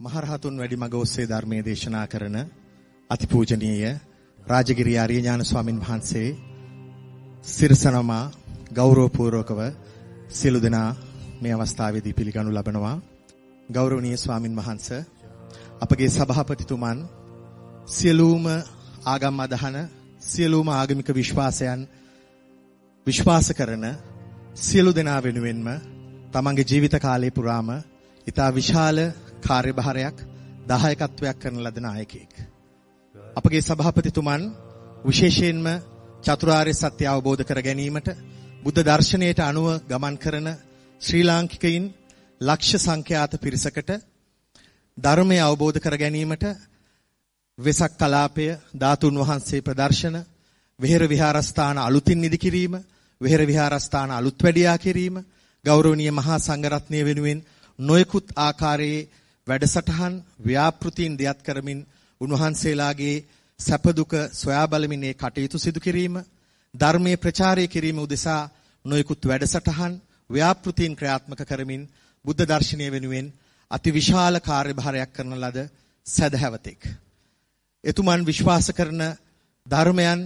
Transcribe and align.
මහරහතුන් 0.00 0.58
වැඩිමග 0.58 0.94
ඔස්සේ 0.94 1.24
ධර්මයේ 1.26 1.62
දේශනා 1.64 2.06
කරන 2.06 2.36
අතිපූජනීය 3.10 3.88
රාජගිරිය 4.46 4.98
ආර්ය 4.98 5.16
ඥාන 5.16 5.42
ස්වාමින් 5.44 5.80
වහන්සේ 5.80 6.28
සිරසනමා 7.46 8.30
ගෞරවපූර්වකව 8.72 9.60
සියලු 10.30 10.60
දෙනා 10.62 10.90
මේ 11.40 11.54
අවස්ථාවේදී 11.54 12.12
පිළිගනු 12.12 12.50
ලබනවා. 12.50 12.96
ගෞරවනීය 13.68 14.16
ස්වාමින් 14.16 14.56
වහන්සේ 14.56 15.06
අපගේ 15.80 16.10
සභාපතිතුමන් 16.10 16.98
සියලුම 17.88 18.44
ආගම් 19.06 19.36
අදහන 19.40 19.76
සියලුම 20.22 20.68
ආගමික 20.70 21.08
විශ්වාසයන් 21.12 21.80
විශ්වාස 23.06 23.48
කරන 23.52 23.86
සියලු 24.56 24.90
දෙනා 24.94 25.20
වෙනුවෙන්ම 25.22 25.68
තමන්ගේ 26.32 26.68
ජීවිත 26.70 26.94
කාලය 26.98 27.30
පුරාම 27.30 27.68
ඊටා 28.26 28.50
විශාල 28.54 28.98
කාර්යභාරයක් 29.38 30.16
දායකත්වයක් 30.66 31.36
කරන 31.38 31.58
ලද 31.58 31.78
නායකයෙක්. 31.78 32.32
අපගේ 33.36 33.62
සභාපතිතුමන් 33.62 34.42
විශේෂයෙන්ම 35.04 35.66
චතුරාර්ය 36.20 36.74
සත්‍ය 36.74 37.04
අවබෝධ 37.06 37.42
කර 37.44 37.60
ගැනීමට 37.60 38.08
බුද්ධ 38.62 38.80
දර්ශනයට 38.82 39.40
අනුව 39.40 39.66
ගමන් 39.86 40.16
කරන 40.16 40.48
ශ්‍රී 41.00 41.24
ලාංකිකයින් 41.24 41.84
ලක්ෂ 42.40 42.72
සංඛ්‍යාත 42.78 43.32
පිරිසකට 43.36 43.90
ධර්මය 44.98 45.38
අවබෝධ 45.40 45.78
කර 45.78 45.96
ගැනීමට 45.96 46.44
වෙසක් 47.58 47.92
කලාපය 47.96 48.46
ධාතුන් 48.74 49.16
වහන්සේ 49.16 49.60
ප්‍රදර්ශන 49.60 50.16
විහෙර 50.78 51.02
විහාරස්ථාන 51.04 51.78
අලුතින් 51.78 52.20
නිදි 52.20 52.38
කිරීම 52.38 52.74
විහෙර 53.20 53.42
විහාරස්ථාන 53.42 54.10
අලුත් 54.10 54.38
වැඩියා 54.38 54.78
කිරීම 54.78 55.16
ගෞරවනීය 55.64 56.12
මහා 56.12 56.38
සංඝරත්නය 56.38 56.98
වෙනුවෙන් 57.04 57.40
නොයෙකුත් 57.78 58.26
ආකාරයේ 58.38 59.08
වැඩසටහන් 59.48 60.14
ව්‍යාපෘතීන් 60.40 61.14
දියත් 61.16 61.40
කරමින් 61.42 61.80
උන්වහන්සේලාගේ 62.20 63.16
සැප 63.60 63.84
දුක 63.92 64.12
සොයා 64.32 64.66
බලමින් 64.66 65.04
ඒ 65.04 65.14
කටයුතු 65.14 65.58
සිදු 65.58 65.80
කිරීම 65.80 66.16
ධර්මයේ 66.74 67.16
ප්‍රචාරය 67.16 67.64
කිරීම 67.66 67.98
උදෙසා 67.98 68.42
නොයෙකුත් 68.84 69.22
වැඩසටහන් 69.24 69.94
ව්‍යාපෘතීන් 70.30 70.94
ක්‍රියාත්මක 70.96 71.40
කරමින් 71.44 71.82
බුද්ධ 72.24 72.44
දර්ශනය 72.44 72.86
වෙනුවෙන් 72.88 73.26
අතිවිශාල 73.70 74.36
කාර්යභාරයක් 74.40 75.10
කරන 75.12 75.34
ලද 75.36 75.58
සදහැවතෙක්. 76.06 76.80
එතුමන් 77.84 78.22
විශ්වාස 78.22 78.68
කරන 78.72 79.02
ධර්මයන් 79.66 80.20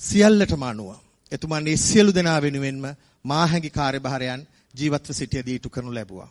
සියල්ලටම 0.00 0.62
අනුව 0.64 0.90
එතුමන් 1.32 1.64
මේ 1.64 1.76
සියලු 1.78 2.12
දෙනා 2.12 2.38
වෙනුවෙන්ම 2.40 2.84
මාහැඟි 3.24 3.70
කාර්යභාරයන් 3.70 4.40
ජීවත්ව 4.74 5.12
සිටියදී 5.12 5.56
ඉටු 5.56 5.68
කරනු 5.68 5.90
ලැබුවා. 5.90 6.30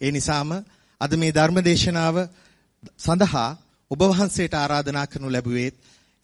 ඒ 0.00 0.10
නිසාම 0.10 0.50
අද 1.00 1.12
මේ 1.14 1.32
ධර්ම 1.32 1.58
දේශනාව 1.60 2.16
සඳහා 2.98 3.50
ඔබ 3.90 4.00
වහන්සේට 4.02 4.54
ආරාධනා 4.54 5.06
කරනු 5.06 5.28
ලැබුවේ 5.28 5.70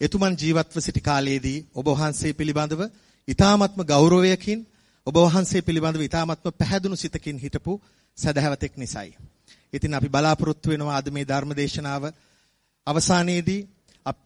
එතුමන් 0.01 0.35
ජීවත්ව 0.35 0.77
සිටි 0.79 1.01
කාලයේදී 1.01 1.59
ඔබ 1.73 1.87
වහන්සේ 1.89 2.33
පිළිබඳව 2.33 2.81
ඊ타ත්ම 3.27 3.61
ගෞරවයකින් 3.85 4.59
ඔබ 5.07 5.15
වහන්සේ 5.17 5.61
පිළිබඳව 5.61 6.01
ඊ타ත්ම 6.01 6.31
පැහැදුණු 6.53 6.97
සිතකින් 6.97 7.37
හිටපු 7.37 7.73
සදහැවතෙක් 8.17 8.73
නිසායි. 8.75 9.13
ඉතින් 9.73 9.93
අපි 9.93 10.09
බලාපොරොත්තු 10.09 10.67
වෙනවා 10.69 10.97
අද 10.97 11.07
මේ 11.09 11.25
ධර්ම 11.25 11.51
දේශනාව 11.53 12.03
අවසානයේදී 12.87 13.61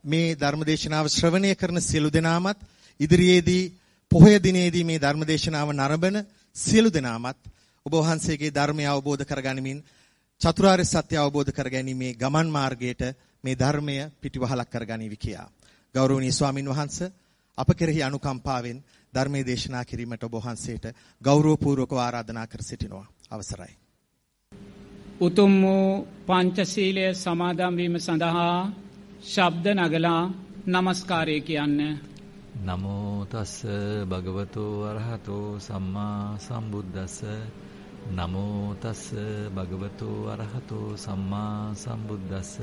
මේ 0.03 0.35
ධර්ම 0.35 0.61
දේශනාව 0.63 1.05
ශ්‍රවණය 1.07 1.49
කරන 1.55 1.79
සියලු 1.81 2.09
දෙනාමත් 2.09 2.59
ඉදිරියේදී 2.99 3.63
පොහොය 4.11 4.35
දිනේදී 4.39 4.83
මේ 4.83 4.99
ධර්ම 4.99 5.21
දේශනාව 5.23 5.69
නරඹන 5.73 6.17
සියලු 6.55 6.89
දෙනාමත් 6.89 7.39
ඔබ 7.85 7.93
වහන්සේගේ 7.95 8.51
ධර්මය 8.51 8.83
අවබෝධ 8.85 9.23
කරගනිමින් 9.23 9.79
චතුරාර්ය 10.41 10.86
සත්‍ය 10.86 11.16
අවබෝධ 11.16 11.52
කරගැනීමේ 11.52 12.14
ගමන් 12.16 12.50
මාර්ගයට 12.50 13.02
මේ 13.44 13.55
ධර්මය 13.55 13.95
පිටිවහලක් 14.22 14.69
කරගනිවි 14.69 15.17
කියා. 15.17 15.47
ගෞරවනීය 15.95 16.31
ස්වාමින් 16.31 16.67
වහන්සේ 16.67 17.14
අප 17.58 17.69
කෙරෙහි 17.72 18.03
අනුකම්පාවෙන් 18.03 18.83
ධර්මයේ 19.13 19.46
දේශනා 19.46 19.84
කිරීමට 19.84 20.23
ඔබ 20.23 20.35
වහන්සේට 20.35 20.85
ගෞරවපූර්වකව 21.22 21.97
ආරාධනා 21.97 22.47
කර 22.47 22.62
සිටිනවා. 22.62 23.07
අවසරයි. 23.31 23.73
උතුම් 25.19 25.53
වූ 25.62 26.07
පංචශීලය 26.28 27.06
සමාදන් 27.16 27.75
වීම 27.75 27.96
සඳහා 28.00 28.72
ශබ්ද 29.23 29.66
නගලා 29.78 30.22
নমස්කාරය 30.67 31.41
කියන්න. 31.41 31.79
නමෝ 32.62 33.25
තස්ස 33.25 33.56
භගවතු 34.06 34.66
අරහතෝ 34.84 35.59
සම්මා 35.59 36.38
සම්බුද්දස්ස 36.40 37.17
නමෝ 38.07 38.75
තස්ස 38.75 39.13
භගවතු 39.49 40.29
අරහතෝ 40.29 40.93
සම්මා 40.95 41.73
සම්බුද්දස්ස. 41.73 42.61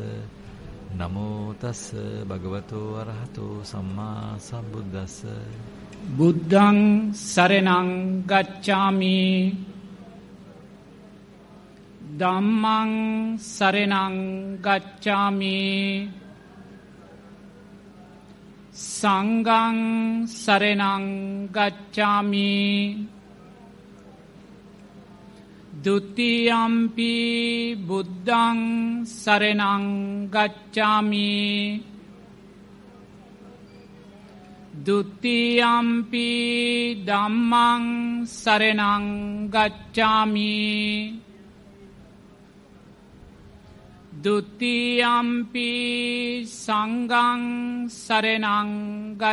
නමෝ 0.94 1.54
තස්ස 1.54 1.94
භගවතු 2.24 2.80
අරහතෝ 2.96 3.64
සම්මා 3.64 4.38
සම්බුද්දස්ස. 4.38 5.26
බුද්ධං 6.08 6.78
සරණං 7.12 7.90
ගච්ඡාමි. 8.24 9.20
ධම්මං 12.18 12.90
සරණං 13.38 14.16
ගච්ඡාමි. 14.60 15.58
සංඝං 18.72 19.78
සරණං 20.28 21.04
ගච්ඡාමි. 21.48 22.52
දුතියම්පි 25.84 27.14
බුද්ධං 27.88 28.58
සරනංගච්චාමි 29.04 30.42
දුතියම්පි 34.86 36.28
දම්මං 37.08 37.84
සරනංගච්චාමි 38.34 39.74
දුතියම්පි 44.22 45.70
සංගං 46.46 47.42
සරනංගච්චාමී 47.96 49.32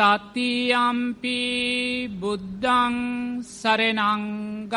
තත්තියම්පි 0.00 1.40
බුද්ධං 2.20 2.96
සරනංගච්චාමි 3.44 4.72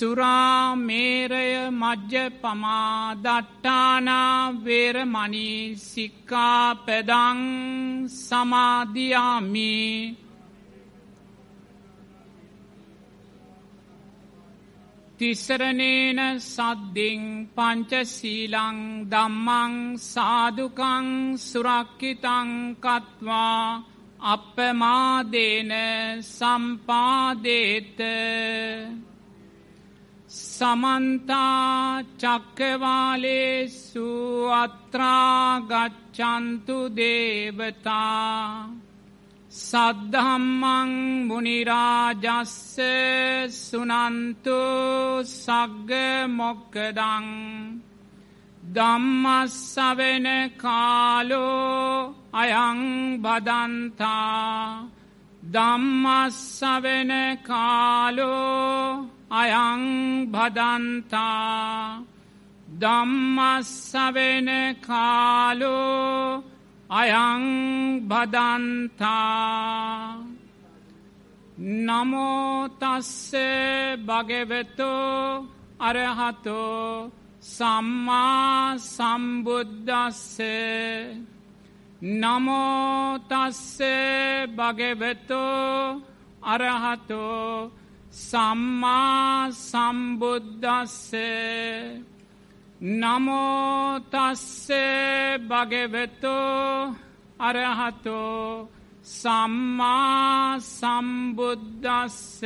සුරාමේරය 0.00 1.48
මජ්්‍ය 1.72 2.24
පමා 2.36 3.14
දට්ටානා 3.16 4.36
වේරමණී 4.64 5.76
සික්කා 5.78 6.64
පැදං 6.78 7.40
සමාධයාමී 8.18 9.94
තිස්සරනේන 15.18 16.20
සද්දිං 16.42 17.24
පංචසීලං 17.50 18.78
දම්මං 19.06 19.74
සාධකං 20.04 21.08
සුරක්කිතං 21.38 22.50
කත්වා 22.78 23.60
අපමාදේන 24.26 25.72
සම්පාදේත. 26.30 28.00
සමන්තා 30.30 32.02
චක්කවාලේසු 32.16 34.08
අත්‍රාගච්චන්තු 34.54 35.96
දේවතා 36.96 38.70
සද්ධම්මං 39.52 40.92
මුනිරාජස්ස 41.26 42.78
සුනන්තු 43.60 44.60
සග්ග 45.34 45.90
මොක්කදං 46.30 47.26
දම්මස්සවෙන 48.70 50.26
කාලෝ 50.56 52.14
අයං 52.32 52.80
බදන්තා 53.18 54.86
දම්මස්සවෙන 55.50 57.12
කාලෝ 57.42 59.19
අයං 59.30 59.82
බදන්තා 60.26 62.02
දම්මස්සවෙන 62.72 64.48
කාලෝ 64.80 66.42
අයං 66.90 67.44
බදන්තා 68.02 69.10
නමෝතස්ස 71.78 73.32
භගවෙතෝ 74.00 75.46
අරහතෝ 75.80 77.10
සම්මා 77.40 78.78
සම්බුද්ධස්ස 78.78 80.38
නමෝතස්ස 82.02 83.78
භගවෙතෝ 84.50 86.02
අරහතෝ 86.44 87.79
සම්මා 88.10 89.50
සම්බුද්ධස්ස 89.52 91.12
නමෝතස්ස 92.82 94.68
භගවෙතෝ 95.40 96.94
අරහතෝ 97.40 98.68
සම්මා 99.04 100.58
සම්බුද්ධස්ස 100.60 102.42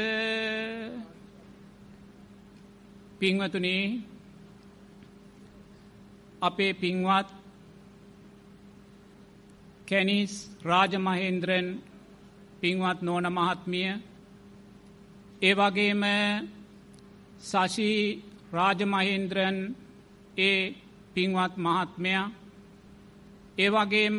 පින්වතුනේ 3.18 3.84
අපේ 6.42 6.72
පින්වත් 6.74 7.28
කැනිස් 9.88 10.32
රාජමහේන්ද්‍රන් 10.62 11.68
පින්වත් 12.60 12.98
නෝන 13.02 13.26
මහත්මිය 13.28 13.92
ඒ 15.44 15.54
වගේම 15.54 16.02
සශී 17.42 17.98
රාජමහේන්ද්‍රන් 18.52 19.56
ඒ 20.38 20.60
පින්වත් 21.14 21.54
මහත්මයා 21.58 22.26
ඒ 23.58 23.70
වගේම 23.70 24.18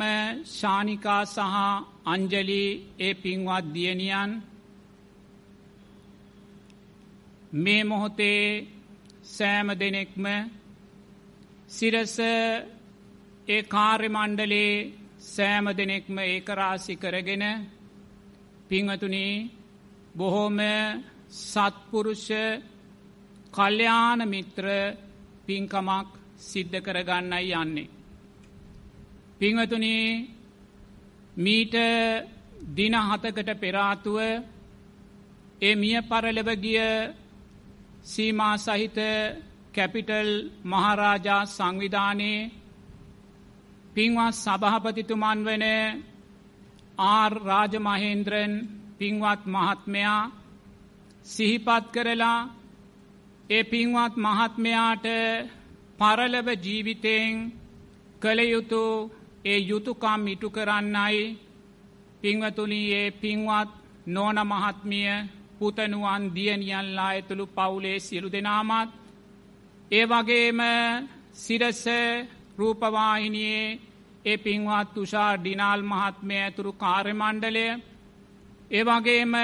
ශානිකා 0.50 1.22
සහ 1.26 1.56
අංජලි 2.06 2.64
ඒ 2.98 3.14
පින්වත් 3.16 3.66
දියණියන් 3.74 4.30
මේ 7.54 7.82
මොහොතේ 7.84 8.42
සෑම 9.26 9.68
දෙනෙක්ම 9.74 10.24
සිරස 11.68 12.16
ඒ 13.48 13.62
කාර්ය 13.64 14.08
මණ්ඩලේ 14.10 14.72
සෑම 15.26 15.66
දෙනෙක්ම 15.72 16.16
ඒකරාසි 16.24 16.94
කරගෙන 16.96 17.44
පිංහතුනී 18.68 19.34
බොහෝම 20.14 20.58
සත්පුරුෂ 21.30 22.28
කල්්‍යාන 23.52 24.20
මිත්‍ර 24.26 24.66
පින්කමක් 25.46 26.08
සිද්ධ 26.40 26.78
කරගන්නයි 26.80 27.52
යන්නේ. 27.54 27.90
පිංහතුනී 29.38 30.06
මීට 31.36 31.74
දින 32.68 32.94
හතකට 33.02 33.50
පෙරාතුව 33.56 34.18
ඒ 35.58 35.74
මිය 35.74 35.98
පරලව 36.02 36.48
ගිය 36.56 36.80
සීමා 38.04 38.56
සහිත 38.58 38.98
කැපිටල් 39.74 40.30
මහරාජා 40.64 41.42
සංවිධානයේ 41.48 42.50
පින්වත් 43.94 44.34
සභහපතිතුමන් 44.34 45.40
වන 45.44 45.64
ආර් 46.98 47.32
රාජමහේන්ද්‍රන් 47.42 48.52
පින්වත් 48.98 49.42
මහත්මයා 49.46 50.20
සිහිපත් 51.26 51.84
කරලා 51.94 52.40
ඒ 53.50 53.64
පින්වත් 53.64 54.14
මහත්මයාට 54.16 55.06
පරලව 55.98 56.48
ජීවිතයෙන් 56.64 57.32
කළයුතු 58.22 58.84
ඒ 59.44 59.58
යුතුකම් 59.60 60.22
ඉටු 60.26 60.48
කරන්නයි 60.50 61.22
පින්වතුනී 62.22 62.94
ඒ 62.94 63.10
පින්වත් 63.12 63.70
නෝන 64.06 64.38
මහත්මිය 64.44 65.10
පුතනුවන් 65.58 66.22
දියනියල්ලා 66.34 67.08
ඇතුළු 67.08 67.46
පවුලේ 67.48 67.98
සිරු 68.00 68.28
දෙනාමත් 68.28 68.90
ඒ 69.90 70.04
වගේම 70.04 70.60
සිරස 71.34 71.84
රූපවාහිනියේ 72.58 73.78
ඒ 74.24 74.36
පින්වත් 74.38 74.88
තුෂා 74.94 75.32
ඩිනාල් 75.36 75.80
මහත්මය 75.82 76.34
ඇතුරු 76.36 76.72
කාර්යමණ්ඩලය 76.74 77.66
ඒ 78.70 78.82
වගේම 78.82 79.34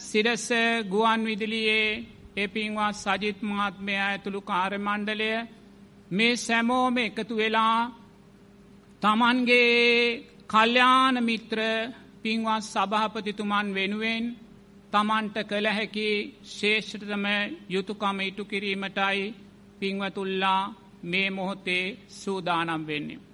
සිරස 0.00 0.46
ගුවන් 0.84 1.20
විදිලියේ 1.24 2.04
ඒ 2.36 2.48
පින්වත් 2.48 2.96
සජිත් 2.96 3.38
මහත්මය 3.44 3.94
ඇතුළු 3.98 4.40
කාර්යමණ්ඩලය 4.42 5.30
මේ 6.10 6.36
සැමෝම 6.38 6.96
එකතු 6.98 7.34
වෙලා 7.36 7.78
තමන්ගේ 9.02 10.22
කල්්‍යාන 10.48 11.16
මිත්‍ර 11.20 11.58
පින්වත් 12.22 12.64
සභහපතිතුමන් 12.64 13.68
වෙනුවෙන් 13.74 14.24
තමන්ට 14.92 15.36
කළ 15.48 15.66
හැකි 15.68 16.10
ශේෂ්ඨතම 16.48 17.26
යුතුකම 17.68 18.18
ඉටු 18.20 18.42
කිරීමටයි 18.44 19.34
පින්වතුල්ලා 19.80 20.62
මේ 21.02 21.28
මොහොතේ 21.30 21.84
සූදානම් 22.10 22.82
වෙන්නේ. 22.86 23.24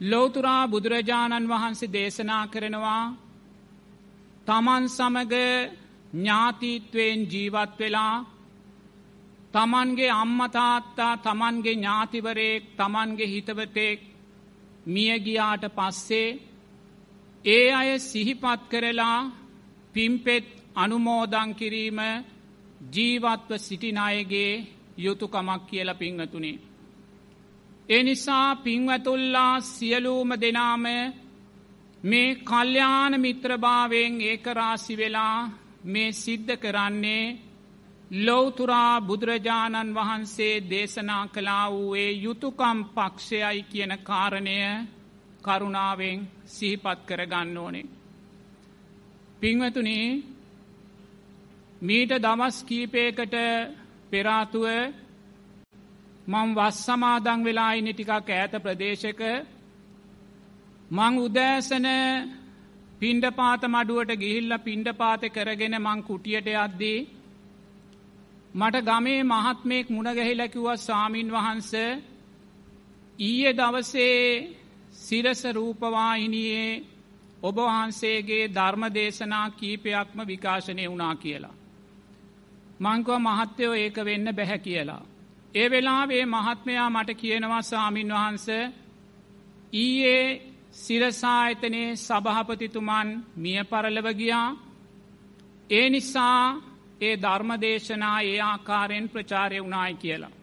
ලෝතුරා 0.00 0.62
බුදුරජාණන් 0.66 1.48
වහන්සේ 1.48 1.92
දේශනා 1.92 2.44
කරනවා 2.46 3.04
තමන් 4.46 4.84
සමග 4.88 5.34
ඥාතීත්වයෙන් 6.12 7.20
ජීවත් 7.32 7.72
වෙලා 7.78 8.16
තමන්ගේ 9.54 10.10
අම්මතාත්තා 10.14 11.14
තමන්ගේ 11.18 11.74
ඥාතිවරයෙක් 11.74 12.64
තමන්ගේ 12.76 13.26
හිතවතෙක් 13.26 14.00
මියගියාට 14.86 15.64
පස්සේ 15.70 16.28
ඒ 17.44 17.66
අය 17.72 17.90
සිහිපත් 18.00 18.62
කරලා 18.70 19.18
පිම්පෙත් 19.94 20.46
අනුමෝදං 20.74 21.50
කිරීම 21.54 22.00
ජීවත්ව 22.94 23.50
සිටිනායගේ 23.58 24.52
යුතුකමක් 24.98 25.62
කියල 25.66 25.90
පිංහතුනේ. 25.94 26.62
එනිසා 27.88 28.48
පින්වතුල්ලා 28.56 29.54
සියලූම 29.62 30.30
දෙනාම 30.40 30.84
මේ 32.04 32.34
කල්්‍යාන 32.42 33.20
මිත්‍රභාවයෙන් 33.20 34.20
ඒකරාසි 34.22 34.94
වෙලා 34.96 35.50
මේ 35.84 36.12
සිද්ධ 36.14 36.54
කරන්නේ 36.56 37.36
ලෝතුරා 38.10 39.00
බුදුරජාණන් 39.00 39.94
වහන්සේ 39.94 40.54
දේශනා 40.62 41.24
කලා 41.28 41.66
වූයේ 41.68 42.12
යුතුකම් 42.14 42.78
පක්ෂයයි 42.86 43.62
කියන 43.62 43.92
කාරණය 44.00 44.58
කරුණාවෙන් 45.42 46.18
සිහිපත් 46.46 47.00
කරගන්න 47.06 47.56
ඕනේ. 47.56 47.86
පිංවතුනේ 49.40 50.22
මීට 51.82 52.12
දවස් 52.18 52.56
කීපයකට 52.64 53.34
පෙරාතුව 54.10 54.66
මං 56.28 56.48
වස් 56.54 56.78
සමාදං 56.84 57.44
වෙලා 57.44 57.72
ඉන්න 57.72 57.88
ටිකක් 57.88 58.10
ඈත 58.12 58.54
ප්‍රදේශක 58.58 59.20
මං 60.88 61.18
උදෑසන 61.18 61.86
පින්ඩපාත 62.96 63.62
මඩුවට 63.64 64.10
ගිහිල්ල 64.16 64.52
පින්ඩපාත 64.60 65.22
කරගෙන 65.28 65.74
මං 65.76 66.02
කුටියට 66.02 66.46
යද්දී 66.46 67.06
මට 68.54 68.76
ගමේ 68.82 69.22
මහත්මයෙක් 69.24 69.90
මුණගැහිලකිව්ව 69.90 70.68
ස්වාමීන් 70.78 71.30
වහන්ස 71.30 71.72
ඊය 73.18 73.52
දවසේ 73.52 74.22
සිරස 74.92 75.42
රූපවාහිනියේ 75.52 76.84
ඔබවහන්සේගේ 77.42 78.48
ධර්ම 78.48 78.82
දේශනා 78.90 79.50
කීපයක්ම 79.50 80.18
විකාශනය 80.24 80.84
වුණා 80.86 81.14
කියලා. 81.16 81.54
මංකව 82.80 83.18
මහත්‍යයෝ 83.20 83.74
ඒක 83.74 83.96
වෙන්න 83.98 84.28
බැහැ 84.32 84.58
කියලා. 84.60 85.02
ඒ 85.54 85.70
වෙලාවේ 85.70 86.24
මහත්මයා 86.26 86.90
මට 86.90 87.10
කියනවා 87.14 87.62
සාමීන් 87.64 88.10
වහන්ස 88.10 88.46
ඊයේ 89.74 90.55
සිරසායතනයේ 90.76 91.96
සභහපතිතුමන් 91.96 93.08
මිය 93.36 93.60
පරලව 93.64 94.08
ගියා 94.12 94.48
ඒ 95.70 95.86
නිසා 95.90 96.42
ඒ 97.00 97.14
ධර්මදේශනා 97.16 98.18
ඒ 98.22 98.40
ආකාරයෙන් 98.42 99.08
ප්‍රචාරය 99.08 99.58
වුණායි 99.60 99.94
කියලා. 99.94 100.34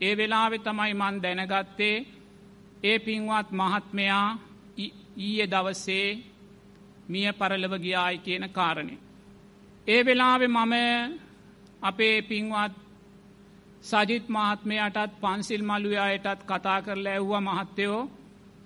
ඒ 0.00 0.12
වෙලාවෙ 0.16 0.58
තමයි 0.58 0.92
මන් 0.94 1.16
දැනගත්තේ 1.22 1.96
ඒ 2.82 2.98
පින්වත් 2.98 3.48
මහත්මයා 3.52 4.28
ඊය 5.18 5.42
දවසේ 5.46 6.08
මිය 7.08 7.32
පරලව 7.32 7.74
ගියායි 7.78 8.18
කියන 8.18 8.44
කාරණය. 8.50 8.96
ඒ 9.86 10.00
වෙලාවෙ 10.04 10.46
මම 10.48 10.74
අපේ 11.82 12.16
පින්වත් 12.22 12.74
සජිත් 13.84 14.26
මහත්මයටත් 14.28 15.20
පන්සිල් 15.20 15.62
මල්ලුයායටත් 15.62 16.40
කතා 16.46 16.80
කරලා 16.82 17.12
ඇව්ව 17.12 17.32
මහත්තයෝ 17.40 18.00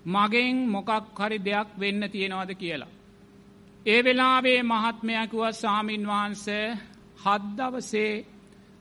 මගෙන් 0.06 0.56
මොකක් 0.68 0.90
හරි 1.18 1.38
දෙයක් 1.40 1.68
වෙන්න 1.78 2.02
තියෙනවද 2.10 2.50
කියලා. 2.54 2.92
ඒ 3.86 4.00
වෙලාවේ 4.02 4.60
මහත්මයකුව 4.64 5.42
සාමීන් 5.52 6.04
වහන්ස 6.06 6.46
හද්දවසේ 7.24 8.12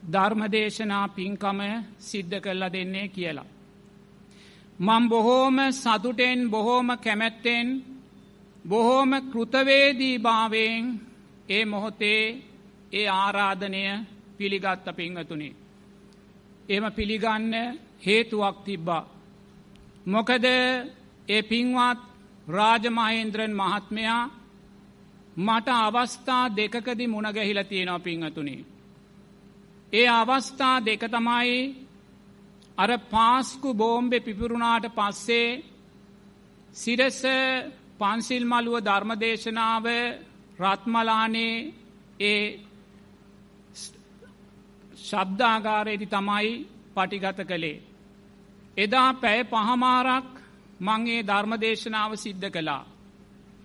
ධර්මදේශනා 0.04 1.08
පින්කම 1.10 1.60
සිද්ධ 2.00 2.38
කරලා 2.40 2.74
දෙන්නේ 2.74 3.08
කියලා. 3.08 3.52
මං 4.80 5.04
බොහෝම 5.10 5.58
සතුටෙන් 5.74 6.40
බොහෝම 6.50 6.88
කැමැත්තෙන් 6.98 7.68
බොහෝම 8.66 9.12
කෘතවේදී 9.32 10.18
භාවයෙන් 10.20 10.84
ඒ 11.50 11.66
මොහොතේ 11.66 12.24
ඒ 12.92 13.08
ආරාධනය 13.14 13.84
පිළිගත්ත 14.38 14.86
පිංහතුනේ. 14.96 15.56
එම 16.70 16.86
පිළිගන්න 16.92 17.54
හේතුවක් 18.06 18.58
තිබ්බා. 18.66 19.04
මොකද 20.06 20.46
ඒ 21.28 21.42
පින්වත් 21.44 22.00
රාජමහේන්ද්‍රන් 22.48 23.54
මහත්මයා 23.54 24.24
මට 25.38 25.68
අවස්ථා 25.68 26.46
දෙකකදි 26.50 27.08
මුණගැහිල 27.08 27.60
තියෙනවා 27.64 28.00
පිංහතුනේ. 28.00 28.66
ඒ 29.94 30.08
අවස්ථා 30.12 30.78
දෙක 30.82 31.04
තමයි 31.08 31.76
අර 32.78 32.92
පාස්කු 33.10 33.70
බෝම්බෙ 33.74 34.20
පිපුරුණාට 34.20 34.86
පස්සේ 34.90 35.64
සිරස 36.76 37.22
පන්සිල් 38.00 38.46
මළුව 38.46 38.78
ධර්මදේශනාව 38.80 39.86
රත්මලානේ 40.60 41.56
ඒ 42.22 42.44
ශබ්දාගාරයේදි 44.98 46.08
තමයි 46.08 46.50
පටිගත 46.94 47.40
කළේ. 47.44 47.84
එදා 48.78 49.10
පැය 49.14 49.40
පහමාරක් 49.46 50.43
මංගේ 50.80 51.22
ධර්මදේශනාව 51.24 52.12
සිද්ධ 52.16 52.50
කළා. 52.50 52.84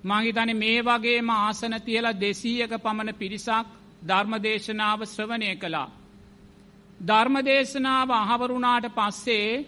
මංහිතන 0.05 0.51
මේ 0.55 0.81
වගේම 0.83 1.31
ආසන 1.31 1.75
තියලා 1.81 2.13
දෙසීයක 2.17 2.73
පමණ 2.77 3.11
පිරිසක් 3.15 3.67
ධර්මදේශනාව 4.03 5.01
ශ්‍රවණය 5.05 5.51
කළා. 5.57 5.89
ධර්මදේශනාව 7.01 8.09
අහවරුණාට 8.13 8.87
පස්සේ 8.91 9.65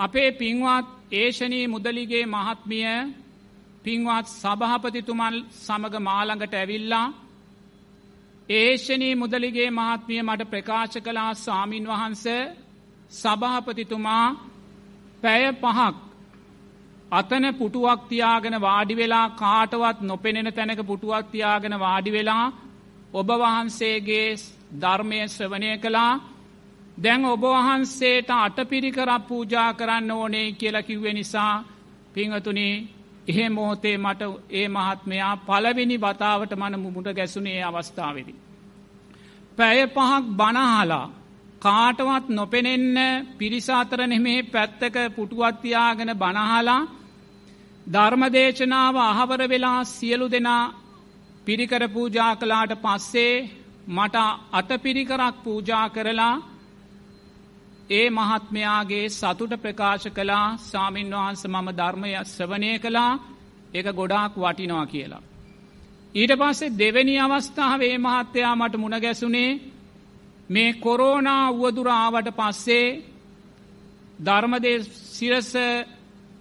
අපේ 0.00 0.30
පින්වත් 0.32 0.86
ඒෂණී 1.12 1.66
මුදලිගේ 1.66 2.24
මහත්මිය 2.26 2.92
පින්වත් 3.84 4.26
සභහපතිතුමන් 4.32 5.36
සමග 5.58 5.94
මාළඟට 6.00 6.54
ඇවිල්ලා 6.54 7.06
ඒෂණී 8.48 9.14
මුදලිගේ 9.14 9.70
මහත්මිය 9.70 10.22
මට 10.22 10.42
ප්‍රකාශ 10.44 10.96
කලා 10.98 11.32
ස්වාමීන් 11.36 11.86
වහන්ස 11.86 12.24
සභහපතිතුමා 13.12 14.26
පැය 15.22 15.42
පහක් 15.54 15.96
අතන 17.12 17.44
පුටුවක් 17.54 18.00
තියාගෙන 18.08 18.56
වාඩි 18.58 18.94
වෙලා 18.94 19.26
කාටවත් 19.32 19.98
නොපෙනෙන 20.02 20.48
තැනක 20.52 20.80
පුටුවක් 20.84 21.24
තියාගෙන 21.28 21.74
වාඩි 21.78 22.10
වෙලා 22.12 22.44
ඔබ 23.12 23.28
වහන්සේගේ 23.38 24.28
ධර්මය 24.74 25.18
ශ්‍රවණය 25.26 25.70
කළා 25.78 26.12
දැන් 26.98 27.24
ඔබ 27.26 27.42
වහන්සේට 27.46 28.30
අටපිරිකරක් 28.36 29.22
පූජා 29.24 29.70
කරන්න 29.72 30.10
ඕනේ 30.12 30.48
කියලා 30.52 30.82
කිව්වෙ 30.82 31.12
නිසා 31.12 31.54
පිංහතුනේ 32.14 32.74
එහෙ 33.28 33.48
මොහොතේ 33.50 33.96
මට 33.98 34.22
ඒ 34.50 34.68
මහත්මයා 34.68 35.34
පලවෙනි 35.38 35.96
වතාවට 35.98 36.52
මන 36.52 36.74
මුමුට 36.78 37.08
ගැසුනේ 37.10 37.62
අවස්ථාවදි. 37.64 38.34
පැය 39.58 39.78
පහක් 39.88 40.24
බනහලා 40.32 41.06
කාටවත් 41.62 42.26
නොපෙනෙන්න 42.30 42.96
පිරිසාතර 43.38 44.00
නෙමේ 44.06 44.40
පැත්තක 44.44 44.96
පුටුවත්තියාගෙන 45.10 46.12
බනහලා 46.16 46.88
ධර්මදේශනාව 47.86 48.96
අහවර 49.02 49.40
වෙලා 49.44 49.80
සියලු 49.86 50.26
දෙනා 50.28 50.72
පිරිකර 51.46 51.82
පූජා 51.88 52.32
කලාට 52.36 52.72
පස්සේ 52.76 53.34
මට 53.88 54.16
අටපිරිකරක් 54.52 55.36
පූජා 55.38 55.86
කරලා 55.88 56.34
ඒ 57.90 58.06
මහත්මයාගේ 58.10 59.06
සතුට 59.10 59.52
ප්‍රකාශ 59.58 60.06
කලා 60.10 60.46
සාමීන් 60.62 61.10
වහන්ස 61.12 61.42
මම 61.46 61.68
ධර්මය 61.72 62.10
ශ්‍රවනය 62.24 62.70
කළා 62.78 63.12
එක 63.74 63.86
ගොඩාක් 63.92 64.32
වටිනවා 64.36 64.86
කියලා. 64.86 65.26
ඊට 66.14 66.32
පස්සේ 66.34 66.74
දෙවැනි 66.74 67.14
අවස්ථාවේ 67.18 67.94
මහත්තයා 67.98 68.54
මට 68.56 68.74
මුණගැසුනේ 68.76 69.50
මේ 70.50 70.72
කොරෝනා 70.74 71.44
වුවදුරාවට 71.52 72.28
පස්සේ 72.32 72.86
ධර්මදේ 74.18 74.78
සිරස 75.10 75.50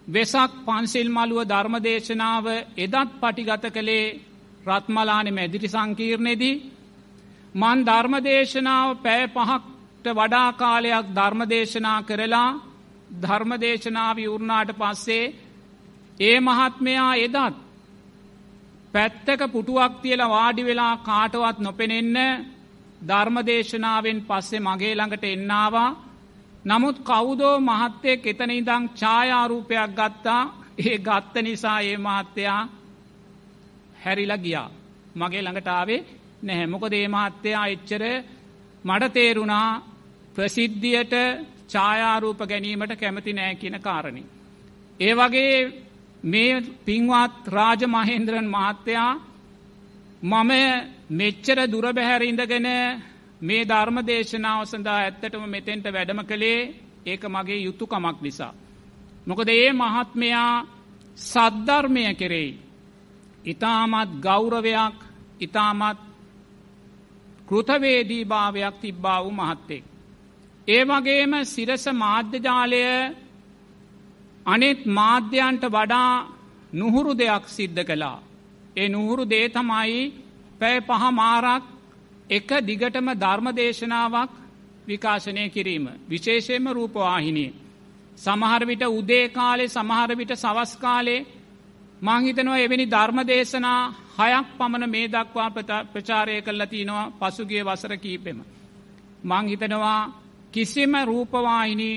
වෙසක් 0.08 0.52
පන්සිල් 0.66 1.10
මළුව 1.10 1.42
ධර්මදේශනාව 1.46 2.46
එදත් 2.78 2.96
පටිගත 3.22 3.66
කළේ 3.70 4.06
රත්මලානෙ 4.68 5.32
මැදිරි 5.32 5.68
සංකීර්ණෙදී 5.68 6.62
මන් 7.56 7.80
ධර්මදේශනාව 7.86 8.88
පෑ 8.98 9.24
පහක්ට 9.28 10.06
වඩා 10.14 10.50
කාලයක් 10.54 11.06
ධර්මදේශනා 11.16 12.00
කරලා 12.02 12.50
ධර්මදේශනාව 13.22 14.18
වුරුණාට 14.20 14.72
පස්සේ 14.74 15.34
ඒ 16.20 16.38
මහත්මයා 16.42 17.12
එදත් 17.18 17.56
පැත්තක 18.94 19.42
පුටුවක් 19.48 19.94
තියල 20.02 20.22
වාඩි 20.28 20.64
වෙලා 20.64 20.94
කාටවත් 21.00 21.58
නොපෙනෙන්න 21.60 22.18
ධර්මදේශනාවෙන් 23.02 24.20
පස්සේ 24.22 24.60
මගේ 24.60 24.94
ළඟට 24.96 25.26
එන්නවා 25.26 25.90
නමුත් 26.66 26.98
කවුදෝ 27.02 27.56
මහත්තයෙක් 27.62 28.26
එතන 28.26 28.52
ඉදං 28.52 28.84
ඡායාරූපයක් 28.94 29.92
ගත්තා 29.92 30.42
ඒ 30.80 30.98
ගත්ත 31.00 31.36
නිසා 31.42 31.80
ඒ 31.82 31.98
මහත්තයා 32.00 32.62
හැරිල 34.00 34.34
ගියා. 34.38 34.70
මගේ 35.16 35.42
ළඟටාවේ 35.42 36.06
නැහැ 36.44 36.68
මොකද 36.68 36.94
ඒ 36.94 37.08
මහත්තයා 37.08 37.66
එච්චර 37.68 38.04
මට 38.86 39.14
තේරුණා 39.14 39.70
ප්‍රසිද්ධියට 40.36 41.14
ඡායාරූප 41.68 42.40
ගැනීමට 42.42 42.94
කැමති 42.96 43.34
නෑ 43.34 43.56
කියන 43.56 43.78
කාරණි. 43.80 44.24
ඒ 45.00 45.14
වගේ 45.16 45.56
මේ 46.24 46.62
පින්වත් 46.86 47.48
රාජ 47.48 47.82
මහේන්ද්‍රන් 47.88 48.48
මහත්තයා 48.48 49.12
මම 50.22 50.52
මෙච්චර 51.12 51.58
දුරබැහැර 51.66 52.24
ඉඳගෙන 52.24 52.68
මේ 53.42 53.66
ධර්ම 53.66 53.98
දේශනාව 54.02 54.62
සඳහා 54.66 55.00
ඇත්තටම 55.00 55.44
මෙතෙන්ට 55.48 55.86
වැඩම 55.88 56.22
කළේ 56.22 56.62
ඒක 57.06 57.24
මගේ 57.26 57.64
යුතුකමක් 57.64 58.18
නිසා. 58.22 58.54
මොකද 59.28 59.50
ඒ 59.50 59.72
මහත්මයා 59.74 60.66
සද්ධර්මය 61.18 62.04
කෙරෙයි. 62.16 62.60
ඉතාමත් 63.46 64.12
ගෞරවයක් 64.20 64.98
ඉතාමත් 65.40 66.00
කෘතවේදී 67.48 68.26
භාවයක් 68.26 68.76
තිබ්බා 68.78 69.24
වූ 69.24 69.32
මහත්තෙක්. 69.32 69.84
ඒ 70.68 70.84
වගේම 70.84 71.34
සිරස 71.46 71.86
මාධ්‍යජාලය 71.96 72.84
අනෙත් 74.46 74.82
මාධ්‍යයන්ට 74.88 75.64
වඩා 75.68 76.14
නුහුරු 76.74 77.12
දෙයක් 77.14 77.46
සිද්ධ 77.48 77.84
කළා. 77.86 78.20
ඒ 78.80 78.90
නුහුරු 78.90 79.24
දේ 79.26 79.48
තමයි 79.50 80.02
පැය 80.60 80.78
පහ 80.82 81.04
මාරක් 81.14 81.64
එක 82.30 82.50
දිගටම 82.62 83.08
ධර්මදේශනාවක් 83.16 84.32
විකාශනය 84.88 85.44
කිරීම. 85.50 85.86
විශේෂයෙන්ම 86.06 86.68
රූපවාහිනී. 86.70 87.56
සමහරවිට 88.18 88.84
උදේ 88.90 89.26
කාලේ 89.30 89.68
සමහරවිට 89.70 90.32
සවස්කාලේ 90.36 91.26
මංහිතනවා 92.02 92.58
එවැනි 92.58 92.86
ධර්මදේශනා 92.88 93.82
හයක් 94.20 94.48
පමණ 94.58 94.90
මේ 94.90 95.08
දක්වා 95.08 95.50
ප්‍රචාරය 95.86 96.42
කල්ල 96.42 96.64
තිනවා 96.66 97.12
පසුගිය 97.20 97.64
වසර 97.64 97.94
කීපෙම. 97.98 98.40
මංහිතනවා 99.24 100.02
කිසිම 100.52 100.94
රූපවාහිනි 101.04 101.92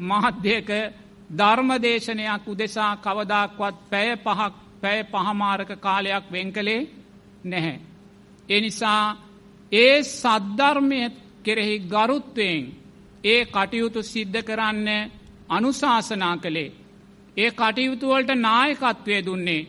මහද්‍යයක 0.00 0.70
ධර්මදේශනයක් 1.30 2.42
උදෙසා 2.46 2.92
කවදක්වත් 2.96 3.76
පැය 3.90 4.10
පහක් 4.16 4.54
පැය 4.82 5.00
පහමාරක 5.04 5.70
කාලයක් 5.78 6.24
වෙන් 6.30 6.48
කළේ 6.50 6.88
නැහැ. 7.44 7.74
එනිසා 8.48 9.04
ඒ 9.72 9.96
සද්ධර්මය 10.02 11.00
කෙරෙහි 11.42 11.76
ගරුත්වයෙන් 11.86 12.62
ඒ 13.24 13.40
කටයුතු 13.46 14.00
සිද්ධ 14.04 14.40
කරන්න 14.40 14.88
අනුශාසනා 15.48 16.36
කළේ. 16.36 16.74
ඒ 17.36 17.50
කටයුතුවලට 17.52 18.30
නායකත්වය 18.38 19.16
දුන්නේ. 19.20 19.68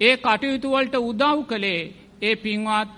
ඒ 0.00 0.14
කටයුතුවලට 0.18 0.94
උදව් 1.00 1.38
කළේ 1.44 1.82
ඒ 2.22 2.34
පින්වත් 2.36 2.90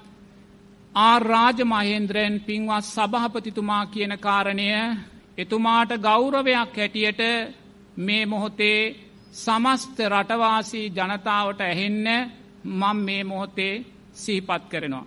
ආරාජ 0.95 1.59
මහේන්ද්‍රයන් 1.65 2.35
පින්වත් 2.41 2.85
සභහපතිතුමා 2.87 3.85
කියන 3.87 4.15
කාරණය 4.19 4.69
එතුමාට 5.39 5.91
ගෞරවයක් 6.01 6.55
හැටියට 6.75 7.21
මේ 7.99 8.23
මොහොතේ 8.27 8.81
සමස්ත 9.35 9.99
රටවාසී 10.07 10.87
ජනතාවට 10.91 11.61
ඇහෙන්න 11.63 12.07
මං 12.65 12.99
මේ 12.99 13.23
මොහොතේ 13.25 13.75
සීපත් 14.15 14.63
කරනවා. 14.71 15.07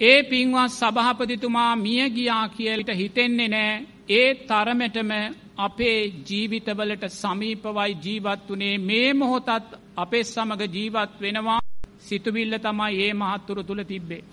ඒ 0.00 0.22
පින්වත් 0.22 0.70
සභහපතිතුමා 0.70 1.76
මිය 1.76 2.04
ගියා 2.10 2.48
කියලට 2.48 2.90
හිතෙන්නේ 2.94 3.48
නෑ 3.48 3.72
ඒ 4.10 4.28
තරමටම 4.42 5.12
අපේ 5.58 5.98
ජීවිතවලට 6.28 7.04
සමීපවයි 7.12 7.92
ජීවත් 8.04 8.48
වනේ 8.48 8.76
මේ 8.80 9.08
මොහොතත් 9.14 9.48
අපේ 9.96 10.24
සමඟ 10.24 10.74
ජීවත් 10.74 11.12
වෙනවා 11.20 11.60
සිතුවිල්ල 12.00 12.54
තමයි 12.58 13.00
ඒ 13.00 13.12
මහත්තුර 13.14 13.58
තුළ 13.64 13.82
තිබ්බේ. 13.84 14.24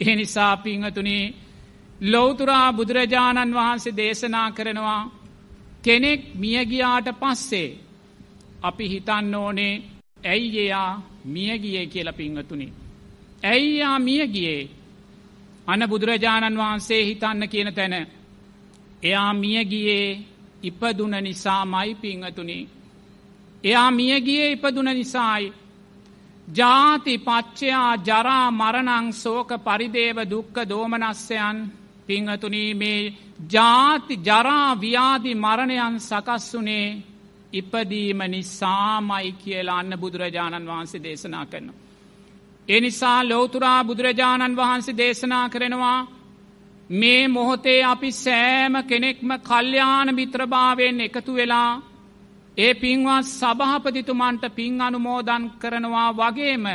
එ 0.00 0.16
නිසා 0.16 0.54
පිංහතුනේ 0.58 1.34
ලෝතුරා 2.04 2.72
බුදුරජාණන් 2.72 3.54
වහන්සේ 3.54 3.96
දේශනා 3.96 4.48
කරනවා 4.50 5.02
කෙනෙක් 5.84 6.20
මියගියාට 6.34 7.08
පස්සේ 7.20 7.76
අපි 8.62 8.88
හිතන්න 8.88 9.34
ඕනේ 9.34 9.74
ඇයි 10.24 10.58
එයා 10.58 11.02
මියගියේ 11.26 11.86
කියල 11.86 12.12
පිංහතුනි. 12.12 12.72
ඇයි 13.44 13.78
යා 13.78 13.98
මියගියේ 13.98 14.68
අන 15.66 15.80
බුදුරජාණන් 15.88 16.58
වහන්සේ 16.58 17.04
හිතන්න 17.04 17.48
කියන 17.48 17.74
තැන. 17.74 17.94
එයා 19.02 19.32
මියගියේ 19.34 20.18
ඉපදුන 20.62 21.14
නිසා 21.20 21.64
මයි 21.66 21.94
පිංහතුනි. 21.94 22.68
එයා 23.64 23.90
මියගියේ 23.90 24.52
ඉපදුන 24.52 24.90
නිසායි. 24.90 25.52
ජාති 26.48 27.14
පච්චයා 27.18 27.92
ජරා 27.98 28.50
මරණං 28.50 29.12
සෝක 29.14 29.50
පරිදේව 29.58 30.18
දුක්ක 30.30 30.56
දෝමනස්සයන් 30.68 31.58
පිංහතුනී 32.06 32.74
මේ 32.74 33.14
ජාති 33.52 34.14
ජරා 34.18 34.70
ව්‍යාධි 34.76 35.32
මරණයන් 35.34 35.96
සකස් 36.00 36.46
වනේ 36.54 36.88
ඉපදීම 37.52 38.20
නිසාමයි 38.26 39.32
කියලා 39.34 39.78
අන්න 39.78 39.92
බුදුරජාණන් 39.96 40.66
වහන්සේ 40.66 41.02
දේශනා 41.02 41.46
කරනවා. 41.46 41.80
එනිසා 42.68 43.20
ලෝතුරා 43.24 43.84
බුදුරජාණන් 43.84 44.56
වහන්සේ 44.56 44.96
දේශනා 44.96 45.48
කරනවා 45.48 46.00
මේ 46.90 47.28
මොහොතේ 47.28 47.84
අපි 47.84 48.10
සෑම 48.14 48.74
කෙනෙක්ම 48.84 49.30
කල්්‍යාන 49.40 50.14
මිත්‍රභාවයෙන් 50.14 51.00
එකතු 51.00 51.34
වෙලා 51.34 51.82
ඒ 52.56 52.74
පින්වත් 52.74 53.26
සභහපතිතුමන්ට 53.30 54.44
පින් 54.50 54.80
අනුමෝදන් 54.80 55.44
කරනවා 55.58 56.10
වගේම 56.12 56.66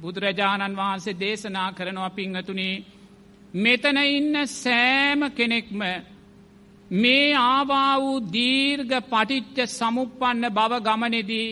බුදුරජාණන් 0.00 0.76
වහන්සේ 0.76 1.14
දේශනා 1.16 1.72
කරනවා 1.72 2.10
පිංහතුනේ 2.10 2.84
මෙතන 3.54 3.98
ඉන්න 4.08 4.34
සෑම 4.46 5.20
කෙනෙක්ම 5.32 5.80
මේ 6.90 7.34
ආවා 7.34 8.00
වූ 8.00 8.20
දීර්ඝ 8.32 8.94
පටිච්ච 9.04 9.58
සමුපපන්න 9.68 10.44
බව 10.50 10.72
ගමනෙදී 10.80 11.48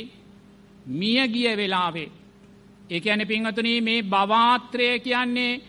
මියගිය 0.90 1.56
වෙලාවේ. 1.56 2.10
එක 2.90 3.04
ඇන 3.06 3.22
පිංහතුනී 3.26 3.80
මේ 3.80 4.02
බවාත්‍රය 4.04 4.88
කියන්නේ 5.00 5.60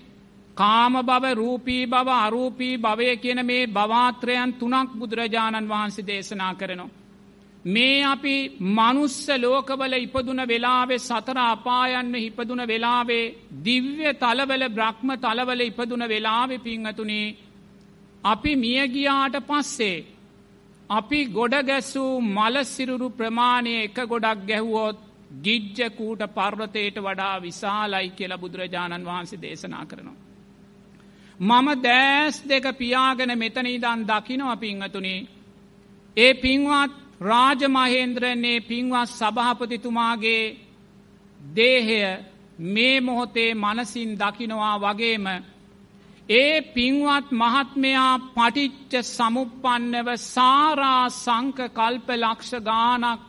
කාම 0.57 0.93
බව 1.01 1.25
රූපී 1.33 1.83
බව 1.85 2.07
අරූපී 2.17 2.77
භවය 2.77 3.17
කියන 3.17 3.41
මේ 3.45 3.67
බවාත්‍රයන් 3.69 4.53
තුනක් 4.53 4.89
බුදුරජාණන් 4.93 5.69
වහන්සේ 5.69 6.07
දේශනා 6.07 6.53
කරනවා. 6.53 6.89
මේ 7.65 8.03
අපි 8.03 8.35
මනුස්ස 8.69 9.27
ලෝකවල 9.37 9.93
ඉපදුන 9.95 10.41
වෙලාවේ 10.43 10.99
සතර 10.99 11.37
අපායන්න 11.45 12.15
හිපදුන 12.15 12.61
වෙලාවේ 12.63 13.33
දිව්‍ය 13.61 14.13
තලවල 14.15 14.63
බ්‍රහ්ම 14.69 15.09
තලවල 15.17 15.61
ඉපදුන 15.61 16.03
වෙලාවෙ 16.05 16.57
පිංහතුනේ 16.59 17.35
අපි 18.23 18.55
මියගියාට 18.55 19.35
පස්සේ 19.47 20.05
අපි 20.89 21.19
ගොඩ 21.27 21.53
ගැස්සූ 21.63 22.21
මලසිරුරු 22.21 23.09
ප්‍රමාණය 23.11 23.73
එක 23.77 23.97
ගොඩක් 24.05 24.39
ගැහුවොත් 24.45 24.97
ගිජ්ජකූට 25.43 26.21
පර්වතයට 26.29 26.97
වඩා 26.99 27.35
විශාලයි 27.39 28.09
කියල 28.11 28.33
බුදුරජාණන් 28.37 29.05
වහන්සේ 29.05 29.41
දේශනා 29.41 29.85
කරනවා. 29.85 30.17
මම 31.39 31.67
දෑස් 31.81 32.43
දෙක 32.43 32.65
පියාගෙන 32.75 33.31
මෙතන 33.37 33.67
ඉදන් 33.67 34.01
දකිනව 34.05 34.49
පිංහතුනේ 34.57 35.27
ඒ 36.17 36.33
පින්වත් 36.35 36.91
රාජමහේන්ද්‍රන්නේ 37.21 38.59
පින්වත් 38.61 39.09
සභහපතිතුමාගේ 39.09 40.43
දේහය 41.39 42.01
මේ 42.59 43.01
මොහොතේ 43.01 43.51
මනසින් 43.55 44.11
දකිනවා 44.15 44.75
වගේම 44.79 45.25
ඒ 46.29 46.61
පින්වත් 46.67 47.27
මහත්මයා 47.33 48.11
පටිච්ච 48.27 48.93
සමුපන්නව 49.07 50.09
සාරා 50.25 51.05
සංක 51.13 51.59
කල්ප 51.69 52.07
ලක්ෂ 52.15 52.51
ගානක් 52.63 53.21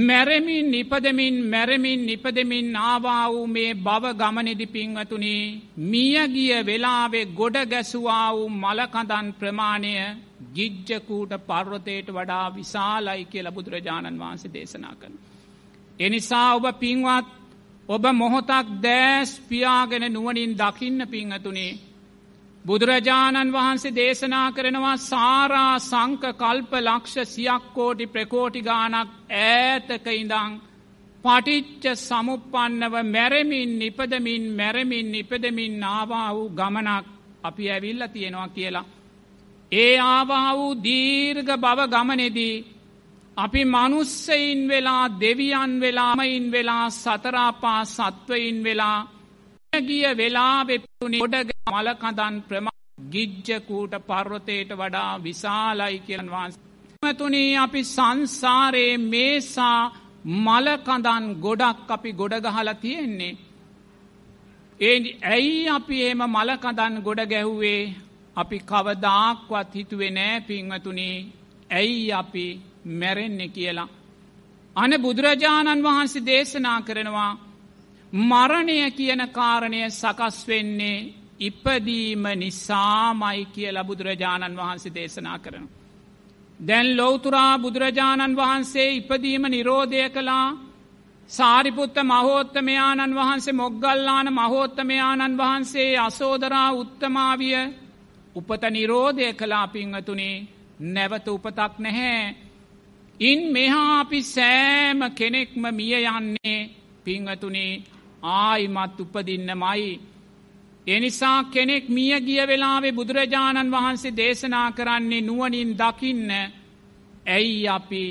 මැරමින් 0.00 0.66
නිපදමින් 0.68 1.36
මැරමින් 1.44 2.00
නිපදමින් 2.02 2.76
ආවා 2.78 3.26
වූ 3.28 3.46
මේ 3.48 3.74
බව 3.76 4.04
ගමනෙදි 4.14 4.66
පින්වතුනේ 4.68 5.44
මියගිය 5.84 6.58
වෙලාවේ 6.62 7.30
ගොඩ 7.32 7.56
ගැසුවා 7.66 8.28
වූ 8.32 8.48
මලකඳන් 8.56 9.28
ප්‍රමාණය 9.34 9.94
ගිජ්ජකූට 10.54 11.32
පර්වතයට 11.42 12.08
වඩා 12.10 12.46
විශාලයි 12.50 13.24
කියල 13.26 13.48
බුදුරජාණන් 13.50 14.20
වහන්සේ 14.20 14.52
දේශනා 14.52 14.94
කන. 14.94 15.14
එනිසා 16.00 16.48
ඔබ 16.54 16.66
පින්වත් 16.76 17.28
ඔබ 17.88 18.04
මොහොතක් 18.14 18.66
දෑස් 18.80 19.30
පියාගෙන 19.42 20.04
නුවනින් 20.08 20.52
දකින්න 20.56 21.00
පිංහතුනේ 21.08 21.91
බුදුරජාණන් 22.64 23.52
වහන්සේ 23.52 23.94
දේශනා 23.94 24.48
කරනවා 24.52 24.96
සාරා 25.02 25.78
සංක 25.80 26.24
කල්ප 26.34 26.72
ලක්ෂ 26.80 27.32
සියක් 27.34 27.64
කෝටි 27.74 28.06
ප්‍රකෝටි 28.06 28.60
ගානක් 28.60 29.08
ඈතක 29.40 30.06
ඉඳං 30.12 30.52
පටිච්ච 31.24 31.84
සමුපන්නව 31.98 32.94
මැරමින් 33.06 33.70
නිපදමින් 33.78 34.44
මැරමින් 34.56 35.06
නිපදමින් 35.12 35.74
නාවා 35.80 36.28
වූ 36.34 36.48
ගමනක් 36.50 37.06
අපි 37.44 37.64
ඇවිල්ල 37.70 38.02
තියෙනවා 38.08 38.48
කියලා. 38.48 38.90
ඒ 39.72 39.94
ආවා 39.98 40.50
වූ 40.56 40.72
දීර්ග 40.84 41.48
බව 41.56 41.80
ගමනෙදී 41.86 42.56
අපි 43.36 43.62
මනුස්සයින් 43.66 44.60
වෙලා 44.68 45.04
දෙවියන් 45.20 45.72
වෙලාමයින් 45.80 46.46
වෙලා 46.52 46.86
සතරාපා 46.92 47.82
සත්වයින් 47.86 48.58
වෙලා 48.64 48.98
ගිය 49.72 50.04
වෙලා 50.12 50.64
වෙපුුණි 50.64 51.18
ගොඩ 51.18 51.50
මලකඳන් 51.66 52.34
ප්‍රමා 52.48 52.72
ගිජ්ජකූට 53.08 53.94
පර්වතයට 54.02 54.70
වඩා 54.72 55.12
විශාලයි 55.18 55.98
කියන් 56.00 56.28
වහන්ස. 56.28 56.58
මතුනී 57.02 57.56
අපි 57.56 57.80
සංසාරයේ 57.86 58.98
මේසා 59.04 59.80
මලකඳන් 60.38 61.24
ගොඩක් 61.36 61.90
අපි 61.90 62.12
ගොඩගහල 62.12 62.70
තියෙන්නේ. 62.76 63.38
ඒ 64.80 64.98
ඇයි 65.26 65.68
අපි 65.68 65.96
එම 66.02 66.20
මලකඳන් 66.26 66.98
ගොඩ 67.02 67.22
ගැහුවේ 67.26 67.94
අපි 68.36 68.58
කවදාක්වත් 68.62 69.72
හිතුවේ 69.74 70.10
නෑ 70.10 70.40
පින්වතුනේ 70.42 71.16
ඇයි 71.70 72.12
අපි 72.12 72.44
මැරෙන්නේ 72.98 73.48
කියලා. 73.48 73.88
අන 74.76 74.92
බුදුරජාණන් 75.00 75.82
වහන්සේ 75.82 76.26
දේශනා 76.26 76.78
කරනවා 76.82 77.32
මරණය 78.12 78.90
කියන 78.90 79.28
කාරණය 79.30 79.90
සකස් 79.90 80.46
වෙන්නේ 80.46 81.14
ඉපදීම 81.40 82.24
නිසාමයි 82.34 83.46
කිය 83.46 83.70
ලබුදුරජාණන් 83.70 84.56
වහන්සේ 84.56 84.94
දේශනා 84.94 85.38
කරන. 85.38 85.68
දැන් 86.60 86.96
ලෝතුරා 86.96 87.58
බුදුරජාණන් 87.58 88.36
වහන්සේ 88.36 88.88
ඉපදීම 88.92 89.42
නිරෝධය 89.44 90.10
කළා 90.10 90.56
සාරිපුත්ත 91.30 91.96
මහෝත්තමයාණන් 92.02 93.14
වහන්සේ 93.14 93.52
මොග්ගල්ලාන 93.54 94.28
මහෝත්තමයාණන් 94.30 95.38
වහන්සේ 95.38 95.98
අසෝදරා 95.98 96.72
උත්තමාවිය 96.72 97.56
උපත 98.36 98.62
නිරෝධය 98.70 99.32
කලා 99.34 99.66
පිංහතුනේ 99.68 100.46
නැවත 100.80 101.28
උපතක් 101.28 101.74
නැහැ. 101.78 102.36
ඉන් 103.20 103.40
මෙහා 103.52 104.00
අපි 104.00 104.22
සෑම 104.24 105.00
කෙනෙක්ම 105.12 105.62
මිය 105.70 105.94
යන්නේ 106.10 106.70
පිංහතුනේ 107.04 107.82
ආයිමත් 108.22 109.00
උපදින්න 109.00 109.50
මයි. 109.54 110.00
එනිසා 110.86 111.44
කෙනෙක් 111.44 111.88
මිය 111.88 112.14
ගිය 112.20 112.46
වෙලාවේ 112.46 112.92
බුදුරජාණන් 112.92 113.70
වහන්සේ 113.70 114.16
දේශනා 114.16 114.68
කරන්නේ 114.72 115.20
නුවනින් 115.20 115.70
දකින්න 115.74 116.30
ඇයි 117.26 117.68
අපි 117.68 118.02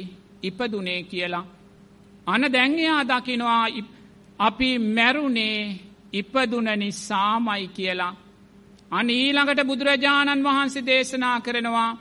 ඉපදුනේ 0.43 1.03
කියලා. 1.03 1.45
අන 2.27 2.41
දැංගයා 2.53 3.01
දකිනවා 3.03 3.65
අපි 4.39 4.69
මැරුණේ 4.79 5.79
ඉපදුන 6.13 6.67
නිසාමයි 6.77 7.67
කියලා. 7.67 8.15
අන 8.91 9.09
ඊළඟට 9.09 9.67
බුදුරජාණන් 9.67 10.43
වහන්සේ 10.43 10.85
දේශනා 10.85 11.41
කරනවා 11.41 11.97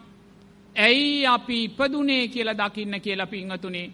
ඇයි 0.77 1.27
අපි 1.27 1.64
ඉපදුනේ 1.64 2.29
කියලා 2.29 2.59
දකින්න 2.61 3.01
කියලා 3.01 3.27
පිංහතුනේ. 3.27 3.92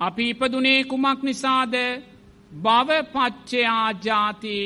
අපි 0.00 0.30
ඉපදුනේ 0.30 0.84
කුමක් 0.84 1.22
නිසාද 1.22 1.74
භවපච්චයා 2.50 3.92
ජාති 4.00 4.58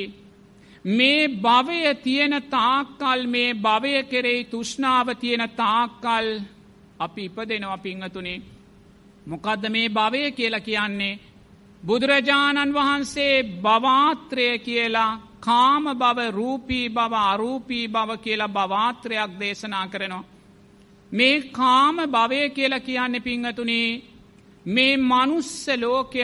මේ 0.85 1.29
භවය 1.39 1.95
තියෙන 1.97 2.35
තාක්කල් 2.51 3.27
මේ 3.27 3.55
භවය 3.57 4.03
කෙරෙහි 4.05 4.45
තුෂ්නාව 4.45 5.07
තියෙන 5.15 5.45
තාක්කල් 5.53 6.27
අපි 7.01 7.25
ඉපදෙනවා 7.25 7.79
පිංහතුනේ. 7.79 8.43
මොකදද 9.27 9.65
මේ 9.69 9.89
භවය 9.91 10.33
කියලා 10.33 10.61
කියන්නේ. 10.61 11.21
බුදුරජාණන් 11.83 12.75
වහන්සේ 12.75 13.43
භවාත්‍රය 13.63 14.59
කියලා 14.59 15.21
කාම 15.41 15.85
බව 15.95 16.19
රූපී 16.31 16.89
බව 16.89 17.15
අරූපී 17.25 17.89
බව 17.89 18.11
කියලා 18.17 18.49
භවාත්‍රයක් 18.49 19.31
දේශනා 19.41 19.87
කරනවා. 19.87 20.25
මේ 21.13 21.43
කාම 21.51 21.97
භවය 22.07 22.51
කියලා 22.51 22.81
කියන්න 22.81 23.23
පිංහතුනේ 23.23 24.03
මේ 24.67 24.97
මනුස්ස 24.99 25.69
ලෝකය 25.77 26.23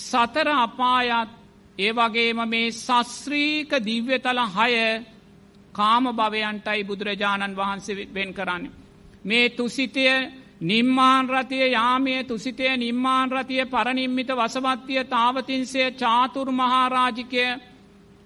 සතර 0.00 0.48
අපායත් 0.56 1.30
ඒ 1.78 1.92
වගේම 1.92 2.38
මේ 2.46 2.70
සස්්‍රීක 2.72 3.70
දිව්‍යතල 3.80 4.40
හය 4.48 4.72
කාම 5.72 6.04
භවයන්ටයි 6.12 6.80
බුදුරජාණන් 6.84 7.56
වහන්සේ 7.56 8.08
වෙන් 8.14 8.30
කරන්න. 8.32 8.64
මේ 9.24 9.48
තුසිතය 9.50 10.06
නිම්මාන් 10.62 11.28
රතිය 11.28 11.66
යාමය 11.68 12.14
තුසිතය 12.24 12.76
නිම්මාන් 12.76 13.28
රතිය 13.30 13.64
පරනිම්මිත 13.66 14.30
වසවත්තිය 14.30 15.04
තාවතින්සය 15.06 15.82
චාතුර් 15.92 16.48
මහාරාජිකය 16.52 17.44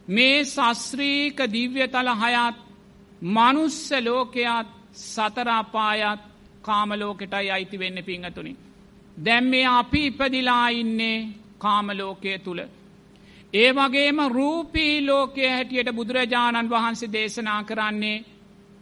මේ 0.09 0.45
සස්්‍රීක 0.47 1.39
දිව්‍යතල 1.49 2.09
හයත් 2.15 2.57
මනුස්ස 3.23 3.91
ලෝකයත් 4.01 4.69
සතරාපායත් 4.95 6.21
කාමලෝකෙටයි 6.63 7.51
අයිති 7.51 7.79
වෙන්න 7.79 7.99
පිංහතුනි. 8.05 8.53
දැම් 9.17 9.45
මේ 9.45 9.67
අපි 9.69 10.07
ඉපදිලා 10.07 10.69
ඉන්නේ 10.71 11.19
කාමලෝකය 11.59 12.39
තුළ. 12.39 12.61
ඒ 13.55 13.71
වගේම 13.73 14.19
රූපී 14.31 14.95
ලෝකය 15.03 15.45
හැටියට 15.47 15.91
බුදුරජාණන් 15.93 16.71
වහන්සේ 16.71 17.13
දේශනා 17.13 17.63
කරන්නේ 17.65 18.25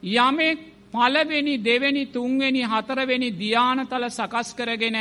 යමෙක් 0.02 0.58
පලවෙනි 0.92 1.54
දෙවැනි 1.60 2.04
තුන්වෙනි 2.08 2.62
හතරවෙනි 2.64 3.28
දියානතල 3.34 4.04
සකස් 4.08 4.48
කරගෙන 4.54 4.98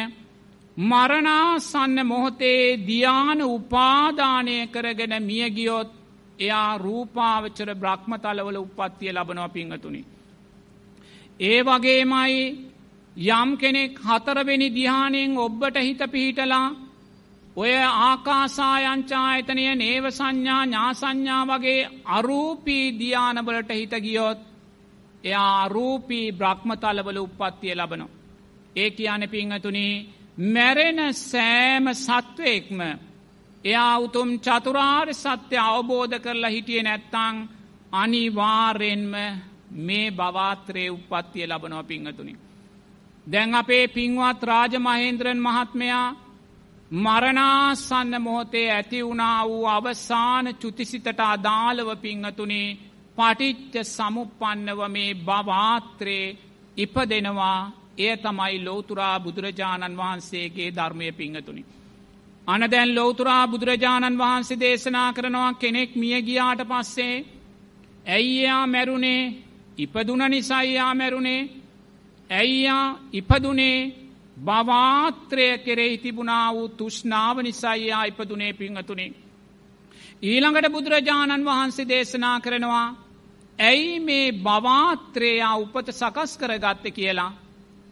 මරණාසන්න 0.78 1.98
මොහොතේ 2.04 2.78
දියාන 2.80 3.42
උපාදානය 3.48 4.58
කරගෙන 4.68 5.14
මියගියොත් 5.22 5.92
එයා 6.40 6.78
රූපාවචර 6.80 7.70
බ්‍රහ්මතලවල 7.76 8.58
උපත්තිය 8.58 9.12
ලබනවා 9.12 9.50
පිංහතුනි. 9.50 10.02
ඒ 11.40 11.60
වගේමයි 11.64 12.40
යම් 13.16 13.50
කෙනෙක් 13.58 14.00
හතරවෙනි 14.02 14.68
දිහානයෙන් 14.72 15.38
ඔබ්බට 15.38 15.78
හිත 15.80 16.02
පිහිටලා 16.12 16.68
ඔය 17.58 17.74
ආකාසායංචා 17.78 19.28
එතනය 19.36 19.63
නේව 19.76 20.06
සංඥා 20.10 20.63
ඥාසංඥා 20.65 21.44
වගේ 21.48 21.80
අරූපී 22.08 22.86
දියානබලට 23.00 23.70
හිත 23.72 23.94
ගියොත් 24.02 24.39
එයා 25.24 25.68
රූපී 25.68 26.28
බ්‍රහ්මතලවල 26.34 27.20
උපත්තිය 27.20 27.76
ලබනො. 27.76 28.08
ඒ 28.76 28.89
කියන 28.91 29.24
පිංහතුනි 29.30 29.88
මැරෙන 30.48 31.00
සෑම 31.13 31.86
සත්වයෙක්ම 31.96 32.80
එයා 33.63 33.94
උතුම් 34.00 34.30
චතුරාර් 34.39 35.08
සත්‍ය 35.13 35.58
අවබෝධ 35.60 36.20
කරලා 36.20 36.50
හිටිය 36.50 36.84
නැත්තං 36.84 37.36
අනිවාරෙන්ම 37.94 39.13
මේ 39.80 40.12
බවාත්‍රයේ 40.12 40.89
උපත්තිය 40.89 41.46
ලබනව 41.46 41.86
පිංහතුනි. 41.86 42.36
දැන් 43.28 43.56
අපේ 43.56 43.88
පින්වත් 43.89 44.44
රාජමහේන්ද්‍රන් 44.44 45.39
මහත්මයා 45.39 46.25
මරණාසන්න 46.96 48.14
මොහොතේ 48.20 48.68
ඇති 48.72 49.00
වුණා 49.04 49.40
වූ 49.46 49.66
අවසාන 49.68 50.46
චුතිසිතට 50.56 51.20
අදාළව 51.22 51.90
පිංහතුනේ 51.98 52.78
පටිච්ච 53.18 53.74
සමුපන්නව 53.88 54.80
මේ 54.90 55.12
බවාත්‍රයේ 55.22 56.38
ඉපදෙනවා. 56.78 57.72
එය 57.98 58.18
තමයි 58.18 58.58
ලෝතුරා 58.60 59.20
බුදුරජාණන් 59.20 59.98
වහන්සේගේ 59.98 60.70
ධර්මය 60.72 61.12
පිංහතුනි. 61.12 61.64
අන 62.48 62.62
දැන් 62.72 62.96
ලෝතුරා 62.96 63.44
බුදුරජාණන් 63.48 64.18
වහන්සේ 64.18 64.60
දේශනා 64.60 65.10
කරනවා 65.14 65.54
කෙනෙක් 65.56 65.92
මිය 65.96 66.22
ගියාට 66.22 66.62
පස්සේ 66.64 67.26
ඇයියා 68.08 68.64
මැරුණේ? 68.68 69.22
ඉපදුන 69.78 70.24
නිසයියා 70.30 70.94
මැරුණේ? 70.94 71.50
ඇයියා 72.30 72.88
ඉපදුනේ? 73.14 74.05
බවාත්‍රය 74.38 75.58
කෙරෙහි 75.58 75.98
තිබුණා 75.98 76.54
වූ 76.54 76.67
තුෂ්නාව 76.69 77.38
නිසයියා 77.39 78.06
ඉපදුනේ 78.06 78.54
පිංහතුනේ. 78.54 79.13
ඊළඟට 80.24 80.71
බුදුරජාණන් 80.71 81.45
වහන්සේ 81.45 81.88
දේශනා 81.88 82.39
කරනවා 82.39 82.88
ඇයි 83.60 84.00
මේ 84.00 84.32
බවාත්‍රයා 84.39 85.56
උපත 85.56 85.88
සකස් 85.91 86.38
කරගත්ත 86.38 86.86
කියලා. 86.91 87.32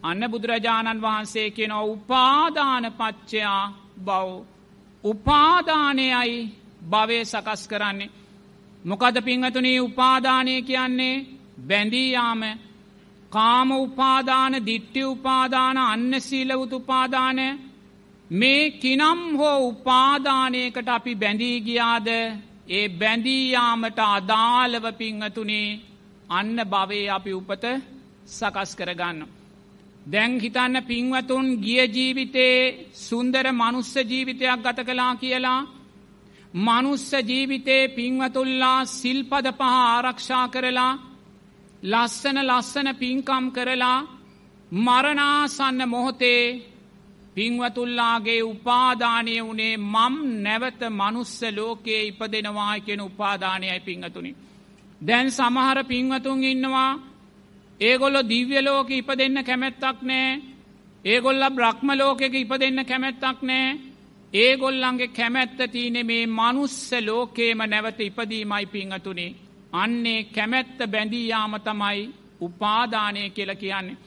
අන්න 0.03 0.23
බුදුරජාණන් 0.31 1.01
වහන්සේ 1.01 1.49
කෙනව 1.51 1.77
උපාදාන 1.85 2.85
පච්චයා 2.91 3.63
බව්. 3.97 4.43
උපාදානයයි 5.03 6.51
භවය 6.89 7.25
සකස් 7.25 7.67
කරන්නේ. 7.67 8.11
මොකද 8.85 9.15
පිංහතුනේ 9.21 9.79
උපාදානය 9.79 10.61
කියන්නේ 10.61 11.25
බැඳීයාම 11.67 12.41
කාම 13.33 13.69
උපාදාන 13.77 14.53
දිට්ටි 14.65 15.01
උපාදාන 15.05 15.77
අන්න 15.83 16.13
සීලවුතු 16.21 16.75
උපාදාන. 16.75 17.39
මේ 18.31 18.71
කිනම් 18.73 19.21
හෝ 19.37 19.57
උපාදානයකට 19.67 20.89
අපි 20.89 21.13
බැඳී 21.15 21.57
ගියාද? 21.61 22.09
ඒ 22.69 22.87
බැඳීයාමට 22.91 23.99
අදාළව 24.07 24.85
පිංහතුනේ 24.97 25.79
අන්න 26.29 26.57
භවේ 26.63 27.07
අපි 27.09 27.31
උපත 27.33 27.63
සකස් 28.27 28.71
කරගන්න. 28.75 29.19
දැන් 30.05 30.33
හිතන්න 30.39 30.75
පින්වතුන් 30.83 31.47
ගිය 31.57 31.83
ජීවිතේ 31.87 32.57
සුන්දර 32.97 33.45
මනුස්ස 33.51 33.93
ජීවිතයක් 34.11 34.59
ගත 34.65 34.79
කලා 34.85 35.13
කියලා. 35.15 35.61
මනුස්ස 36.57 37.09
ජීවිතේ 37.29 37.83
පින්වතුල්ලා 37.87 38.79
සිල්පද 38.91 39.47
පහ 39.51 39.73
ආරක්ෂා 39.85 40.45
කරලා 40.47 40.93
ලස්සන 41.83 42.37
ලස්සන 42.41 42.89
පින්කම් 42.95 43.45
කරලා 43.51 44.07
මරණාසන්න 44.71 45.81
මොහොතේ 45.85 46.43
පින්වතුල්ලාගේ 47.35 48.41
උපාදානය 48.43 49.35
වනේ 49.41 49.75
මම් 49.77 50.15
නැවත 50.43 50.81
මනුස්ස 50.91 51.41
ලෝකයේ 51.51 52.03
ඉපදෙනවා 52.03 52.79
කියෙන 52.79 53.01
උපාදානයයි 53.01 53.79
පිංහතුනි. 53.81 54.31
දැන් 55.01 55.27
සමහර 55.29 55.79
පින්වතුන් 55.83 56.43
ඉන්නවා 56.43 56.91
ඒගොල්ලො 57.79 58.21
දිව්‍ය 58.23 58.57
ලෝක 58.61 58.89
ඉප 58.91 59.09
දෙන්න 59.11 59.37
කැමැත්තක් 59.43 59.99
නෑ. 60.03 60.41
ඒගොල්ල 61.05 61.43
බ්‍රහ්ම 61.51 61.87
ලෝකෙක 61.93 62.33
ඉප 62.35 62.51
දෙන්න 62.59 62.79
කැමැත්තක් 62.85 63.39
නෑ. 63.41 63.79
ඒගොල්ලන්ගේ 64.33 65.07
කැමැත්ත 65.09 65.59
තියනෙ 65.71 66.01
මේ 66.03 66.25
මනුස්ස 66.29 66.91
ලෝකේම 67.01 67.59
නැවත 67.65 67.99
ඉපදීමයි 68.01 68.65
පිංහතුනේ 68.67 69.31
අන්නේ 69.73 70.23
කැමැත්ත 70.25 70.77
බැඳීයාම 70.91 71.53
තමයි 71.59 72.01
උපාදානය 72.41 73.29
කියල 73.29 73.55
කියන්නේ. 73.55 73.97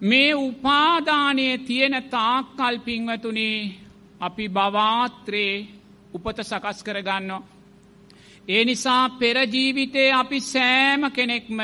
මේ 0.00 0.34
උපාදානය 0.34 1.58
තියෙන 1.58 1.96
තාක් 2.10 2.46
කල්පිංවතුනේ 2.56 3.74
අපි 4.20 4.48
බවාත්‍රයේ 4.48 5.66
උපත 6.14 6.38
සකස් 6.42 6.78
කරගන්න. 6.82 7.30
ඒ 8.48 8.64
නිසා 8.64 9.08
පෙරජීවිතේ 9.10 10.12
අපි 10.12 10.40
සෑම 10.42 11.02
කෙනෙක්ම 11.10 11.60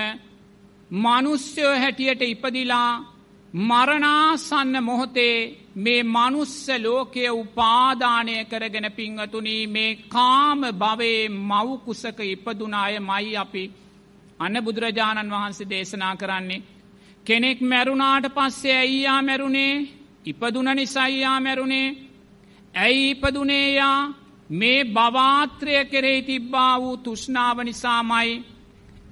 මනුස්්‍යයෝ 0.90 1.78
හැටියට 1.78 2.22
ඉපදිලා 2.22 3.11
මරණාසන්න 3.54 4.76
මොහොතේ 4.80 5.66
මේ 5.76 6.02
මනුස්ස 6.04 6.68
ලෝකය 6.78 7.24
උපාදානය 7.30 8.44
කරගෙන 8.44 8.86
පිංහතුනී 8.90 9.66
මේ 9.66 9.96
කාම 10.08 10.60
භවේ 10.74 11.28
මව්කුසක 11.28 12.18
ඉපදුනාය 12.26 12.94
මයි 13.00 13.36
අපි 13.36 13.64
අන්න 14.40 14.56
බුදුරජාණන් 14.58 15.30
වහන්සේ 15.30 15.70
දේශනා 15.70 16.16
කරන්නේ. 16.16 16.62
කෙනෙක් 17.26 17.60
මැරුණාට 17.62 18.26
පස්සේ 18.28 18.76
ඇයියා 18.76 19.20
මැරුණේ? 19.22 19.74
ඉපදුන 20.26 20.68
නිසයියා 20.70 21.40
මැරුණේ? 21.40 21.96
ඇයි 22.74 23.10
ඉපදුනේයා 23.10 24.12
මේ 24.50 24.84
බවාත්‍රය 24.86 25.84
කෙරෙහි 25.84 26.22
තිබ්බා 26.22 26.80
වූ 26.80 26.96
තුෂ්නාව 26.98 27.58
නිසාමයි. 27.60 28.44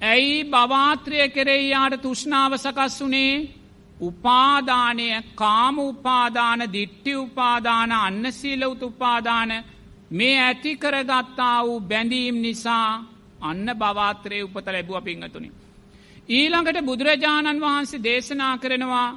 ඇයි 0.03 0.43
බවාත්‍රය 0.45 1.29
කෙරෙහි 1.29 1.69
යාට 1.69 2.01
තුෂ්නාව 2.01 2.51
සකස් 2.55 3.01
වනේ 3.01 3.60
උපාදානය 4.01 5.07
කාම 5.35 5.75
උපාදාන 5.79 6.59
දිට්ටි 6.73 7.15
උපාදාන 7.15 7.91
අන්න 7.93 8.25
සීලවුතු 8.31 8.85
උපාදාන 8.85 9.51
මේ 10.11 10.35
ඇති 10.39 10.77
කරගත්තා 10.77 11.65
වූ 11.65 11.79
බැඳීම් 11.81 12.35
නිසා 12.37 13.03
අන්න 13.41 13.67
බවාත්‍රයේ 13.75 14.43
උපත 14.43 14.67
ලැබුව 14.67 15.03
පිංහතුනි. 15.03 15.51
ඊළඟට 16.29 16.85
බුදුරජාණන් 16.85 17.61
වහන්සේ 17.61 18.03
දේශනා 18.03 18.57
කරනවා 18.57 19.09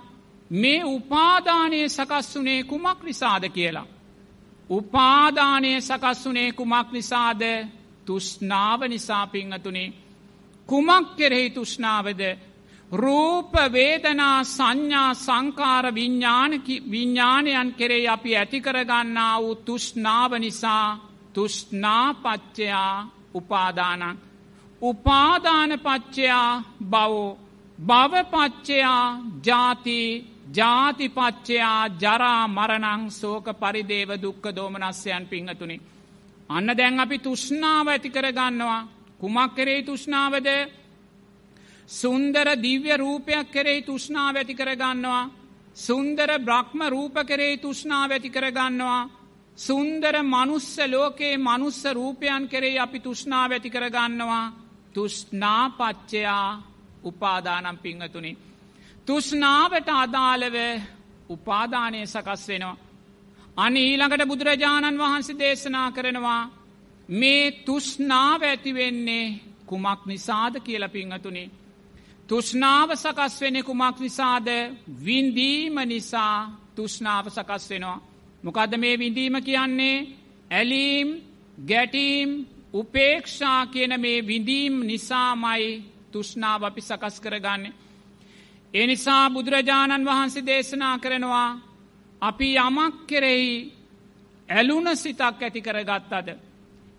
මේ 0.51 0.85
උපාදානය 0.87 1.88
සකස් 1.88 2.29
වනේ 2.35 2.62
කුමක් 2.64 3.03
නිසාද 3.03 3.44
කියලා. 3.49 3.87
උපාදානය 4.70 5.81
සකස් 5.81 6.20
වනේ 6.25 6.53
කුමක් 6.53 6.88
නිසාද 6.92 7.42
තුෂ්නාව 8.07 8.81
නිසා 8.88 9.27
පිංහතුනේ. 9.27 9.94
කුමක් 10.68 11.16
කෙරෙහි 11.16 11.51
තුෂ්නාවද 11.51 12.23
රූපවේදනා 12.94 14.44
සංඥා 14.46 15.14
සංකාර 15.16 15.87
විඤ්ඥානයන් 15.94 17.74
කෙරේ 17.74 18.09
අපි 18.09 18.37
ඇතිකරගන්නා 18.37 19.40
වූ 19.40 19.54
තුෂ්නාව 19.57 20.33
නිසා 20.38 20.88
තුෂ්නාපච්චයා 21.33 22.94
උපාදානන්. 23.35 24.18
උපාදානපච්චයා 24.83 26.62
බවෝ 26.83 27.38
භවපච්චයා 27.78 29.18
ජාති 29.46 29.98
ජාතිපච්චයා 30.57 31.80
ජරා 32.02 32.48
මරණං 32.48 33.11
සෝක 33.11 33.46
පරිදේව 33.61 34.11
දුක්ක 34.22 34.44
දෝමනස්යන් 34.57 35.26
පිංහතුනි. 35.26 35.76
අන්න 36.50 36.68
දැන් 36.76 37.00
අපි 37.00 37.18
තුෂ්නාව 37.18 37.87
ඇතිකර 37.88 38.26
ගන්නවා 38.33 38.88
කුමක් 39.20 39.54
කරේ 39.54 39.83
තුෂ්නාවද 39.83 40.48
සුන්දර 41.88 42.57
දිව්‍ය 42.57 42.97
රූපයක් 42.97 43.51
කෙරෙහි 43.51 43.83
තුෂ්නාව 43.83 44.37
ඇති 44.37 44.55
කරගන්නවා. 44.55 45.31
සුන්දර 45.77 46.38
බ්‍රහ්ම 46.40 46.81
රූප 46.88 47.14
කෙරෙහි 47.23 47.59
තුෂ්නාව 47.59 48.11
ඇති 48.11 48.31
කරගන්නවා. 48.31 49.11
සුන්දර 49.59 50.23
මනුස්ස 50.25 50.79
ලෝකයේ 50.87 51.37
මනුස්ස 51.38 51.85
රූපයන් 51.87 52.49
කෙරෙහි 52.49 52.79
අපි 52.79 53.01
තුෂ්නාව 53.01 53.53
ඇති 53.53 53.70
කරගන්නවා. 53.70 54.53
තුෂ්නාපච්චයා 54.94 56.62
උපාදානම් 57.05 57.79
පිංහතුනි. 57.79 58.37
තුෂ්නාවට 59.07 59.88
අදාළව 59.94 60.57
උපාදානය 61.29 62.07
සකස් 62.07 62.49
වෙනවා. 62.49 62.77
අන 63.57 63.77
ඊළඟට 63.77 64.25
බුදුරජාණන් 64.25 64.99
වහන්සේ 64.99 65.38
දේශනා 65.38 65.90
කරනවා 65.92 66.51
මේ 67.09 67.53
තුෂ්නාව 67.62 68.42
ඇතිවෙන්නේ 68.42 69.27
කුමක් 69.66 70.01
නිසාද 70.07 70.55
කියල 70.61 70.88
පිංහතුනේ. 70.88 71.63
තුෂ්නාව 72.28 72.88
සකස් 72.94 73.34
වෙන 73.40 73.56
කුමක් 73.62 73.96
නිසාද 74.00 74.48
වින්දීම 75.04 75.76
නිසා 75.84 76.37
තුෂ්නාව 76.76 77.24
සකස් 77.28 77.64
වෙනවා. 77.70 78.02
මොකද 78.44 78.72
මේ 78.76 78.98
විඳීම 78.98 79.37
කියන්නේ 79.42 79.96
ඇලීම් 80.50 81.08
ගැටීම් 81.58 82.30
උපේක්ෂා 82.72 83.66
කියන 83.66 83.92
මේ 84.00 84.26
විඳීම් 84.26 84.74
නිසාමයි 84.82 85.66
තුෂ්නාව 86.12 86.62
අපි 86.62 86.80
සකස් 86.80 87.16
කරගන්න. 87.20 87.64
ඒ 88.74 88.87
නිසා 88.87 89.30
බුදුරජාණන් 89.30 90.06
වහන්සේ 90.06 90.46
දේශනා 90.46 90.96
කරනවා 90.98 91.50
අපි 92.22 92.48
යමක් 92.58 92.96
කෙරෙහි 93.06 93.52
ඇලුන 94.48 94.87
සිතක් 94.94 95.40
ඇති 95.40 95.60
කරගත්තද. 95.60 96.28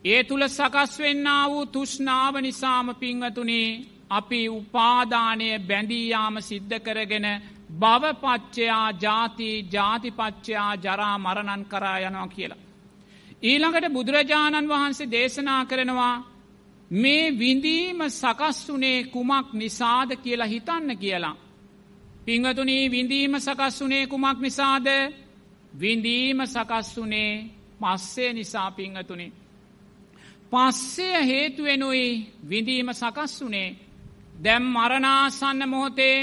ඒ 0.05 0.23
තුළ 0.23 0.43
සකස් 0.49 0.91
වෙන්න 0.99 1.27
වූ 1.49 1.65
තුෂ්නාව 1.65 2.33
නිසාම 2.37 2.87
පිංවතුනේ 2.95 3.94
අපි 4.15 4.41
උපාදානය 4.49 5.49
බැඳීයාම 5.61 6.35
සිද්ධ 6.41 6.77
කරගෙන 6.79 7.27
භවපච්චයා 7.73 8.87
ජාති 8.95 9.49
ජාතිපච්චයා 9.69 10.71
ජරා 10.77 11.17
මරණන් 11.17 11.63
කරා 11.65 11.97
යනවා 11.99 12.27
කියලා. 12.27 12.63
ඊළඟට 13.43 13.87
බුදුරජාණන් 13.89 14.69
වහන්සේ 14.69 15.11
දේශනා 15.11 15.61
කරනවා 15.65 16.15
මේ 16.91 17.25
විඳීම 17.33 17.99
සකස් 18.11 18.59
වනේ 18.67 19.03
කුමක් 19.05 19.47
නිසාද 19.53 20.09
කියලා 20.17 20.47
හිතන්න 20.47 20.97
කියලා. 20.97 21.35
පිංහතුනී 22.25 22.83
විඳීම 22.87 23.33
සකස් 23.37 23.75
වනේ 23.81 24.07
කුමක් 24.07 24.39
නිසාද 24.39 24.87
විඳීම 25.73 26.39
සකස් 26.45 26.89
වනේ 26.97 27.31
පස්සේ 27.79 28.33
නිසා 28.33 28.71
පිංහතුනි. 28.71 29.27
පස්සය 30.51 31.09
හේතුවෙනුයි 31.23 32.07
විඳීම 32.49 32.89
සකස් 32.91 33.33
වනේ 33.41 33.69
දැම් 34.35 34.63
මරණාසන්න 34.67 35.61
මොහොතේ 35.65 36.17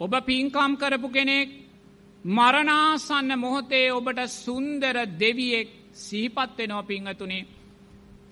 ඔබ 0.00 0.12
පින්කම් 0.22 0.72
කරපු 0.76 1.08
කෙනෙක් 1.08 1.48
මරණාසන්න 2.24 3.30
මොහොතේ 3.36 3.86
ඔබට 3.90 4.20
සුන්දර 4.36 4.96
දෙවියෙක් 5.18 5.68
සිහිපත් 5.96 6.50
වෙනවා 6.58 6.82
පිංහතුනේ. 6.84 7.48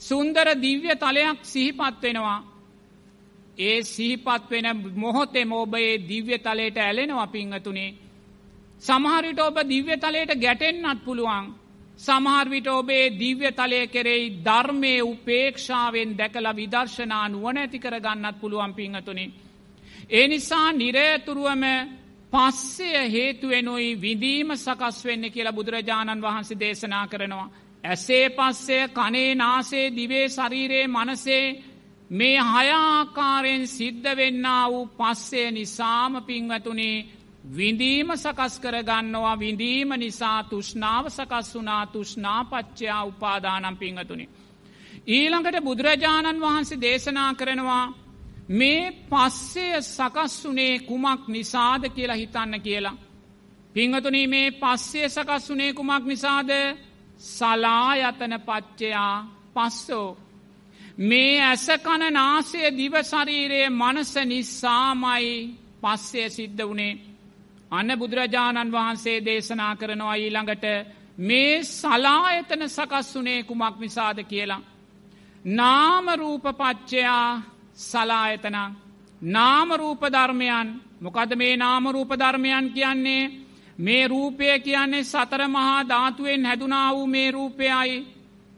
සුන්දර 0.00 0.46
දිව්‍ය 0.56 0.92
තලයක් 0.96 1.38
සිහිපත් 1.44 2.02
වෙනවා. 2.02 2.40
ඒ 3.58 3.82
සිහිපත් 3.84 4.50
වෙන 4.50 4.66
මොහොතේ 4.96 5.44
මෝබයේ 5.44 6.02
දිව්‍ය 6.04 6.36
තලයට 6.38 6.78
ඇලෙනවා 6.78 7.26
පිංහතුනේ. 7.28 7.96
සමහරිට 8.82 9.40
ඔබ 9.40 9.56
දිව්‍ය 9.64 9.94
තලයට 9.96 10.32
ගැටෙන්න්නත් 10.36 11.04
පුළුවන් 11.04 11.44
සමහර්විට 11.98 12.68
ඔබේ 12.68 13.10
දිව්‍ය 13.12 13.52
තලය 13.52 13.86
කෙරෙයි 13.88 14.32
ධර්මය 14.44 14.94
උපේක්ෂාවෙන් 15.02 16.10
දැකලා 16.14 16.54
විදර්ශනා 16.54 17.28
නුවන 17.28 17.58
ඇති 17.58 17.78
කරගන්නත් 17.78 18.40
පුළුවන් 18.40 18.74
පිංහතුනි. 18.74 19.26
ඒ 20.10 20.28
නිසා 20.28 20.72
නිරේතුරුවම 20.72 21.64
පස්සය 22.32 22.90
හේතුවෙනුයි 23.08 23.88
විදීම 23.96 24.50
සකස් 24.54 24.98
වෙන්න 25.04 25.24
කියලා 25.26 25.52
බුදුරජාණන් 25.52 26.22
වහන්සේ 26.22 26.60
දේශනා 26.60 27.06
කරනවා. 27.06 27.52
ඇසේ 27.84 28.26
පස්සය 28.30 28.78
කනේ 28.90 29.34
නාසේ 29.34 29.86
දිවේ 29.90 30.28
ශරීරයේ 30.28 30.86
මනසේ 30.86 31.46
මේ 32.10 32.38
හයාකාරයෙන් 32.44 33.66
සිද්ධ 33.68 34.08
වෙන්න 34.14 34.46
වූ 34.64 34.86
පස්සේ 34.88 35.50
නිසාම 35.50 36.12
පින්වතුනේ 36.22 37.06
විඳීම 37.46 38.08
සකස් 38.14 38.58
කරගන්නවා 38.58 39.36
විඳීම 39.36 39.88
නිසා 39.96 40.42
තුෂ්නාව 40.44 41.04
සකස් 41.08 41.54
වනා 41.54 41.86
තුෂ්නාපච්චයා 41.86 43.04
උපාදානම් 43.04 43.76
පිංහතුනි. 43.76 44.28
ඊළඟට 45.08 45.64
බුදුරජාණන් 45.64 46.40
වහන්සේ 46.40 46.80
දේශනා 46.80 47.34
කරනවා 47.34 47.94
මේ 48.50 48.92
පස්සය 49.10 49.66
සකස් 49.80 50.34
වනේ 50.44 50.78
කුමක් 50.80 51.28
නිසාද 51.28 51.82
කියලා 51.88 52.16
හිතන්න 52.16 52.60
කියලා. 52.60 52.96
පිංහතුනී 53.74 54.26
මේ 54.26 54.50
පස්සේ 54.52 55.08
සකස් 55.08 55.50
වනේ 55.50 55.72
කුමක් 55.72 56.04
නිසාද 56.04 56.50
සලායතන 57.18 58.34
පච්චයා 58.40 59.14
පස්සෝ. 59.54 60.16
මේ 60.98 61.42
ඇසකන 61.42 62.02
නාසය 62.10 62.60
දිවශරීරයේ 62.70 63.68
මනස 63.70 64.14
නිසාමයි 64.24 65.30
පස්සය 65.82 66.30
සිද්ධ 66.30 66.64
වනේ. 66.64 67.15
අන්න 67.70 67.98
බුදුරජාණන් 67.98 68.72
වහන්සේ 68.72 69.18
දේශනා 69.20 69.76
කරනවා 69.76 70.16
ඊළඟට 70.16 70.64
මේ 71.18 71.62
සලායතන 71.64 72.62
සකස් 72.68 73.08
වනේ 73.14 73.42
කුමක් 73.42 73.76
නිසාද 73.78 74.18
කියලා. 74.24 74.62
නාමරූපපච්චයා 75.44 77.42
සලායතන. 77.74 78.56
නාමරූප 79.22 80.02
ධර්මයන්. 80.06 80.68
මොකද 81.00 81.30
මේ 81.34 81.56
නාමරූප 81.56 82.10
ධර්මයන් 82.12 82.70
කියන්නේ? 82.70 83.30
මේ 83.78 84.08
රූපය 84.08 84.58
කියන්නේ 84.60 85.04
සතර 85.04 85.48
මහා 85.48 85.84
ධාතුවෙන් 85.84 86.46
හැදුනා 86.46 86.94
වූ 86.94 87.06
මේ 87.08 87.30
රූපයයි. 87.30 88.06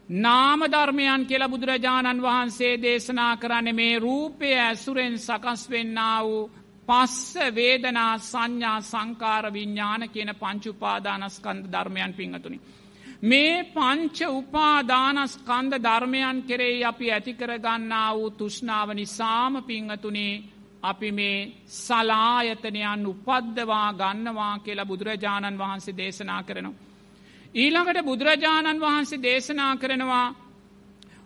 නාම 0.09 0.61
ධර්මයන් 0.62 1.27
කියල 1.27 1.49
බුදුරජාණන් 1.49 2.23
වහන්සේ 2.23 2.75
දේශනා 2.79 3.37
කරන්න 3.37 3.75
මේ 3.75 3.99
රූපය 3.99 4.49
ඇසුරෙන් 4.57 5.18
සකස් 5.18 5.71
වෙන්න 5.71 5.99
වූ 6.23 6.51
පස්ස 6.88 7.35
වේදනා 7.53 8.12
සංඥා 8.20 8.81
සංකාර 8.83 9.44
විඤ්ඥාන 9.53 10.03
කියන 10.09 10.31
පංචුපාදානස්කන්ද 10.35 11.64
ධර්මයන් 11.66 12.12
පිංහතුනි. 12.14 12.61
මේ 13.22 13.64
පංච 13.66 14.18
උපාදානස්කන්ද 14.31 15.72
ධර්මයන් 15.79 16.42
කෙරෙයි 16.42 16.85
අපි 16.85 17.07
ඇතිකරගන්නා 17.11 18.14
වූ 18.14 18.31
තුෂ්නාව 18.33 18.88
නිසාම 18.90 19.62
පිංහතුනේ 19.62 20.42
අපි 20.83 21.12
මේ 21.12 21.53
සලායතනයන් 21.66 23.07
උපද්දවා 23.07 23.92
ගන්නවා 23.94 24.59
කියලා 24.59 24.87
බුදුරජාණන් 24.87 25.59
වහන්සේ 25.59 25.96
දේශනා 25.96 26.42
කරනවා. 26.42 26.81
ඊළඟට 27.55 28.05
බුදුරජාණන් 28.05 28.81
වහන්සේ 28.81 29.22
දේශනා 29.22 29.77
කරනවා 29.77 30.35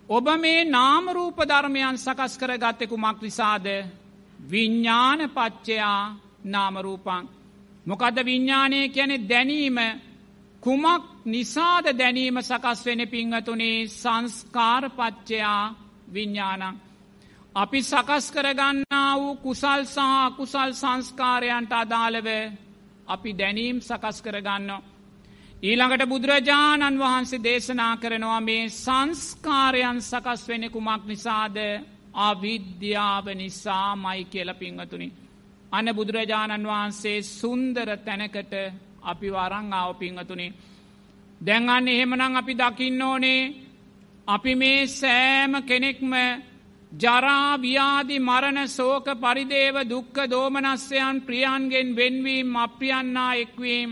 ඔබ 0.08 0.26
මේ 0.38 0.64
නාමරූප 0.66 1.38
ධර්මයන් 1.44 1.98
සකස් 1.98 2.38
කර 2.38 2.52
ගත්තෙකු 2.58 2.96
මක් 2.96 3.18
නිසාද 3.22 3.66
විඤ්ඥාන 4.42 5.20
පච්චයා 5.30 6.16
නාමරූපං. 6.44 7.24
මොකද 7.86 8.16
විඤ්ඥානය 8.20 8.88
කියැනෙ 8.88 9.16
දැනීම 9.28 9.78
කුමක් 10.62 11.04
නිසාද 11.26 11.86
දැනීම 11.92 12.36
සකස් 12.40 12.80
වෙන 12.86 13.02
පිංහතුනේ 13.08 13.88
සංස්කාරපච්චයා 13.90 15.74
විඤ්ඥානං. 16.08 16.80
අපි 17.54 17.82
සකස් 17.82 18.26
කරගන්නා 18.30 19.10
වූ 19.16 19.36
කුසල් 19.36 19.82
සහ 19.86 20.36
කුසල් 20.36 20.70
සංස්කාරයන්ට 20.72 21.72
අදාළව 21.72 22.28
අපි 23.06 23.30
දැනීම් 23.32 23.76
සකස් 23.80 24.18
කරගන්න. 24.22 24.70
ඊළඟට 25.62 26.08
බුදුරජාණන් 26.08 26.98
වහන්සේ 26.98 27.38
දේශනා 27.40 27.94
කරනවා 27.96 28.40
මේ 28.40 28.68
සංස්කාරයන් 28.74 29.98
සකස් 30.00 30.48
වෙන 30.48 30.64
කුමක් 30.70 31.02
නිසාද 31.06 31.56
අවිද්‍යාව 32.14 33.26
නිසා 33.34 33.96
මයි 33.96 34.24
කියල 34.26 34.50
පිංහතුනි. 34.54 35.08
අන 35.72 35.86
බුදුරජාණන් 35.88 36.66
වහන්සේ 36.66 37.22
සුන්දර 37.30 37.88
තැනකට 37.98 38.54
අපි 39.02 39.28
වරං 39.30 39.72
ආව 39.72 39.90
පිංහතුනි. 39.96 40.46
දැන්ගන්න 41.40 41.88
එහෙමනං 41.88 42.36
අපි 42.36 42.54
දකින්න 42.54 43.02
ඕනේ 43.02 43.42
අපි 44.28 44.52
මේ 44.54 44.86
සෑම 44.88 45.52
කෙනෙක්ම 45.62 46.12
ජරාව්‍යාදි 46.92 48.16
මරණ 48.20 48.68
සෝක 48.68 49.06
පරිදේව 49.16 49.76
දුක්ක 49.84 50.16
දෝමනස්්‍යයන් 50.26 51.16
ප්‍රියන්ගෙන් 51.22 51.88
වෙන්වීම් 51.92 52.56
අප්‍රියන්නා 52.56 53.34
එක්වීම් 53.36 53.90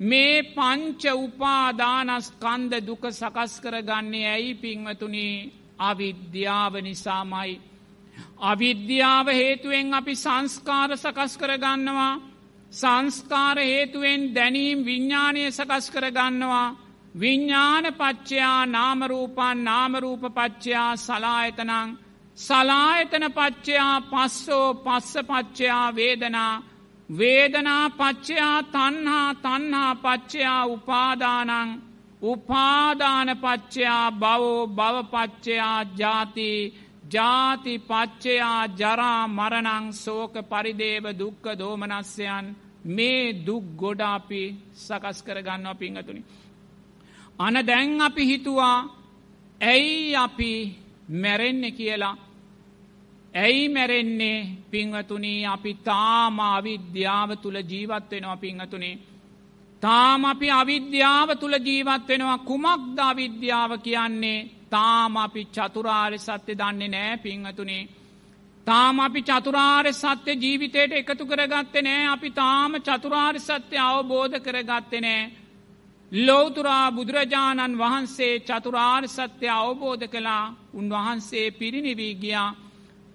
මේ 0.00 0.42
පංච 0.46 1.02
උපාදානස්කන්ද 1.16 2.72
දුක 2.82 3.04
සකස් 3.10 3.52
කරගන්නේ 3.60 4.26
ඇයි 4.26 4.54
පින්වතුනි 4.56 5.28
අවිද්‍යාව 5.78 6.74
නිසාමයි. 6.82 7.60
අවිද්‍යාව 8.40 9.26
හේතුවෙන් 9.30 9.94
අපි 9.94 10.14
සංස්කාර 10.14 10.90
සකස් 10.94 11.32
කරගන්නවා. 11.36 12.20
සංස්කාර 12.72 13.56
හේතුවෙන් 13.60 14.34
දැනීම් 14.34 14.84
විඤ්ඥානය 14.84 15.50
සකස් 15.50 15.90
කරගන්නවා. 15.90 16.76
විඤ්ඥාන 17.14 17.84
පච්චයා 17.94 18.66
නාමරූපන් 18.66 19.58
නාමරූප 19.64 20.22
පච්චයා 20.34 20.96
සලායතනං. 20.96 21.88
සලායතන 22.38 23.24
පච්චයා 23.32 24.00
පස්සෝ 24.02 24.74
පස්ස 24.74 25.12
පච්චයා 25.22 25.94
වේදනා. 25.94 26.62
වේදනා 27.10 27.90
පච්චයා 27.90 28.62
තන්හා 28.64 29.34
තන්හා 29.36 29.94
පච්චයා 29.96 30.66
උපාදානං. 30.66 31.70
උපාදාන 32.26 33.28
පච්චයා 33.36 34.06
බවෝ 34.14 34.60
භවපච්චයා 34.68 35.78
ජාති 35.94 36.50
ජාති 37.10 37.74
පච්චයා 37.80 38.60
ජරා 38.74 39.22
මරණං 39.28 39.86
සෝක 39.94 40.34
පරිදේව 40.44 41.04
දුක්ක 41.14 41.44
දෝමනස්යන් 41.54 42.46
මේ 42.86 43.22
දුක් 43.46 43.64
ගොඩාපි 43.76 44.42
සකස් 44.76 45.18
කරගන්නවා 45.22 45.74
පිංහතුනි. 45.76 46.22
අන 47.38 47.56
දැන් 47.66 48.00
අපි 48.00 48.22
හිතුවා 48.24 48.78
ඇයි 49.60 50.16
අපි 50.16 50.52
මැරෙන්න 51.14 51.64
කියලා 51.72 52.16
ඇයි 53.34 53.68
මැරෙන්නේ 53.68 54.38
පිංහතුනී 54.70 55.40
අපි 55.46 55.72
තාම 55.84 56.38
අවිද්‍යාව 56.48 57.30
තුළ 57.36 57.58
ජීවත්වෙනවා 57.62 58.36
පිංහතුනේ. 58.38 58.98
තාම 59.82 60.24
අපි 60.24 60.48
අවිද්‍යාව 60.52 61.28
තුළ 61.40 61.56
ජීවත් 61.60 62.08
වෙනවා 62.08 62.38
කුමක්ද 62.40 62.98
අවිද්‍යාව 63.02 63.72
කියන්නේ 63.80 64.48
තාම 64.70 65.16
අපි 65.16 65.42
චතුරාර්ය 65.46 66.18
සත්‍ය 66.18 66.52
දන්නේ 66.54 66.88
නෑ 66.88 67.16
පිංහතුනේ. 67.18 67.88
තාම 68.66 69.00
අපි 69.00 69.20
චතුරාර්ය 69.22 69.92
සත්‍ය 69.94 70.32
ජීවිතයට 70.34 70.92
එකතු 70.92 71.24
කරගත්තේ 71.26 71.82
නෑ 71.82 72.06
අපි 72.06 72.30
තාම 72.32 72.72
චතුරාර්ය 72.80 73.40
සත්‍ය 73.40 73.76
අවබෝධ 73.80 74.36
කරගත්තේ 74.40 75.00
නෑ. 75.00 75.30
ලෝතුරා 76.12 76.92
බුදුරජාණන් 76.92 77.78
වහන්සේ 77.78 78.34
චතුරාර්ය 78.40 79.08
සත්‍ය 79.08 79.46
අවබෝධ 79.50 80.06
කළා 80.06 80.54
උන්වහන්සේ 80.74 81.50
පිරිනිවී 81.50 82.14
ගියා. 82.14 82.50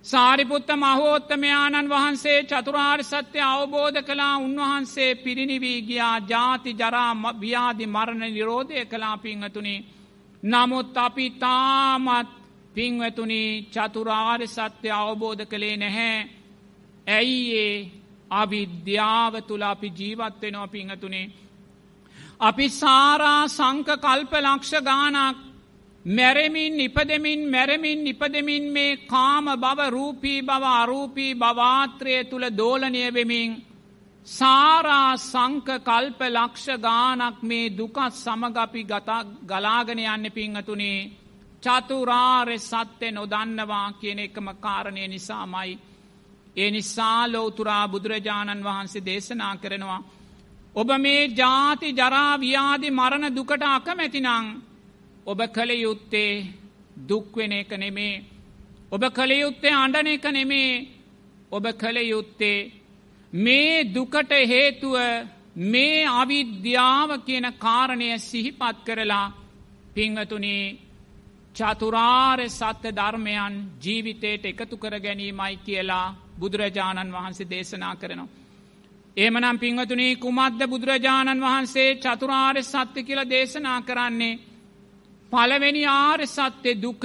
සාරිපුත්ත 0.05 0.69
මහෝත්තමයාණන් 0.75 1.89
වහන්සේ 1.89 2.43
චතුරාර් 2.43 3.03
සත්‍ය 3.03 3.39
අවබෝධ 3.41 3.99
කලා 4.01 4.35
උන්වහන්සේ 4.37 5.15
පිරිනිවී 5.15 5.81
ගියා 5.81 6.17
ජාති 6.21 6.73
ජරා 6.73 7.13
ව්‍යාධි 7.41 7.85
මරණ 7.85 8.33
නිරෝධය 8.33 8.85
කලා 8.85 9.17
පිංහතුනි. 9.17 9.75
නමුත් 10.43 10.97
අපි 10.97 11.29
තාමත් 11.31 12.29
පිංවතුනි 12.75 13.43
චතුරාර් 13.71 14.41
සත්‍ය 14.47 14.89
අවබෝධ 14.91 15.45
කළේ 15.45 15.77
නැහැ. 15.77 16.29
ඇයි 17.07 17.57
ඒ 17.57 17.91
අවිද්‍යාව 18.31 19.33
තුළ 19.41 19.61
අපි 19.63 19.87
ජීවත්වෙනවා 19.91 20.67
පිංහතුනේ. 20.67 21.31
අපි 22.39 22.67
සාරා 22.71 23.47
සංක 23.49 23.89
කල්ප 23.97 24.33
ලක්ෂ 24.39 24.73
ගානක් 24.81 25.50
මැරමින් 26.05 26.79
ඉපදමින් 26.79 27.41
මැරමින් 27.47 28.07
ඉපදමින් 28.07 28.71
මේ 28.71 28.97
කාම 29.07 29.45
බව 29.55 29.89
රූපී 29.89 30.41
බව 30.41 30.63
අරූපී 30.63 31.35
බවාත්‍රය 31.35 32.23
තුළ 32.25 32.45
දෝලනය 32.51 33.13
වෙමින් 33.13 33.51
සාරා 34.27 35.17
සංක 35.19 35.67
කල්ප 35.79 36.21
ලක්ෂ 36.27 36.67
ගානක් 36.79 37.43
මේ 37.43 37.69
දුකත් 37.71 38.13
සමගපි 38.13 38.83
ගලාගෙන 39.43 39.99
යන්න 39.99 40.31
පිංහතුනේ 40.31 41.09
චතුරාර්ය 41.63 42.57
සත්‍යය 42.59 43.11
නොදන්නවා 43.11 43.93
කියන 43.93 44.19
එකම 44.19 44.47
කාරණය 44.57 45.07
නිසාමයි. 45.07 45.79
ඒ 46.55 46.71
නිසා 46.71 47.27
ලෝතුරා 47.27 47.87
බුදුරජාණන් 47.87 48.63
වහන්සේ 48.63 49.05
දේශනා 49.05 49.55
කරනවා. 49.57 50.01
ඔබ 50.75 50.89
මේ 50.97 51.27
ජාති 51.31 51.93
ජරාව්‍යාදි 51.93 52.89
මරණ 52.89 53.35
දුකට 53.35 53.63
අකමැතිනං 53.67 54.70
ඔබ 55.25 55.39
කළ 55.47 55.71
යුත්තේ 55.71 56.45
දුක්වෙන 56.99 57.51
එක 57.53 57.71
නෙමේ. 57.73 58.23
ඔබ 58.91 59.03
කළ 59.09 59.31
යුත්තේ 59.33 59.73
අඩන 59.73 60.07
එක 60.07 60.25
නෙමේ 60.27 60.87
ඔබ 61.51 61.65
කළ 61.73 61.97
යුත්තේ 62.03 62.71
මේ 63.33 63.83
දුකට 63.85 64.31
හේතුව 64.31 64.95
මේ 65.55 66.05
අවිද්‍යාව 66.05 67.09
කියන 67.19 67.47
කාරණය 67.55 68.17
සිහිපත් 68.19 68.77
කරලා 68.83 69.33
පිංහතුනේ 69.93 70.77
චතුරාර්ය 71.55 72.49
සත්‍ය 72.49 72.89
ධර්මයන් 72.91 73.53
ජීවිතයට 73.79 74.45
එකතු 74.45 74.75
කර 74.77 74.99
ගැනීමයි 74.99 75.55
කියලා 75.59 76.15
බුදුරජාණන් 76.39 77.13
වහන්සේ 77.13 77.49
දේශනා 77.49 77.95
කරනවා. 77.95 78.33
ඒමනම් 79.17 79.57
පිංහතුනේ 79.59 80.15
කුමද්ද 80.17 80.61
බුදුරජාණන් 80.65 81.41
වහන්සේ 81.41 81.97
චතුරාර්ය 81.97 82.63
සත්‍ය 82.63 83.03
කියල 83.03 83.21
දේශනා 83.27 83.81
කරන්නේ 83.81 84.39
පළවෙනි 85.31 85.83
ආර්ය 85.85 86.27
සත්‍යය 86.27 86.75
දුක 86.77 87.03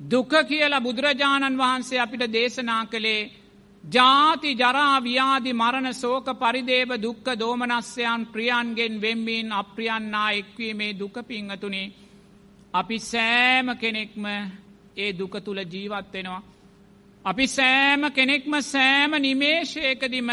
දුක 0.00 0.32
කියලා 0.42 0.80
බුදුරජාණන් 0.80 1.58
වහන්සේ 1.58 1.98
අපිට 1.98 2.24
දේශනා 2.28 2.84
කළේ 2.86 3.30
ජාති 3.84 4.50
ජරාව්‍යාදි 4.54 5.52
මරණ 5.52 5.94
සෝක 5.94 6.26
පරිදේව 6.34 6.90
දුක්ක 6.98 7.26
දෝමනස්්‍යයන් 7.34 8.22
ප්‍රියන්ගෙන් 8.26 8.94
වෙම්බීන් 8.98 9.52
අප්‍රියන්නා 9.52 10.30
එක්වීමේ 10.32 10.92
දුක 10.94 11.16
පිංහතුනේ. 11.22 11.92
අපි 12.74 12.98
සෑම 13.00 13.68
කෙනෙක්ම 13.76 14.24
ඒ 14.96 15.10
දුක 15.12 15.34
තුළ 15.40 15.60
ජීවත්වෙනවා. 15.64 16.42
අපි 17.24 17.46
සෑම 17.48 18.02
කෙනෙක්ම 18.10 18.52
සෑම 18.62 19.12
නිමේශයකදිම 19.18 20.30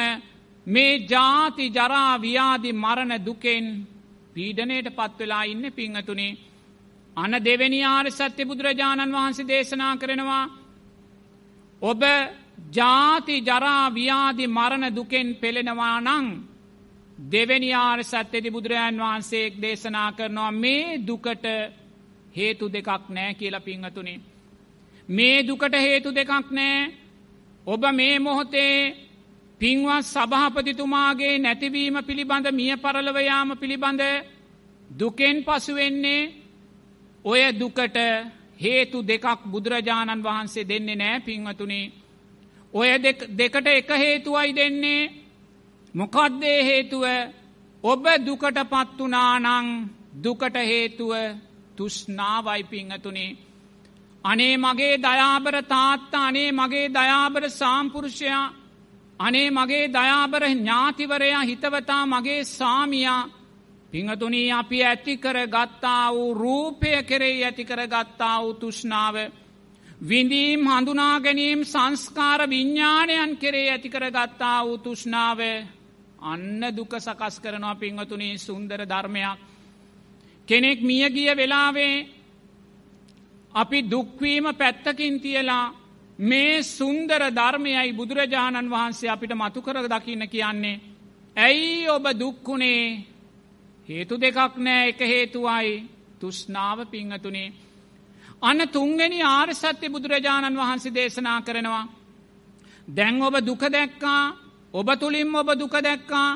මේ 0.67 0.93
ජාති 1.05 1.65
ජරාව්‍යාදි 1.69 2.71
මරණ 2.73 3.13
දුකෙන් 3.19 3.65
පීඩනයට 4.33 4.87
පත්වෙලා 4.91 5.43
ඉන්න 5.45 5.65
පිංහතුනේ 5.73 6.50
අන 7.17 7.31
දෙවැනි 7.39 7.83
ආර 7.85 8.05
සත්‍ය 8.11 8.43
බුදුරජාණන් 8.43 9.11
වහන්සේ 9.11 9.47
දේශනා 9.47 9.97
කරනවා 9.97 10.45
ඔබ 11.81 12.01
ජාති 12.71 13.35
ජරාව්‍යාදි 13.41 14.45
මරණ 14.49 14.85
දුකෙන් 14.91 15.27
පෙළෙනවා 15.35 15.97
නං 16.01 16.27
දෙවැනි 17.25 17.73
ආර 17.75 17.99
සත්‍යති 18.03 18.49
බුදුරජාන් 18.49 18.97
වහන්සේක් 18.97 19.53
දේශනා 19.57 20.11
කරනවා 20.11 20.51
මේ 20.53 20.99
දුකට 20.99 21.45
හේතු 22.35 22.65
දෙකක් 22.67 23.09
නෑ 23.09 23.33
කියලා 23.33 23.59
පිංහතුනේ. 23.61 24.19
මේ 25.09 25.43
දුකට 25.43 25.73
හේතු 25.75 26.09
දෙකක් 26.11 26.51
නෑ 26.51 26.91
ඔබ 27.67 27.83
මේ 27.91 28.19
මොහොතේ 28.19 28.75
පින්වත් 29.61 30.05
සභහපතිතුමාගේ 30.05 31.35
නැතිවීම 31.37 31.97
පිළිබඳ 32.01 32.47
මිය 32.51 32.73
පරලවයාම 32.75 33.49
පිළිබඳ 33.55 34.01
දුකෙන් 34.89 35.37
පසුවෙන්නේ 35.43 36.40
ඔය 37.25 37.41
දුකට 37.53 37.97
හේතු 38.59 38.97
දෙකක් 39.03 39.43
බුදුරජාණන් 39.45 40.23
වහන්සේ 40.23 40.65
දෙන්නේ 40.65 40.95
නෑ 40.95 41.19
පින්වතුනේ. 41.19 41.91
ඔය 42.73 42.89
දෙකට 43.31 43.67
එක 43.67 43.89
හේතුවයි 43.95 44.55
දෙන්නේ 44.55 45.11
මොකක්දේ 45.95 46.59
හේතුව 46.63 47.05
ඔබ 47.83 48.05
දුකට 48.19 48.57
පත්වනානං 48.65 49.67
දුකට 50.15 50.55
හේතුව 50.55 51.11
තුෂ්නාවයි 51.75 52.63
පිංහතුනේ. 52.63 53.37
අනේ 54.25 54.57
මගේ 54.57 54.97
දයාබර 54.99 55.55
තාත්තා 55.63 56.27
අනේ 56.27 56.51
මගේ 56.51 56.89
දයාබර 56.89 57.49
සාම්පුරුෂයා 57.51 58.53
අනේ 59.19 59.49
මගේ 59.49 59.85
දයාබර 59.89 60.43
ඥාතිවරයා 60.47 61.41
හිතවතා 61.41 62.05
මගේ 62.05 62.43
සාමියා 62.43 63.29
පිංහතුනී 63.91 64.51
අපි 64.51 64.83
ඇතිකර 64.83 65.37
ගත්තා 65.47 66.13
වූ 66.13 66.33
රූපය 66.33 67.03
කෙරෙයි 67.03 67.43
ඇතිකර 67.43 67.81
ගත්තා 67.87 68.41
වූ 68.41 68.53
තුෂ්නාව. 68.53 69.15
විඳීම් 70.01 70.61
හඳුනා 70.65 71.19
ගැනීම් 71.19 71.61
සංස්කාර 71.63 72.49
විඤ්ඥානයන් 72.49 73.37
කෙරේ 73.37 73.67
ඇතිකර 73.71 74.05
ගත්තා 74.09 74.65
වූ 74.65 74.77
තුෂ්නාව 74.77 75.39
අන්න 76.21 76.61
දුක 76.75 76.93
සකස් 76.97 77.39
කරනවා 77.39 77.75
පිංහතුනී 77.75 78.37
සුන්දර 78.37 78.81
ධර්මයක්. 78.85 79.39
කෙනෙක් 80.47 80.79
මියගිය 80.81 81.35
වෙලාවේ 81.35 82.07
අපි 83.53 83.79
දුක්වීම 83.91 84.45
පැත්තකින් 84.53 85.15
තියලා 85.19 85.73
මේ 86.19 86.63
සුන්දර 86.63 87.21
ධර්මයයි 87.31 87.93
බුදුරජාණන් 87.93 88.71
වහන්සේ 88.71 89.09
අපිට 89.09 89.33
මතුකර 89.33 89.77
දකින්න 89.85 90.29
කියන්නේ. 90.29 90.81
ඇයි 91.37 91.89
ඔබ 91.89 92.05
දුක්කුණේ 92.19 93.10
හේතු 93.91 94.15
දෙකක් 94.17 94.55
නෑ 94.57 94.89
එක 94.89 94.99
හේතුවයි 95.03 95.71
තුෂ්නාව 96.19 96.77
පිංහතුනේ. 96.87 97.53
අන්න 98.41 98.61
තුන්ගනි 98.69 99.19
ආර් 99.23 99.49
සත්‍ය 99.53 99.87
බුදුරජාණන් 99.87 100.57
වහන්සේ 100.57 100.93
දේශනා 100.93 101.39
කරනවා. 101.41 101.85
දැන් 102.87 103.21
ඔබ 103.21 103.35
දුක 103.41 103.63
දැක්කා 103.67 104.23
ඔබ 104.73 104.87
තුළින් 104.95 105.35
ඔබ 105.35 105.49
දුක 105.53 105.75
දැක්කා 105.79 106.29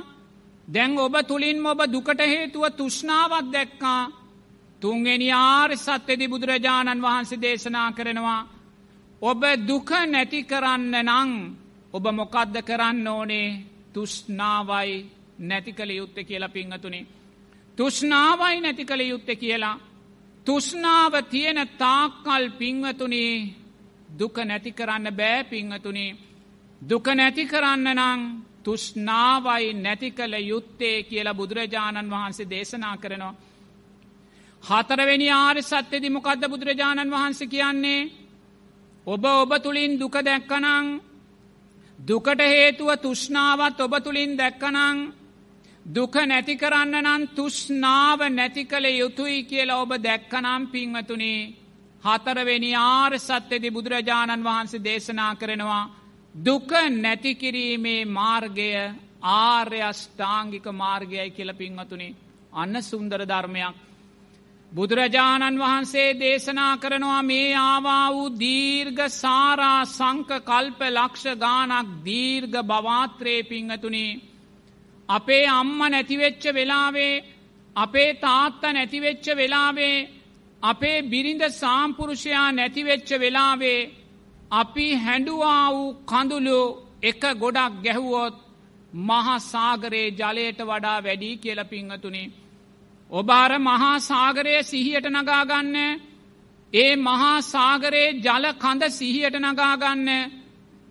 දැන් 0.67 0.97
ඔබ 0.97 1.15
තුළින් 1.23 1.65
ඔබ 1.65 1.79
දුකට 1.87 2.21
හේතුව 2.23 2.63
තුෂ්නාවත් 2.71 3.47
දැක්කා 3.47 4.11
තුන්ගනි 4.81 5.29
ආර් 5.31 5.69
සත්‍යදි 5.77 6.27
බුදුරජාණන් 6.27 7.01
වහන්සේ 7.01 7.41
දේශනා 7.41 7.89
කරනවා. 7.91 8.41
ඔබ 9.21 9.41
දුක 9.67 9.89
නැති 10.05 10.43
කරන්න 10.43 10.93
නං 11.03 11.31
ඔබ 11.93 12.05
මොකද්ද 12.11 12.55
කරන්න 12.61 13.07
ඕනේ 13.07 13.49
තුෂ්නාවයි 13.93 14.91
නැති 15.39 15.71
කළ 15.73 15.91
යුත්ත 15.91 16.17
කියලා 16.19 16.49
පිංහතුනේ. 16.49 17.05
තුෂ්නාවයි 17.77 18.61
නැති 18.61 18.85
කළ 18.85 19.01
යුත්ත 19.03 19.29
කියලා. 19.35 19.79
තුෂ්නාව 20.45 21.13
තියෙන 21.23 21.59
තාක්කල් 21.77 22.43
පිංවතුනේ 22.57 23.49
දුක 24.09 24.37
නැති 24.39 24.71
කරන්න 24.71 25.07
බෑ 25.11 25.43
පිංහතුනේ. 25.45 26.17
දුක 26.81 27.07
නැති 27.09 27.45
කරන්න 27.45 27.87
නං 27.93 28.21
තුෂ්නාවයි 28.63 29.73
නැති 29.75 30.11
කළ 30.11 30.33
යුත්තේ 30.43 31.03
කියලා 31.03 31.33
බුදුරජාණන් 31.33 32.11
වහන්සේ 32.11 32.49
දේශනා 32.49 32.97
කරනවා. 32.97 33.35
හතරවෙනි 34.63 35.27
ආර් 35.31 35.57
සත්‍යදි 35.61 36.09
මොකක්ද 36.09 36.43
බුදුරජාණන් 36.49 37.11
වහන්සේ 37.11 37.47
කියන්නේ. 37.47 38.11
ඔබ 39.07 39.23
ඔබ 39.25 39.51
තුළින් 39.63 39.99
දුක 39.99 40.15
දැක්කනං 40.19 40.87
දුකට 41.99 42.39
හේතුව 42.47 42.89
තුෂ්නාවත් 42.97 43.79
ඔබ 43.79 43.93
තුළින් 44.03 44.37
දැක්කනං 44.37 44.97
දුක 45.85 46.15
නැති 46.23 46.55
කරන්න 46.55 46.95
නම් 46.97 47.27
තුෂ්නාව 47.29 48.19
නැති 48.29 48.63
කළ 48.65 48.85
යුතුයි 48.93 49.43
කියලා 49.43 49.81
ඔබ 49.81 49.91
දැක්කනම් 49.99 50.63
පින්වතුනේ 50.67 51.53
හතරවෙනි 52.03 52.71
ආර් 52.75 53.13
සත්‍යදි 53.19 53.69
බුදුරජාණන් 53.69 54.43
වහන්සේ 54.43 54.81
දේශනා 54.81 55.33
කරනවා 55.35 55.83
දුක 56.35 56.71
නැතිකිරීමේ 56.95 58.05
මාර්ගය 58.07 58.71
ආර්යෂ්ඨාංගික 59.23 60.65
මාර්ගයයි 60.73 61.31
කියල 61.31 61.53
පින්වතුනේ. 61.53 62.15
අන්න 62.53 62.75
සුන්දර 62.81 63.21
ධර්මයක්. 63.23 63.75
බුදුරජාණන් 64.71 65.59
වහන්සේ 65.59 66.09
දේශනා 66.15 66.77
කරනවා 66.77 67.21
මේ 67.23 67.55
ආවා 67.55 68.07
වූ 68.09 68.29
දීර්ඝ 68.35 69.03
සාරා 69.13 69.81
සංක 69.87 70.29
කල්ප 70.43 70.79
ලක්ෂ 70.89 71.25
ගානක් 71.37 71.89
දීර්ඝ 72.03 72.57
බවාත්‍රයේ 72.63 73.43
පිංහතුනේ 73.45 74.34
අපේ 75.09 75.45
අම්ම 75.51 75.79
නැතිවෙච්ච 75.85 76.43
වෙලාවේ 76.51 77.23
අපේ 77.75 78.09
තාත්ත 78.15 78.61
නැතිවෙච්ච 78.69 79.25
වෙලාවේ 79.33 80.07
අපේ 80.63 80.97
බිරිඳ 81.03 81.43
සාම්පුරුෂයා 81.53 82.47
නැතිවෙච්ච 82.51 83.09
වෙලාවේ 83.15 83.79
අපි 84.51 84.87
හැඩුවා 84.95 85.65
වූ 85.71 85.95
කඳුළු 86.05 86.59
එක 87.03 87.21
ගොඩක් 87.35 87.73
ගැහුවොත් 87.83 88.35
මහාසාගරයේ 88.93 90.09
ජලයට 90.13 90.59
වඩා 90.61 91.03
වැඩී 91.03 91.35
කියල 91.37 91.61
පිංහතුනේ. 91.65 92.33
ඔබාර 93.11 93.51
මහා 93.59 93.99
සාගරය 94.01 94.55
සිහියට 94.63 95.07
නගාගන්න 95.07 95.75
ඒ 96.73 96.95
මහා 96.97 97.35
සාගරයේ 97.43 98.15
ජල 98.19 98.45
කඳ 98.53 98.83
සිහියට 98.91 99.35
නගාගන්න 99.37 100.09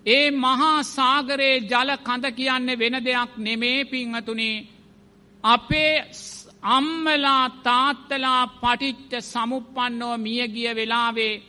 ඒ 0.06 0.30
මහා 0.32 0.82
සාගරයේ 0.86 1.60
ජල 1.62 1.90
කඳ 1.98 2.24
කියන්න 2.32 2.68
වෙන 2.78 2.96
දෙයක් 3.04 3.32
නෙමේ 3.38 3.84
පිංහතුනේ 3.84 4.66
අපේ 5.44 5.94
අම්මලා 6.68 7.44
තාත්තලා 7.62 8.42
පටිච්ච 8.54 9.12
සමුපන්නෝ 9.22 10.16
මියගිය 10.18 10.70
වෙලාවේ 10.74 11.42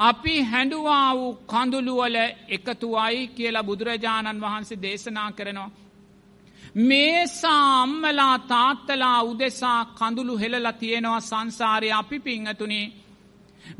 අපි 0.00 0.34
හැඩුවා 0.42 1.10
වූ 1.14 1.32
කඳුළුවල 1.44 2.16
එකතුවයි 2.48 3.22
කියලා 3.28 3.62
බුදුරජාණන් 3.62 4.40
වහන්සේ 4.40 4.82
දේශනා 4.82 5.30
කරනවා. 5.32 5.70
මේසා 6.76 7.82
අම්මලා 7.82 8.38
තාත්තලා 8.46 9.18
උදෙසා 9.22 9.80
කඳුළු 9.92 10.38
හෙළලා 10.38 10.72
තියෙනවා 10.74 11.20
සංසාරය 11.22 11.92
අපි 11.92 12.18
පිංහතුනේ. 12.20 12.92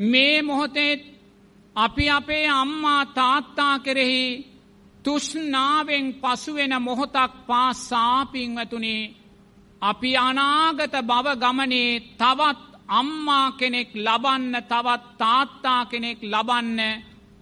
මේ 0.01 0.43
මොහොතේ 0.43 1.14
අපි 1.77 2.11
අපේ 2.11 2.47
අම්මා 2.49 3.07
තාත්තා 3.09 3.79
කෙරෙහි 3.79 4.25
තුෂ්නාවෙන් 5.05 6.07
පසුවෙන 6.15 6.75
මොහොතක් 6.81 7.33
පාසාපිංවතුනේ 7.47 9.03
අපි 9.83 10.11
අනාගත 10.19 10.95
බව 11.03 11.27
ගමනේ 11.37 12.01
තවත් 12.13 12.61
අම්මා 12.91 13.53
කෙනෙක් 13.53 13.91
ලබන්න 13.97 14.55
තවත් 14.63 15.03
තාත්තා 15.19 15.81
කෙනෙක් 15.87 16.19
ලබන්න 16.23 16.81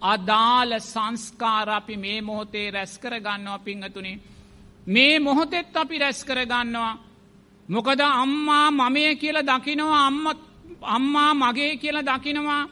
අදාළ 0.03 0.71
සංස්කාර 0.81 1.69
අපි 1.69 1.95
මේ 1.97 2.21
මොහොතේ 2.21 2.67
රැස්කර 2.71 3.13
ගන්නවා 3.17 3.59
පිංහතුනේ. 3.59 4.21
මේ 4.87 5.19
මොහොතෙත් 5.19 5.75
අපි 5.75 5.99
රැස්කර 5.99 6.39
ගන්නවා. 6.43 6.99
මොකද 7.69 7.99
අම්මා 8.01 8.67
මමය 8.71 9.15
කියල 9.15 9.37
දකිනවා 9.41 10.07
අම්මා 10.87 11.31
මගේ 11.33 11.77
කියල 11.77 11.97
දකිනවා 12.01 12.63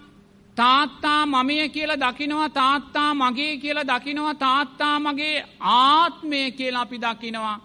තාත්තා 0.58 1.22
මමය 1.26 1.70
කියල 1.70 1.92
දකිනවා 1.98 2.50
තාත්තා 2.52 3.10
මගේ 3.14 3.54
කියල 3.58 3.80
දකිනවා 3.86 4.36
තාත්තා 4.36 4.96
මගේ 5.00 5.38
ආත්මය 5.60 6.42
කියලා 6.52 6.82
අපි 6.82 6.98
දකිනවා 7.00 7.58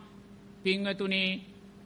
පිංවතුනේ 0.63 1.31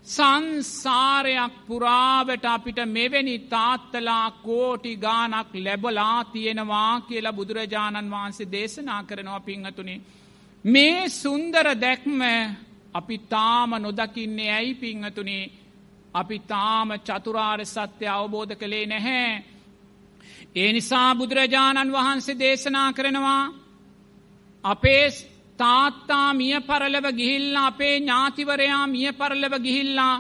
සංසාරයක් 0.07 1.53
පුරාවට 1.67 2.45
අපිට 2.47 2.79
මෙවැනි 2.87 3.39
තාත්තලා 3.47 4.31
කෝටි 4.43 4.97
ගානක් 4.97 5.53
ලැබලා 5.57 6.25
තියෙනවා 6.25 7.01
කියලා 7.01 7.33
බුදුරජාණන් 7.33 8.11
වහන්සේ 8.11 8.49
දේශනා 8.49 9.03
කරනවා 9.03 9.41
පිංහතුනේ. 9.41 10.01
මේ 10.65 11.09
සුන්දර 11.11 11.67
දැක්ම 11.77 12.21
අපි 12.95 13.17
තාම 13.29 13.71
නොදකින්නේ 13.77 14.51
ඇයි 14.51 14.75
පිංහතුනේ 14.75 15.51
අපි 16.15 16.39
තාම 16.41 16.89
චතුරාර් 16.99 17.61
සත්‍ය 17.67 18.07
අවබෝධ 18.09 18.55
කළේ 18.55 18.87
නැහැ. 18.87 19.45
ඒ 20.55 20.73
නිසා 20.73 21.15
බුදුරජාණන් 21.15 21.93
වහන්සේ 21.93 22.39
දේශනා 22.39 22.93
කරනවා 22.93 23.43
අපේ 24.65 25.07
තාත්තා 25.59 26.29
මිය 26.33 26.57
පරලව 26.61 27.07
ගිහිල්ලා 27.13 27.67
අපේ 27.67 27.95
ඥාතිවරයා 27.97 28.87
මිය 28.87 29.13
පරලව 29.13 29.55
ගිහිල්ලා 29.59 30.17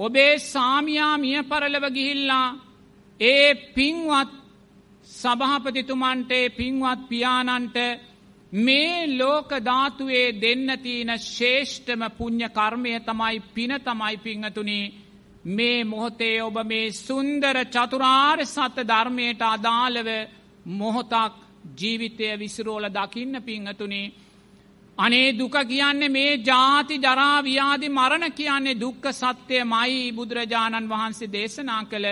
ඔබේ 0.00 0.38
සාමයා 0.44 1.14
මිය 1.18 1.42
පරලව 1.42 1.84
ගිහිල්ලා 1.90 2.48
ඒ 3.20 3.54
පින්වත් 3.74 4.32
සභහපතිතුමන්ටේ 5.08 6.50
පින්වත් 6.50 7.00
පියානන්ට 7.08 7.76
මේ 8.52 9.06
ලෝක 9.12 9.50
ධාතුවේ 9.60 10.26
දෙන්න 10.36 10.68
තියෙන 10.78 11.12
ශේෂ්ඨම 11.18 12.02
පුං්ඥ 12.10 12.48
කර්මය 12.50 12.92
තමයි 13.00 13.42
පින 13.54 13.72
තමයි 13.80 14.16
පිංහතුනේ 14.18 14.92
මේ 15.46 15.84
මොහොතේ 15.84 16.42
ඔබ 16.42 16.56
මේ 16.64 16.92
සුන්දර 16.92 17.56
චතුරාර් 17.66 18.46
සත 18.46 18.76
ධර්මයට 18.82 19.42
අදාළව 19.44 20.08
මොහොතක් 20.66 21.34
ජීවිතය 21.72 22.38
විසිරෝල 22.38 22.88
දකින්න 22.90 23.42
පිංහතුනේ. 23.42 24.12
අනේ 24.98 25.32
දුක 25.32 25.56
කියන්නේ 25.62 26.08
මේ 26.08 26.40
ජාති 26.40 26.96
ජරාව්‍යාදි 26.98 27.88
මරණ 27.90 28.32
කියන්නේ 28.32 28.80
දුක්ක 28.80 29.04
සත්‍යය 29.12 29.64
මයි 29.64 30.12
බුදුරජාණන් 30.12 30.88
වහන්සේ 30.88 31.32
දේශනා 31.32 31.84
කළ. 31.84 32.06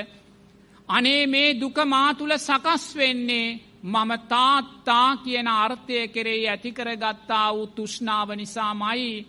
අනේ 0.89 1.27
මේ 1.27 1.55
දුක 1.55 1.77
මාතුළ 1.87 2.39
සකස් 2.39 2.97
වෙන්නේ 2.97 3.61
මම 3.85 4.11
තාත්තා 4.29 5.17
කියන 5.17 5.49
අර්ථය 5.49 6.09
කෙරෙහි 6.09 6.49
ඇතිකරගත්තා 6.49 7.55
වූ 7.55 7.67
තුෂ්නාව 7.69 8.29
නිසාමයි. 8.31 9.27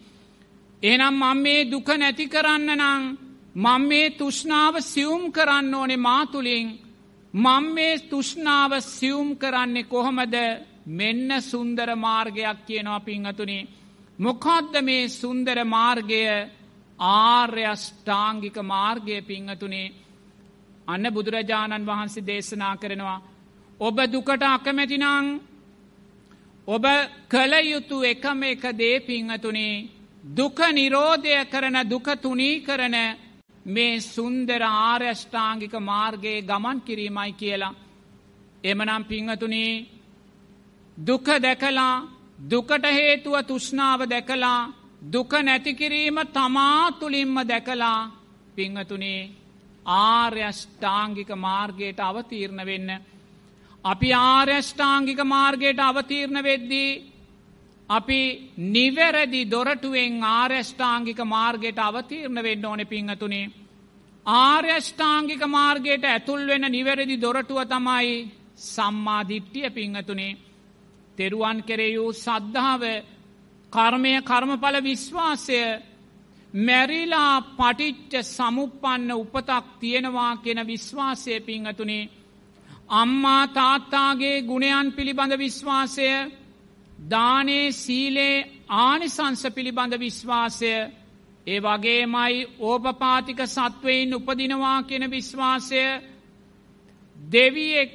එනම් 0.84 1.16
මං 1.16 1.38
මේ 1.38 1.66
දුක 1.66 1.88
නැති 1.90 2.28
කරන්න 2.28 2.70
නං 2.76 3.04
මං 3.56 3.82
මේ 3.84 4.10
තුෂ්නාව 4.12 4.76
සියුම් 4.84 5.32
කරන්න 5.32 5.74
ඕනෙ 5.74 5.98
මාතුළින් 6.00 6.68
මං 7.34 7.66
මේ 7.66 8.00
තුෂ්නාව 8.02 8.72
සියුම් 8.82 9.38
කරන්නේ 9.38 9.84
කොහොමද 9.86 10.36
මෙන්න 10.88 11.30
සුන්දර 11.42 11.96
මාර්ගයක් 11.98 12.66
කියනවා 12.68 13.00
පිංහතුනි. 13.02 13.68
මොකක්ද 14.20 14.74
මේ 14.82 15.10
සුන්දර 15.12 15.64
මාර්ගය 15.66 16.50
ආර්යෂ්ඨාංගික 17.00 18.58
මාර්ගය 18.64 19.22
පිංහතුනේ 19.22 19.94
අන්න 20.88 21.06
බුදුරජාණන් 21.06 21.86
වහන්සේ 21.86 22.24
දේශනා 22.24 22.78
කරනවා. 22.78 23.22
ඔබ 23.80 23.98
දුකට 24.06 24.44
අකමැතිනං 24.46 25.40
ඔබ 26.68 26.86
කළ 27.30 27.54
යුතු 27.64 28.04
එකම 28.04 28.44
එක 28.44 28.64
දේ 28.74 29.00
පිංහතුනේ 29.02 29.88
දුක 30.24 30.60
නිරෝධය 30.72 31.46
කරන 31.46 31.78
දුක 31.86 32.08
තුනී 32.18 32.62
කරන 32.62 32.96
මේ 33.66 34.00
සුන්දර 34.02 34.62
ආර්යෂ්ඨාංගික 34.62 35.74
මාර්ගයේ 35.82 36.42
ගමන් 36.42 36.82
කිරීමයි 36.82 37.34
කියලා. 37.34 37.76
එමනම් 38.64 39.04
පිංහතුනේ 39.06 39.86
දුක 40.98 41.26
දැකලා 41.42 42.08
දුකට 42.42 42.86
හේතුව 42.92 43.36
තුෂ්නාව 43.44 44.00
දැකලා 44.06 44.74
දුක 45.04 45.32
නැතිකිරීම 45.44 46.18
තමා 46.28 46.92
තුළින්ම 46.92 47.36
දැකලා 47.48 48.12
පිංහතුනේ 48.56 49.32
ආර්යෂ්ඨාංගික 49.86 51.30
මාර්ගයට 51.38 52.00
අවතීරණ 52.00 52.66
වෙන්න. 52.66 52.90
අපි 53.86 54.14
ආර්යෂ්ඨාංගික 54.14 55.20
මාර්ගයට 55.26 55.80
අවතීරණ 55.80 56.44
වෙද්දී 56.44 57.13
අපි 57.90 58.52
නිවැරදි 58.58 59.42
දොරටුවෙන් 59.46 60.24
ආර්යෂ්ඨාංගික 60.24 61.20
මාර්ගයට 61.26 61.80
අවතීරණ 61.80 62.40
වෙන්න 62.40 62.66
ඕන 62.66 62.82
පිංහතුනේ. 62.86 63.52
ආර්යෂ්ඨාංගික 64.26 65.44
මාර්ගයට 65.48 66.06
ඇතුල් 66.06 66.48
වෙන 66.48 66.66
නිවැරදි 66.70 67.18
දොරටුව 67.18 67.60
තමයි 67.66 68.32
සම්මාධිට්ටිය 68.56 69.70
පිංහතුනේ. 69.72 70.38
තෙරුවන් 71.18 71.64
කෙරෙයූ 71.64 72.12
සද්ධාව 72.16 72.84
කර්මය 73.74 74.14
කර්මඵල 74.22 74.78
විශ්වාසය 74.82 75.60
මැරිලා 76.54 77.42
පටිච්ච 77.52 78.14
සමුපන්න 78.28 79.12
උපතක් 79.14 79.66
තියෙනවා 79.80 80.38
කියෙන 80.38 80.68
විශ්වාසය 80.68 81.40
පිංහතුනේ. 81.42 82.10
අම්මා 82.92 83.48
තාත්තාගේ 83.50 84.42
ගුණයන් 84.42 84.88
පිළිබඳ 84.92 85.34
විශ්වාසය 85.38 86.08
දානේ 87.10 87.72
සීලේ 87.74 88.36
ආනිසංස 88.70 89.42
පිළිබඳ 89.56 89.94
විශ්වාසය 90.00 90.74
ඒ 91.48 91.60
වගේමයි 91.62 92.48
ඕපපාතික 92.62 93.40
සත්වයින් 93.48 94.16
උපදිනවා 94.16 94.84
කියෙන 94.84 95.12
විශ්වාසය 95.12 95.82
දෙවියෙක් 97.18 97.92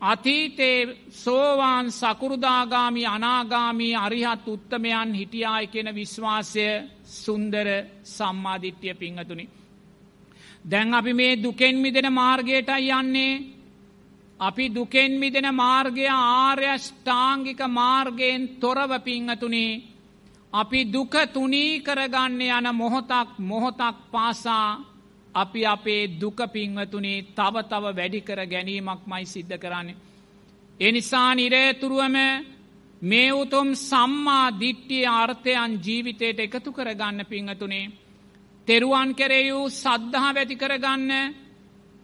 අතීතේ 0.00 0.96
සෝවාන් 1.10 1.92
සකුරුදාගාමි 1.92 3.06
අනාගාමී 3.06 3.94
අරිහත් 3.96 4.48
උත්තමයන් 4.48 5.14
හිටියාය 5.14 5.66
කියෙන 5.66 5.94
විශ්වාසය 5.94 6.66
සුන්දර 7.04 7.68
සම්මාධිට්්‍යය 8.04 8.94
පිංහතුනි. 8.94 9.48
දැන් 10.64 10.94
අපි 10.94 11.12
මේ 11.12 11.42
දුකෙන් 11.42 11.76
මිදෙන 11.76 12.12
මාර්ගයටයි 12.12 12.90
යන්නේ 12.92 13.59
අපි 14.40 14.64
දුකෙන් 14.70 15.12
මිදෙන 15.12 15.48
මාර්ගය 15.54 16.06
ආර්යෂ්ඨාංගික 16.08 17.60
මාර්ගයෙන් 17.70 18.42
තොරව 18.60 18.92
පිංහතුනේ 19.00 19.82
අපි 20.52 20.80
දුක 20.86 21.14
තුනී 21.32 21.80
කරගන්න 21.80 22.40
යන 22.40 22.66
මොහොතක් 22.74 23.28
මොහොතක් 23.40 23.96
පාසා 24.10 24.68
අපි 25.34 25.60
අපේ 25.66 26.18
දුක 26.20 26.40
පිංවතුනේ 26.52 27.26
තව 27.36 27.54
තව 27.62 27.84
වැඩි 27.96 28.20
කර 28.20 28.40
ගැනීමක් 28.46 29.02
මයි 29.06 29.24
සිද්ධ 29.24 29.58
කරන්නේ. 29.58 29.96
එනිසා 30.80 31.34
නිරේතුරුවම 31.34 32.16
මේ 33.02 33.32
උතුම් 33.32 33.68
සම්මා 33.80 34.58
දිට්ටිය 34.60 35.06
අර්ථයන් 35.06 35.72
ජීවිතයට 35.84 36.40
එකතු 36.40 36.70
කරගන්න 36.72 37.26
පිංහතුනේ. 37.26 37.92
තෙරුවන් 38.68 39.10
කෙරෙයූ 39.14 39.68
සද්ධහා 39.72 40.34
වැති 40.34 40.56
කරගන්න 40.56 41.10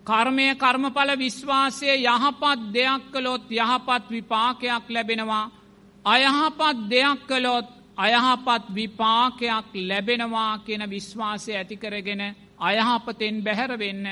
කර්මය 0.06 0.46
කර්මඵල 0.54 1.10
විශ්වාසය 1.16 1.86
යහපත් 2.04 2.60
දෙයක් 2.72 3.02
කළොත් 3.12 3.44
යහපත් 3.52 4.04
විපාකයක් 4.08 4.84
ලැබෙනවා. 4.88 5.50
අයහපත් 6.04 6.78
දෙයක් 6.88 7.20
කළොත් 7.28 7.66
අයහපත් 7.98 8.64
විපාකයක් 8.70 9.68
ලැබෙනවා 9.82 10.52
කියන 10.58 10.82
විශ්වාසය 10.88 11.50
ඇතිකරගෙන 11.52 12.22
අයහපතෙන් 12.60 13.36
බැහැරවෙන්න 13.42 14.06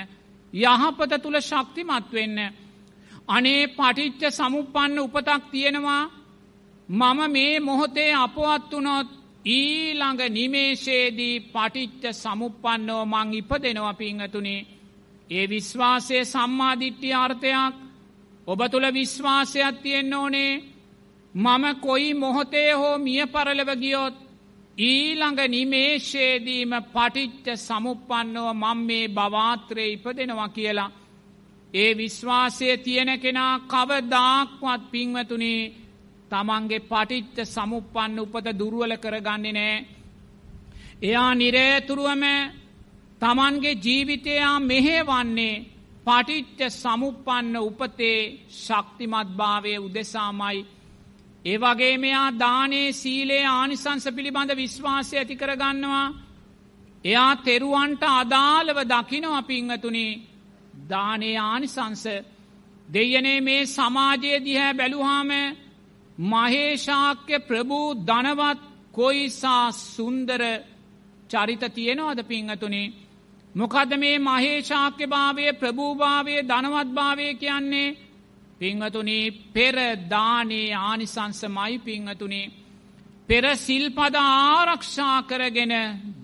යහපත 0.53 1.12
තුළ 1.22 1.38
ශක්තිමත් 1.40 2.12
වෙන්න. 2.12 2.38
අනේ 3.28 3.62
පටිච්ච 3.68 4.22
සමුපන්න 4.30 4.99
උපතක් 4.99 5.42
තියෙනවා 5.51 6.03
මම 6.88 7.20
මේ 7.28 7.61
මොහොතේ 7.61 8.12
අපවත් 8.16 8.70
වනොත් 8.72 9.09
ඊළඟ 9.49 10.22
නිමේශේදී 10.28 11.36
පටිච්ච 11.47 12.05
සමුපන්නෝ 12.14 13.03
මං 13.07 13.28
ඉපදෙනවා 13.34 13.95
පිංහතුනේ. 13.95 14.66
ඒ 15.31 15.47
විශ්වාසය 15.47 16.16
සම්මාධිට්්‍ය 16.25 17.11
අර්ථයක් 17.14 17.75
ඔබ 18.47 18.61
තුළ 18.68 18.87
විශ්වාසයක් 18.93 19.77
තියෙන්න්න 19.83 20.14
ඕනේ 20.14 20.53
මම 21.35 21.64
කොයි 21.77 22.11
මොහොතේ 22.14 22.70
හෝ 22.72 22.97
මිය 22.99 23.22
පරලව 23.27 23.70
ගියොත් 23.77 24.14
ඊළඟ 24.79 25.41
නිමේශේදීම 25.47 26.72
පටිච්ච 26.87 27.47
සමුපන්නව 27.59 28.47
මං 28.55 28.79
මේ 28.81 29.09
බවාත්‍රය 29.09 29.85
ඉපදෙනවා 29.89 30.49
කියලා. 30.49 30.91
ඒ 31.75 31.91
විශ්වාසය 31.95 32.77
තියෙන 32.79 33.11
කෙනා 33.18 33.55
කවදාක්වත් 33.62 34.83
පින්වතුනේ 34.91 35.72
තමන්ගේ 36.31 36.81
පටිච්ච 36.83 37.39
සමුපන්න 37.47 38.20
උපත 38.20 38.47
දුරුවල 38.53 38.93
කරගන්නේ 38.97 39.53
නෑ. 39.53 39.87
එයා 41.03 41.35
නිරේතුරුවම 41.35 42.25
තමන්ගේ 43.21 43.75
ජීවිතයා 43.77 44.57
මෙහේවන්නේ 44.62 45.65
පටිච්ච 46.07 46.61
සමුපන්න 46.73 47.57
උපතේ 47.59 48.19
ශක්තිමත් 48.57 49.29
භාවය 49.33 49.75
උදෙසාමයි 49.79 50.59
ඒ 51.45 51.59
වගේ 51.59 51.97
මෙයා 51.99 52.29
දානේ 52.35 52.89
සීලේ 52.93 53.45
ආනිසංස 53.49 54.05
පිළිබඳ 54.11 54.51
විශ්වාසය 54.55 55.15
ඇති 55.17 55.37
කරගන්නවා. 55.37 56.07
එයා 57.05 57.33
තෙරුවන්ට 57.39 58.03
අදාළව 58.12 58.79
දකිනව 58.85 59.35
පිංහතුනේ 59.45 60.21
දානේ 60.89 61.37
ආනිසංස 61.41 62.05
දෙයනේ 62.89 63.41
මේ 63.41 63.62
සමාජයේ 63.69 64.45
දිහැ 64.45 64.73
බැලුහාම 64.75 65.31
මහේශාක්‍ය 66.19 67.37
ප්‍රභූ 67.41 67.89
ධනවත් 68.01 68.61
කොයිසා 68.93 69.67
සුන්දර 69.73 70.43
චරිත 71.31 71.65
තියෙනවද 71.71 72.21
පිංහතුනේ. 72.25 72.93
මොකද 73.55 73.90
මේ 73.96 74.18
මහේශාක්‍ය 74.20 75.07
භාවය 75.07 75.44
ප්‍රභූභාවය 75.55 76.34
ධනවත් 76.42 76.88
භාවය 76.90 77.28
කියන්නේ 77.36 77.96
පිංහතුනේ 78.61 79.34
පෙර 79.52 79.76
දානේ 80.09 80.74
ආනිසංසමයි 80.80 81.78
පිංහතුනේ. 81.80 82.52
පෙර 83.28 83.44
සිල්පද 83.59 84.14
ආරක්ෂා 84.16 85.18
කරගෙන 85.22 85.74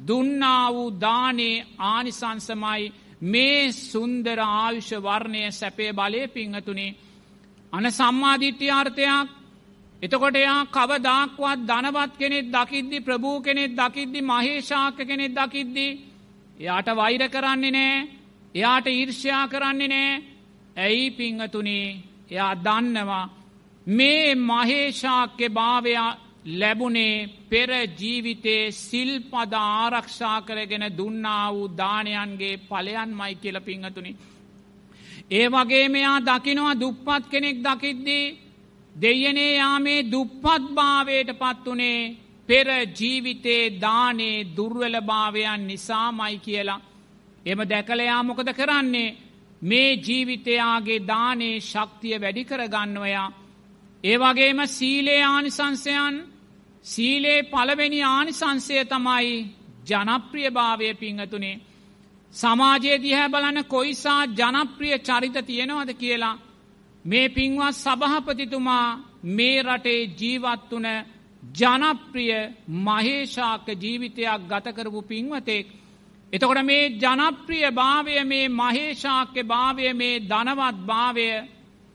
දුන්නා 0.07 0.65
වූ 0.71 0.91
දානේ 1.01 1.65
ආනිසංසමයි 1.87 2.93
මේ 3.23 3.73
සුන්දර 3.73 4.39
ආයුෂ 4.41 4.91
වර්ණය 4.99 5.43
සැපේ 5.53 5.93
බලය 5.93 6.23
පිංහතුනේ. 6.29 6.97
අන 7.73 7.85
සම්මාධිට්්‍යාර්ථයක් 7.91 9.29
එතකොට 10.03 10.37
එයා 10.37 10.61
කවදාක්වත් 10.69 11.61
ධනවත් 11.63 12.13
කෙනෙත් 12.17 12.47
දකිද්දි 12.49 12.99
ප්‍රභූ 13.01 13.39
කෙනෙත් 13.41 13.73
දකිද්දි 13.73 14.21
මහේශාක 14.23 14.97
කෙනෙත් 15.01 15.35
දකිද්දි. 15.35 15.89
එයාට 16.61 16.89
වෛර 16.93 17.23
කරන්නේ 17.29 17.73
නෑ. 17.73 18.09
එයාට 18.55 18.87
ඊර්ෂයා 18.89 19.45
කරන්නේ 19.49 19.89
නෑ. 19.89 20.23
ඇයි 20.77 21.11
පිංහතුනේ? 21.13 21.87
එයා 22.31 22.55
දන්නවා 22.57 23.31
මේ 23.87 24.35
මහේශාක්‍ය 24.37 25.47
භාවය 25.51 25.95
ලැබුණේ 26.53 27.29
පෙර 27.49 27.71
ජීවිතේ 27.93 28.73
සිල්පද 28.73 29.53
ආරක්ෂා 29.55 30.39
කරගෙන 30.43 30.85
දුන්නා 30.97 31.53
වූ 31.53 31.73
දානයන්ගේ 31.73 32.61
පලයන් 32.61 33.11
මයි 33.13 33.35
කියල 33.35 33.61
පිංහතුනි. 33.61 34.17
ඒ 35.31 35.47
වගේ 35.49 35.87
මෙයා 35.89 36.19
දකිනවා 36.21 36.81
දුප්පත් 36.81 37.25
කෙනෙක් 37.31 37.59
දකිද්දී 37.59 38.37
දෙයනේ 38.97 39.53
යා 39.55 39.79
මේ 39.79 40.01
දුප්පත් 40.05 40.65
භාවයට 40.75 41.31
පත්වනේ 41.35 42.01
පෙර 42.51 42.69
ජීවිතේ 42.91 43.81
දානේ 43.81 44.47
දුර්වලභාවයන් 44.57 45.67
නිසාමයි 45.67 46.39
කියලා. 46.39 46.81
එම 47.47 47.61
දැකලයා 47.65 48.23
මොකද 48.23 48.49
කරන්නේ 48.53 49.17
මේ 49.63 49.91
ජීවිතයාගේ 49.99 51.07
දානේ 51.07 51.57
ශක්තිය 51.63 52.17
වැඩි 52.17 52.45
කරගන්නවයා. 52.45 53.29
ඒවගේම 54.05 54.61
සීලේ 54.69 55.23
ආනිසංසයන් 55.25 56.17
සීලේ 56.85 57.41
පළවෙනි 57.45 58.01
ආනිසංසය 58.05 58.75
තමයි 58.85 59.31
ජනප්‍රිය 59.89 60.51
භාවය 60.51 60.89
පිංහතුනේ. 60.95 61.61
සමාජයේ 62.35 62.99
දිහැ 62.99 63.29
බලන 63.29 63.59
කොයිසා 63.67 64.23
ජනප්‍රිය 64.33 64.99
චරිත 65.01 65.37
තියෙනවද 65.47 65.91
කියලා. 65.95 66.41
මේ 67.05 67.29
පින්වත් 67.29 67.75
සභහපතිතුමා 67.75 68.99
මේ 69.31 69.57
රටේ 69.63 70.01
ජීවත් 70.19 70.71
වන 70.73 70.87
ජනප්‍රිය 71.43 72.33
මහේෂාක 72.79 73.67
ජීවිතයක් 73.75 74.43
ගතකරපු 74.45 75.01
පින්වතෙක්. 75.05 75.67
එතකොට 76.33 76.63
මේ 76.63 76.91
ජනප්‍රිය 76.97 77.67
භාවය 77.73 78.15
මේ 78.25 78.49
මහේෂාක්‍ය 78.51 79.43
භාවය 79.45 79.93
මේ 79.95 80.23
ධනවත් 80.23 80.77
භාවය 80.87 81.27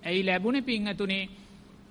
ඇයි 0.04 0.24
ලැබුණ 0.24 0.64
පිංහතුනේ. 0.64 1.30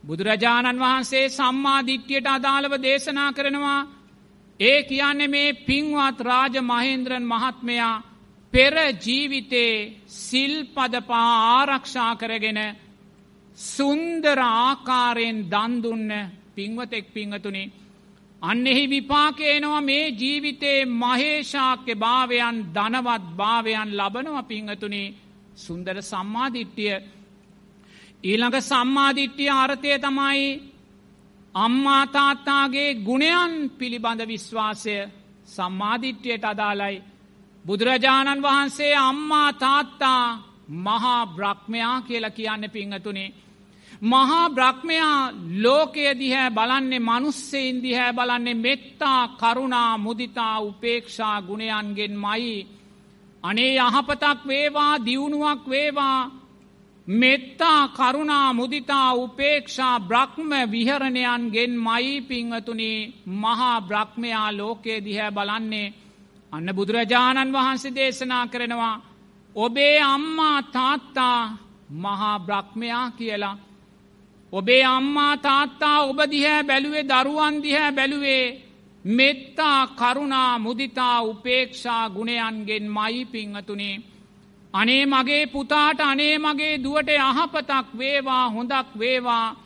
බුදුරජාණන් 0.04 0.80
වහන්සේ 0.80 1.26
සම්මාධිට්්‍යයට 1.30 2.26
අදාළව 2.28 2.72
දේශනා 2.78 3.30
කරනවා 3.32 3.80
ඒ 4.60 4.82
කියන්නේ 4.82 5.28
මේ 5.28 5.58
පින්වත් 5.60 6.18
රාජ 6.20 6.54
මහේන්ද්‍රන් 6.62 7.24
මහත්මයා 7.24 8.02
පෙර 8.52 8.74
ජීවිතේ 8.98 9.74
සිල්පදපා 10.18 11.30
ආරක්ෂා 11.50 12.12
කරගෙන 12.14 12.60
සුන්දර 13.58 14.38
ආකාරයෙන් 14.40 15.38
දන්දුන්න 15.44 16.10
පින්වතෙක් 16.56 17.06
පිංහතුනේ. 17.12 17.72
අන්න 18.42 18.66
එහි 18.66 18.84
විපාකේනවා 18.86 19.80
මේ 19.80 20.04
ජීවිතේ 20.12 20.78
මහේෂාක්‍ය 20.94 21.94
භාවයන් 21.96 22.56
ධනවත් 22.74 23.24
භාවයන් 23.36 23.90
ලබනව 23.92 24.36
පිංහතුනේ 24.44 25.14
සුන්දර 25.56 25.96
සම්මාධිට්ටිය 26.02 26.94
ඊළඟ 28.24 28.58
සම්මාධිට්ටිය 28.62 29.50
අර්ථය 29.54 29.92
තමයි 29.98 30.44
අම්මා 31.54 32.04
තාත්තාගේ 32.08 32.90
ගුණයන් 33.00 33.52
පිළිබඳ 33.70 34.20
විශ්වාසය 34.24 34.96
සම්මාධිට්්‍යයට 35.46 36.44
අදාලයි. 36.44 37.02
බුදුරජාණන් 37.64 38.42
වහන්සේ 38.42 38.94
අම්මා 39.02 39.50
තාත්තා 39.54 40.24
මහා 40.68 41.26
බ්‍රහ්මයා 41.28 41.96
කියලා 42.00 42.30
කියන්න 42.30 42.70
පිංහතුනේ. 42.70 43.34
මහා 44.04 44.50
බ්‍රහ්මයා 44.50 45.32
ලෝකය 45.56 46.04
දිහැ 46.14 46.48
බලන්නේ 46.50 47.00
මනුස්සෙයින් 47.00 47.76
දිහැ 47.82 48.12
බලන්නේ 48.12 48.54
මෙත්තා 48.56 49.22
කරුණා 49.34 49.98
මුදිතා 49.98 50.56
උපේක්ෂා 50.60 51.42
ගුණයන්ගෙන් 51.42 52.14
මයි. 52.18 52.66
අනේ 53.44 53.72
යහපතක් 53.78 54.40
වේවා 54.46 54.94
දියුණුවක් 54.98 55.62
වේවා 55.66 56.30
මෙත්තා 57.08 57.88
කරුණා 57.90 58.52
මුදිතා 58.52 59.08
උපේක්ෂා 59.16 60.00
බ්‍රහ්ම 60.02 60.50
විහරණයන්ගෙන් 60.66 61.72
මයි 61.78 62.20
පිංහතුනි 62.22 62.92
මහා 63.36 63.80
බ්‍රහ්මයා 63.82 64.48
ලෝකයේ 64.52 65.04
දිහැ 65.04 65.30
බලන්නේ 65.30 65.94
අන්න 66.52 66.68
බුදුරජාණන් 66.72 67.52
වහන්සේ 67.52 67.94
දේශනා 67.94 68.46
කරනවා 68.46 69.02
ඔබේ 69.56 70.00
අම්මා 70.06 70.58
තාත්තා 70.64 71.40
මහා 71.96 72.38
බ්‍රහ්මයා 72.40 73.10
කියලා. 73.10 73.56
ඔබේ 74.54 74.82
අම්මා 74.88 75.36
තාත්තා 75.38 75.98
ඔබ 76.02 76.18
දිහැ 76.30 76.60
බැලුවේ 76.62 77.04
දරුවන් 77.04 77.56
දිහැ 77.62 77.90
බැලුවේ 77.92 78.44
මෙත්තා 79.04 79.80
කරුණා 79.92 80.58
මුදිතා 80.58 81.18
උපේක්ෂා 81.22 82.04
ගුණයන්ගෙන් 82.10 82.86
මයි 82.88 83.24
පිංහතුනේ. 83.26 83.96
අනේ 84.74 85.04
මගේ 85.06 85.44
පුතාට 85.46 86.00
අනේ 86.02 86.38
මගේ 86.38 86.82
දුවට 86.82 87.10
යහපතක් 87.10 87.88
වේවා 87.98 88.46
හොඳක් 88.50 88.88
වේවා 88.98 89.56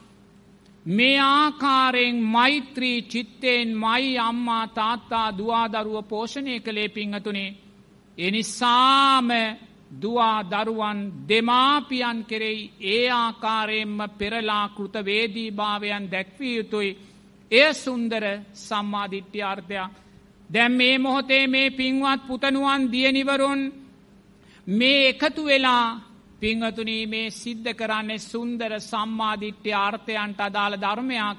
මේ 0.87 1.19
ආකාරයෙන් 1.21 2.17
මෛත්‍රී 2.27 3.03
චිත්තයෙන් 3.03 3.69
මයි 3.77 4.19
අම්මා 4.21 4.67
තාත්තා 4.71 5.29
දවාදරුව 5.33 6.05
පෝෂණය 6.05 6.61
කළේ 6.61 6.89
පිංහතුනේ. 6.89 7.57
එනිසාම 8.19 9.29
දවා 9.93 10.45
දරුවන් 10.45 10.99
දෙමාපියන් 11.29 12.19
කෙරෙයි 12.25 12.71
ඒ 12.83 13.09
ආකාරයෙන්ම 13.11 13.99
පෙරලා 14.19 14.69
කෘතවේදී 14.69 15.51
භාවයන් 15.51 16.11
දැක්විය 16.11 16.57
යුතුයි. 16.57 16.99
එය 17.51 17.75
සුන්දර 17.75 18.25
සම්මාධිට්්‍ය 18.57 19.41
අර්ථයක්. 19.43 19.93
දැම් 20.51 20.73
මේ 20.73 20.99
මොහොතේ 20.99 21.47
මේ 21.47 21.71
පින්වත් 21.73 22.21
පුතනුවන් 22.27 22.83
දියනිවරුන් 22.93 23.61
මේ 24.67 25.09
එකතු 25.09 25.43
වෙලා 25.45 26.01
පිංහතුනී 26.41 27.07
මේ 27.07 27.31
සිද්ධ 27.33 27.71
කරන්නේ 27.75 28.19
සුන්දර 28.21 28.73
සම්මාධිට්්‍ය 28.83 29.71
ආර්ථයන්ට 29.75 30.41
අදාළ 30.41 30.75
ධර්මයක්. 30.77 31.39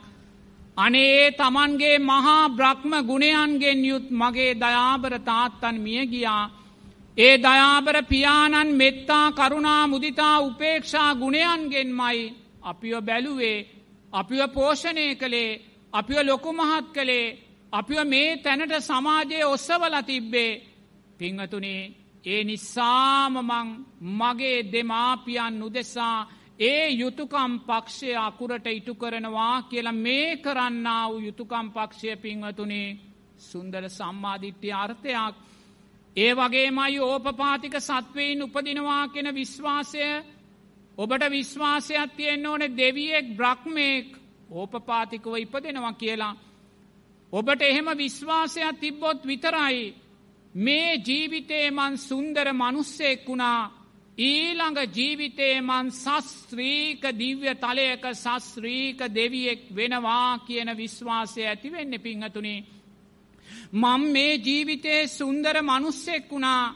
අනේ 0.78 1.32
තමන්ගේ 1.32 1.98
මහා 2.02 2.50
බ්‍රහ්ම 2.50 2.92
ගුණයන්ගෙන් 3.04 3.86
යුත් 3.86 4.08
මගේ 4.12 4.54
දයාබර 4.56 5.14
තාත්තන් 5.22 5.76
මියගියා. 5.78 6.44
ඒ 7.18 7.36
දයාබර 7.38 7.98
පියාණන් 8.04 8.72
මෙත්තා 8.74 9.32
කරුණා 9.34 9.88
මුදිතා 9.88 10.36
උපේක්ෂා 10.42 11.12
ගුණයන්ගෙන් 11.16 11.90
මයි 11.92 12.20
අපිව 12.62 12.96
බැලුවේ 13.02 13.68
අපිව 14.14 14.42
පෝෂණය 14.50 15.06
කළේ 15.16 15.60
අපිව 15.94 16.20
ලොකුමහත් 16.24 16.88
කළේ 16.90 17.38
අපිව 17.74 18.00
මේ 18.06 18.38
තැනට 18.38 18.74
සමාජයේ 18.82 19.46
ඔස්සවල 19.46 19.96
තිබ්බේ 20.04 20.52
පිංහතුනේ 21.20 21.84
ඒ 22.26 22.42
නිසාමමං 22.44 23.68
මගේ 24.12 24.58
දෙමාපියන් 24.72 25.64
උදෙසා 25.64 26.18
ඒ 26.62 26.86
යුතුකම් 26.92 27.54
පක්ෂය 27.60 28.10
අකුරට 28.20 28.66
ඉටු 28.70 28.94
කරනවා 28.96 29.56
කියලා 29.64 29.92
මේ 29.98 30.38
කරන්න 30.38 30.88
වූ 31.04 31.20
යුතුකම් 31.20 31.68
පක්ෂය 31.70 32.16
පින්වතුනේ 32.18 32.98
සුන්දර 33.40 33.84
සම්මාධිට්්‍ය 33.90 34.70
අර්ථයක්. 34.74 35.36
ඒ 36.16 36.34
වගේ 36.34 36.72
මයි 36.72 37.00
ඕපපාතික 37.02 37.76
සත්වයෙන් 37.80 38.44
උපදිනවා 38.44 39.08
කෙන 39.08 39.28
විශ්වාසය 39.36 40.04
ඔබට 40.98 41.24
විශ්වාසයක් 41.30 42.12
තියෙන් 42.16 42.48
ඕන 42.48 42.62
දෙවියෙක් 42.78 43.28
බ්‍රහ්මයෙක් 43.38 44.08
ඕපපාතිකව 44.52 45.34
ඉපදෙනවා 45.36 45.94
කියලා. 45.94 46.36
ඔබට 47.34 47.62
එහෙම 47.62 47.90
විශ්වාසයක් 47.98 48.80
තිබ්බොත් 48.80 49.20
විතරයි 49.24 49.96
මේ 50.56 50.92
ජීවිතේ 51.00 51.68
මන් 51.72 51.98
සුන්දර 52.00 52.48
මනුස්සෙක් 52.54 53.28
වුණා 53.28 53.62
ඊළඟ 54.18 54.80
ජීවිතේ 54.90 55.62
මන් 55.62 55.92
සස්ත්‍රීක 55.94 57.04
දිව්‍ය 57.14 57.52
තලයක 57.56 58.04
සස්ත්‍රීක 58.16 59.00
දෙවියෙක් 59.10 59.62
වෙනවා 59.76 60.40
කියන 60.40 60.70
විශ්වාසය 60.78 61.42
ඇතිවෙන්න 61.44 61.94
පිංහතුනි. 62.00 62.56
මං 63.74 64.02
මේ 64.12 64.38
ජීවිතේ 64.40 65.08
සුන්දර 65.10 65.62
මනුස්සෙක් 65.62 66.32
වුණා 66.32 66.76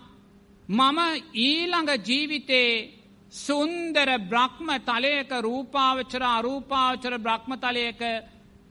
මම 0.69 0.99
ඊළඟ 1.35 1.89
ජීවිතේ 1.99 2.89
සුන්දර 3.31 4.09
බ්‍රහ්ම 4.21 4.69
තලයක 4.79 5.31
රූපාවචර 5.41 6.23
අරූපාවචර 6.23 7.17
බ්‍රහ්ම 7.19 7.51
තලයක 7.55 8.01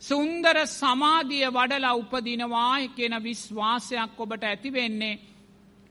සුන්දර 0.02 0.56
සමාධිය 0.68 1.46
වඩලා 1.48 1.94
උපදිනවායි 1.94 2.88
කියෙන 2.90 3.16
විශ්වාසයක් 3.20 4.20
ඔබට 4.20 4.44
ඇතිවෙන්නේ. 4.44 5.20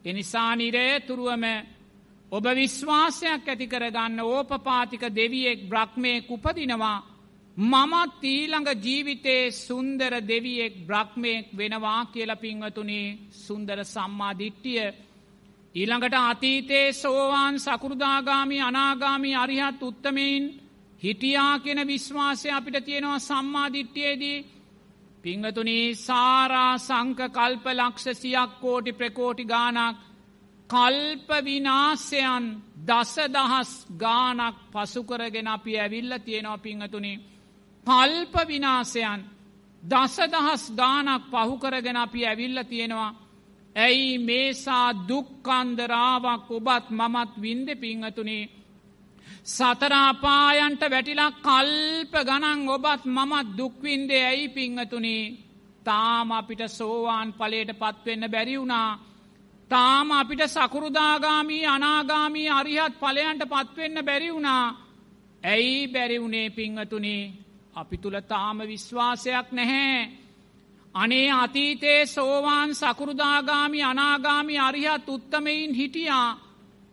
එනිසා 0.05 0.55
නිරේතුරුවම 0.55 1.45
ඔබ 2.31 2.45
විශ්වාසයක් 2.55 3.45
ඇතිකරගන්න 3.45 4.19
ඕපපාතික 4.21 5.03
දෙවියෙක් 5.11 5.69
බ්‍රහ්මයෙක් 5.69 6.31
උපදිනවා. 6.31 7.10
මමත් 7.57 8.23
ඊළඟ 8.25 8.69
ජීවිතයේ 8.77 9.51
සුන්දර 9.51 10.13
දෙවියෙක් 10.23 10.73
බ්‍රහ්මයෙක් 10.81 11.47
වෙනවා 11.51 12.05
කියල 12.05 12.31
පිංවතුනේ 12.37 13.17
සුන්දර 13.29 13.79
සම්මාධිට්ටිය. 13.85 14.93
ඊළඟට 15.75 16.15
අතීතයේ 16.15 16.93
සෝවාන් 16.93 17.55
සකෘදාගාමි 17.57 18.61
අනාගාමි 18.61 19.35
අරිහත් 19.35 19.81
උත්තමයින් 19.81 20.43
හිටියා 21.01 21.59
කෙන 21.59 21.87
විශ්වාසය 21.87 22.49
අපිට 22.49 22.77
තියෙනවා 22.81 23.19
සම්මාධිට්්‍යයේදී 23.19 24.45
පිංහතුනී 25.21 25.95
සාරා 25.97 26.77
සංක 26.77 27.19
කල්ප 27.29 27.65
ලක්ෂසියක් 27.69 28.51
කෝටි 28.61 28.93
ප්‍රකෝටි 28.93 29.45
ගානක් 29.45 29.97
කල්ප 30.69 31.29
විනාසයන් 31.43 32.45
දස 32.81 33.15
දහස් 33.29 33.71
ගානක් 33.97 34.55
පසුකරගෙන 34.71 35.47
අපි 35.47 35.71
ඇවිල්ල 35.77 36.13
තියෙනවා 36.19 36.57
පිංහතුනි. 36.59 37.13
කල්ප 37.87 38.33
විනාසයන් 38.47 39.21
දස 39.83 40.15
දහස් 40.27 40.63
ගානක් 40.71 41.23
පහුකරගෙන 41.31 41.97
අපි 41.97 42.25
ඇවිල්ල 42.25 42.59
තියෙනවා. 42.63 43.11
ඇයි 43.75 44.17
මේසා 44.19 44.87
දුක්කන්දරාවක් 45.09 46.47
ඔබත් 46.51 46.85
මමත් 46.91 47.31
වින්ද 47.37 47.69
පිංහතුනේ 47.75 48.49
සතරාපායන්ට 49.45 50.81
වැටිලා 50.83 51.31
කල්ප 51.39 52.13
ගණන් 52.21 52.69
ඔබත් 52.69 53.03
මමත් 53.07 53.47
දුක්වින්දේ 53.57 54.23
ඇයි 54.23 54.49
පිංහතුනේ 54.49 55.33
තාම 55.83 56.31
අපිට 56.31 56.61
සෝවාන් 56.69 57.29
පලේට 57.33 57.71
පත්වෙන්න 57.73 58.31
බැරි 58.31 58.55
වුණා. 58.59 58.99
තාම 59.71 60.07
අපිට 60.11 60.41
සකුරුදාගාමී 60.47 61.65
අනාගාමී 61.67 62.49
අරිහත් 62.51 62.93
පලයන්ට 62.99 63.43
පත්වෙන්න 63.45 64.05
බැරි 64.05 64.29
වුණා. 64.33 64.65
ඇයි 65.43 65.87
බැරිවුණේ 65.87 66.49
පිංහතුනේ 66.51 67.23
අපි 67.73 67.97
තුළ 67.97 68.19
තාම 68.23 68.57
විශ්වාසයක් 68.63 69.47
නැහැ. 69.51 70.09
අනේ 70.95 71.31
අතීතයේ 71.33 72.05
සෝවාන් 72.07 72.75
සකුරුදාගාමි 72.75 73.83
අනාගාමි 73.83 74.59
අරිහත් 74.59 75.09
උත්තමයින් 75.09 75.73
හිටියා. 75.73 76.39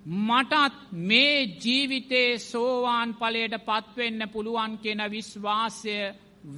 මටත් 0.07 0.75
මේ 0.93 1.39
ජීවිතේ 1.57 2.39
සෝවාන් 2.41 3.15
පලයට 3.15 3.55
පත්වෙන්න 3.61 4.29
පුළුවන් 4.29 4.79
කියෙන 4.79 5.03
විශ්වාසය 5.11 5.99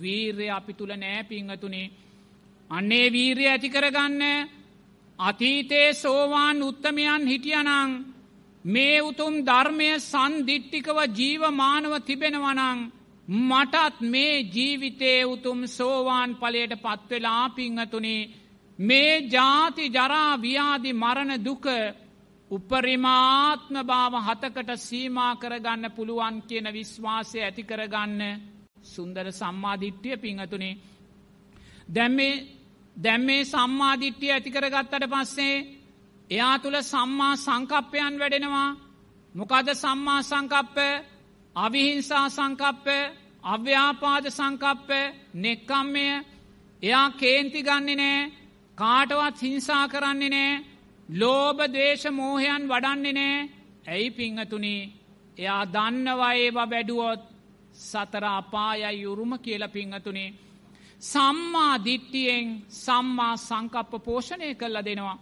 වීර්ය 0.01 0.47
අපි 0.51 0.73
තුළ 0.75 0.93
නෑ 0.95 1.25
පිංහතුනේ. 1.25 1.91
අන්නේ 2.71 3.13
වීර්ය 3.13 3.45
ඇති 3.47 3.69
කරගන්න 3.69 4.23
අතීතයේ 5.19 5.95
සෝවාන් 5.95 6.63
උත්තමයන් 6.63 7.25
හිටියනං 7.27 7.93
මේ 8.65 9.03
උතුම් 9.03 9.35
ධර්මය 9.43 9.91
සන්දිට්ටිකව 10.03 10.99
ජීවමානව 11.11 11.93
තිබෙනවනං 12.07 12.81
මටත් 13.31 14.01
මේ 14.03 14.35
ජීවිතයේ 14.49 15.25
උතුම් 15.25 15.61
සෝවාන් 15.69 16.31
පලයට 16.37 16.73
පත්වෙලා 16.77 17.49
පිංහතුනේ 17.51 18.31
මේ 18.79 19.13
ජාති 19.29 19.85
ජරා 19.89 20.33
ව්‍යාදි 20.39 20.93
මරණ 20.95 21.45
දුක 21.45 21.67
උපරිමාත්ම 22.51 23.75
භාව 23.83 24.15
හතකට 24.19 24.71
සීමා 24.79 25.33
කරගන්න 25.37 25.85
පුළුවන් 25.91 26.37
කියන 26.43 26.67
විශ්වාසය 26.73 27.39
ඇති 27.41 27.63
කරගන්න 27.63 28.23
සුන්දර 28.85 29.27
සම්මාධිට්්‍යය 29.33 30.17
පිංහතුනේ. 30.17 30.81
දැම්මේ 31.89 32.35
දැම් 32.97 33.23
මේ 33.23 33.45
සම්මාධිට්්‍යය 33.45 34.33
ඇතිකරගත්තට 34.33 35.05
පස්සේ 35.07 35.55
එයා 36.31 36.57
තුළ 36.59 36.79
සම්මා 36.85 37.35
සංකප්පයන් 37.37 38.15
වැඩෙනවා. 38.19 38.71
මොකද 39.35 39.69
සම්මා 39.77 40.21
සංකප්ප 40.23 40.79
අවිහිංසා 41.57 42.27
සංකප්ප 42.29 42.87
අව්‍යාපාද 43.45 44.25
සංකප්ප 44.31 44.91
නෙක්කම්මය 45.37 46.07
එයා 46.83 47.09
කේන්ති 47.13 47.63
ගන්නේ 47.63 47.97
නෑ 47.97 48.31
කාටවත් 48.79 49.43
හිංසා 49.43 49.85
කරන්නේ 49.89 50.31
නෑ 50.31 50.63
ලෝබ 51.15 51.59
දේශ 51.71 52.07
මෝහයන් 52.13 52.69
වඩන්නේ 52.69 53.13
නෑ 53.13 53.49
ඇයි 53.87 54.11
පිංහතුනි 54.13 54.75
එයා 55.37 55.65
දන්නවා 55.67 56.33
ඒවා 56.35 56.71
වැඩුවොත් 56.71 57.21
සතර 57.81 58.25
අපායයි 58.27 59.03
යුරුම 59.03 59.33
කියල 59.39 59.65
පිංහතුනේ 59.69 60.31
සම්මා 61.03 61.75
දිට්ටියෙන් 61.79 62.47
සම්මා 62.69 63.35
සංකප්ප 63.39 63.93
පෝෂණය 64.01 64.55
කරල 64.55 64.77
දෙනවා. 64.81 65.19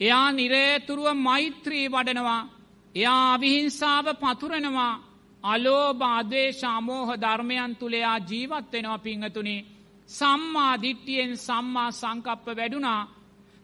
එයා 0.00 0.32
නිරේතුරුව 0.32 1.08
මෛත්‍රී 1.16 1.86
වඩනවා. 1.88 2.48
එයා 2.94 3.22
අවිහිංසාව 3.32 4.06
පතුරනවා 4.16 5.07
අලෝබාදේශාමෝහ 5.44 7.10
ධර්මයන් 7.16 7.76
තුළයා 7.76 8.18
ජීවත්වෙනවා 8.20 8.98
පිංහතුනේ. 8.98 9.66
සම්මා 10.08 10.74
දිට්ටියෙන් 10.82 11.32
සම්මා 11.38 11.90
සංකප්ප 11.92 12.46
වැඩුණා 12.56 13.02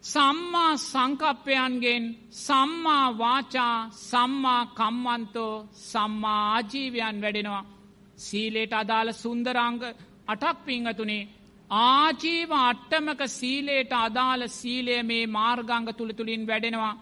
සම්මා 0.05 0.73
සංකප්පයන්ගෙන් 0.81 2.05
සම්මා 2.39 3.07
වාචා 3.19 3.77
සම්මා 4.01 4.63
කම්මන්තෝ 4.73 5.55
සම්මා 5.83 6.41
ආජීවයන් 6.49 7.23
වැඩෙනවා. 7.23 7.65
සීලේට 8.19 8.73
අදාළ 8.73 9.11
සුන්දරංග 9.15 9.81
අටක් 10.29 10.59
පිංහතුනේ 10.67 11.29
ආජීව 11.71 12.51
අට්ටමක 12.61 13.21
සීලේට 13.31 13.93
අදාළ 13.99 14.43
සීලය 14.51 14.97
මේ 15.03 15.25
මාර්ගංග 15.29 15.89
තුළ 15.93 16.13
තුළින් 16.13 16.45
වැඩෙනවා. 16.47 16.95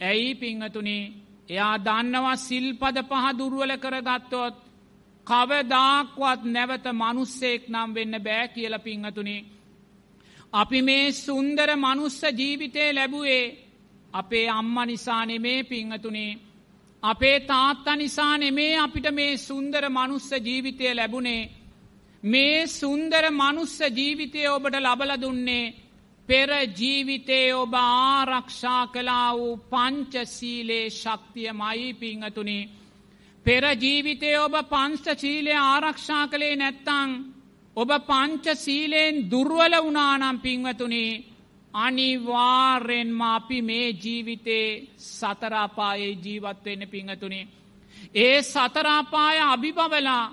ඇයි 0.00 0.34
පිංහතුනේ 0.34 1.04
එයා 1.48 1.76
දන්නවා 1.78 2.36
සිල්පද 2.38 2.96
පහ 3.10 3.26
දුරුවල 3.38 3.72
කරගත්තොත් 3.76 4.54
කවදාක්වත් 5.26 6.40
නැවත 6.46 6.86
මනුස්සෙක් 6.92 7.62
නම් 7.68 7.90
වෙන්න 7.94 8.14
බෑ 8.26 8.46
කියල 8.48 8.74
පිංහතුනේ. 8.78 9.46
අපි 10.52 10.80
මේ 10.82 11.06
සුන්දර 11.16 11.70
මනුස්ස 11.76 12.20
ජීවිතය 12.38 12.84
ලැබුවේ 12.92 13.44
අපේ 14.12 14.46
අම්ම 14.50 14.76
නිසා 14.86 15.22
නෙමේ 15.26 15.60
පිංහතුනේ. 15.64 16.38
අපේ 17.02 17.38
තාත්ත 17.42 17.86
නිසා 17.96 18.34
නෙමේ 18.38 18.72
අපිට 18.76 19.06
මේ 19.10 19.32
සුන්දර 19.38 19.84
මනුස්ස 19.88 20.28
ජීවිතය 20.46 20.94
ලැබුණේ. 20.94 21.50
මේ 22.22 22.66
සුන්දර 22.68 23.24
මනුස්ස 23.32 23.76
ජීවිතය 23.90 24.40
ඔබට 24.48 24.76
ලබල 24.76 25.12
දුන්නේ 25.22 25.74
පෙර 26.28 26.50
ජීවිතේ 26.72 27.54
ඔබ 27.54 27.74
ආරක්ෂා 27.74 28.86
කලා 28.88 29.30
වූ 29.32 29.56
පංචසීලේ 29.64 30.90
ශක්තිය 30.92 31.52
මයි 31.52 31.94
පිංහතුනේ. 31.94 32.68
පෙර 33.46 33.64
ජීවිතය 33.76 34.30
ඔබ 34.38 34.54
පංස්ට 34.64 35.08
සීලය 35.16 35.52
ආරක්ෂා 35.54 36.24
කළේ 36.26 36.56
නැත්තං 36.56 37.10
ඔබ 37.76 37.90
පංච 38.02 38.44
සීලයෙන් 38.56 39.14
දුර්වල 39.30 39.74
වනානම් 39.84 40.38
පිංවතුනේ 40.40 41.22
අනිවාර්යෙන්ම 41.74 43.20
අපි 43.28 43.58
මේ 43.62 43.88
ජීවිතේ 43.94 44.68
සතරාපායේ 45.10 46.18
ජීවත්වෙන්න 46.24 46.82
පිංහතුනේ. 46.88 47.48
ඒ 48.16 48.42
සතරාපාය 48.44 49.38
අභිබවලා 49.44 50.24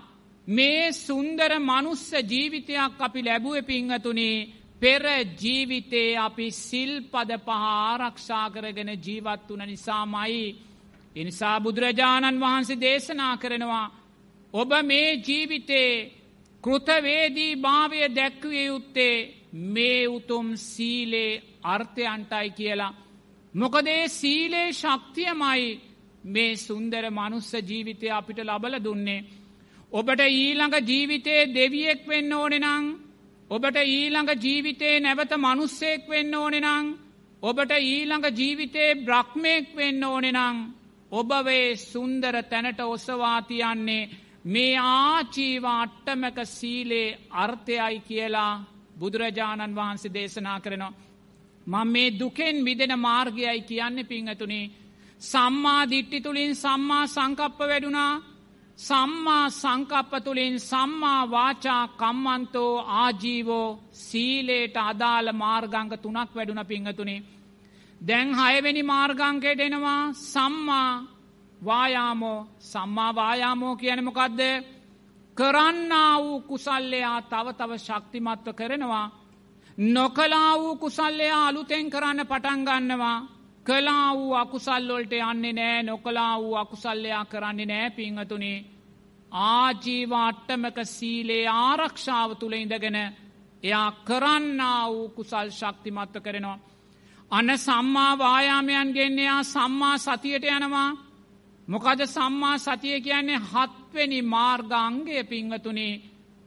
මේ 0.47 0.91
සුන්දර 0.97 1.51
මනුස්ස 1.61 2.05
ජීවිතයක් 2.23 2.99
අපි 2.99 3.21
ලැබුව 3.21 3.57
පිංහතුනේ 3.63 4.62
පෙර 4.83 5.03
ජීවිතේ 5.35 6.17
අපි 6.17 6.47
සිල්පද 6.51 7.29
පහාරක්ෂා 7.39 8.47
කරගෙන 8.49 8.91
ජීවත් 8.97 9.47
වන 9.49 9.61
නිසාමයි. 9.65 10.41
එනිසා 11.15 11.57
බුදුරජාණන් 11.59 12.41
වහන්සේ 12.41 12.81
දේශනා 12.81 13.35
කරනවා. 13.37 13.87
ඔබ 14.53 14.71
මේ 14.83 15.09
ජීවිතේ 15.19 15.91
කෘතවේදී 16.63 17.53
භාවය 17.57 17.99
දැක්විය 18.09 18.65
යුත්තේ 18.65 19.15
මේ 19.67 20.07
උතුම් 20.07 20.47
සීලේ 20.57 21.41
අර්ථයන්ටයි 21.65 22.49
කියලා. 22.49 22.93
මොකදේ 23.53 24.03
සීලේ 24.09 24.67
ශක්තියමයි 24.73 25.63
මේ 26.25 26.51
සුන්දර 26.57 27.05
මනුස්ස 27.09 27.51
ජීවිතය 27.61 28.07
අපිට 28.09 28.39
ලබල 28.39 28.75
දුන්නේ. 28.79 29.25
ඔබට 29.91 30.21
ඊළඟ 30.21 30.75
ජීවිතයේ 30.81 31.51
දෙවියෙක් 31.51 32.01
වෙන්න 32.07 32.33
ඕනෙනං 32.33 32.85
ඔබට 33.53 33.77
ඊළඟ 33.77 34.31
ජීවිතයේ 34.35 34.99
නැවත 34.99 35.33
මනුස්සෙක් 35.37 36.07
වෙන්න 36.07 36.35
ඕනෙනං 36.35 36.87
ඔබට 37.43 37.71
ඊළඟ 37.73 38.25
ජීවිතයේ 38.31 38.99
බ්‍රහ්මයෙක් 38.99 39.67
වෙන්න 39.75 40.03
ඕනෙනං 40.03 40.57
ඔබවේ 41.11 41.77
සුන්දර 41.77 42.35
තැනට 42.43 42.79
ඔසවාතියන්නේ 42.85 44.09
මේ 44.45 44.75
ආචීව 44.79 45.65
අට්ටමක 45.71 46.37
සීලේ 46.47 47.17
අර්ථයයි 47.35 47.99
කියලා 48.01 48.53
බුදුරජාණන් 48.99 49.75
වහන්සේ 49.75 50.13
දේශනා 50.13 50.59
කරනවා. 50.59 50.93
මං 51.67 51.87
මේ 51.87 52.15
දුකෙන් 52.19 52.65
විදෙන 52.65 52.99
මාර්ගයයි 52.99 53.61
කියන්න 53.61 53.97
පිංහතුනේ. 54.03 54.71
සම්මා 55.21 55.89
දිට්ටි 55.89 56.21
තුළින් 56.21 56.55
සම්මා 56.55 57.05
සංකප්ප 57.07 57.59
වැඩුණා 57.61 58.13
සම්මා 58.79 59.49
සංකප්ප 59.51 60.11
තුළින් 60.23 60.59
සම්මා 60.61 61.31
වාචා 61.31 61.87
කම්මන්තෝ 61.89 62.73
ආජීවෝ 62.95 63.79
සීලේට 63.91 64.75
අදාළ 64.79 65.29
මාර්ගංග 65.33 65.93
තුනක් 65.97 66.31
වැඩුණ 66.35 66.65
පිංහතුනේ. 66.65 67.23
දැන් 68.01 68.29
හයවෙනි 68.35 68.83
මාර්ගංකයට 68.83 69.59
එනවා 69.59 70.13
සම්මා 70.23 70.91
වායාමෝ 71.61 72.39
සම්මා 72.61 73.15
වායාමෝ 73.15 73.75
කියනමකක්ද 73.75 74.41
කරන්නා 75.37 76.13
වූ 76.19 76.39
කුසල්ලයා 76.41 77.19
තව 77.23 77.47
තව 77.51 77.71
ශක්තිමත්ව 77.77 78.47
කරනවා. 78.53 79.07
නොකලා 79.77 80.51
වූ 80.59 80.75
කුසල්ලයා 80.75 81.47
අලුතෙන් 81.47 81.89
කරන්න 81.89 82.19
පටන්ගන්නවා. 82.23 83.19
කලා 83.65 84.07
වූ 84.13 84.33
අකුසල්ලොල්ට 84.35 85.13
යන්නේ 85.13 85.53
නෑ 85.53 85.83
නොකලා 85.83 86.39
වූ 86.39 86.55
අකුසල්ලයා 86.55 87.25
කරන්නේ 87.25 87.65
නෑ 87.65 87.89
පිංහතුනේ. 87.91 88.65
ආජීව 89.31 90.11
අට්ටමක 90.17 90.77
සීලේ 90.87 91.45
ආරක්ෂාව 91.49 92.29
තුළ 92.35 92.53
ඉඳගෙන 92.53 92.99
එයා 93.63 93.89
කරන්නා 94.03 94.81
වූ 94.89 95.09
කුසල් 95.09 95.49
ශක්තිමත්ව 95.51 96.21
කරනවා. 96.21 96.59
අන 97.31 97.57
සම්මා 97.57 98.17
වායාමයන් 98.17 98.89
ගෙන්න්නයා 98.91 99.43
සම්මා 99.45 99.97
සතියට 99.99 100.45
යනවා 100.47 100.89
මොකද 101.67 101.99
සම්මා 102.07 102.57
සතිය 102.59 103.01
කියන්නේ 103.01 103.39
හත්වෙනි 103.43 104.21
මාර්ගංගය 104.23 105.23
පිංහතුනේ 105.23 106.01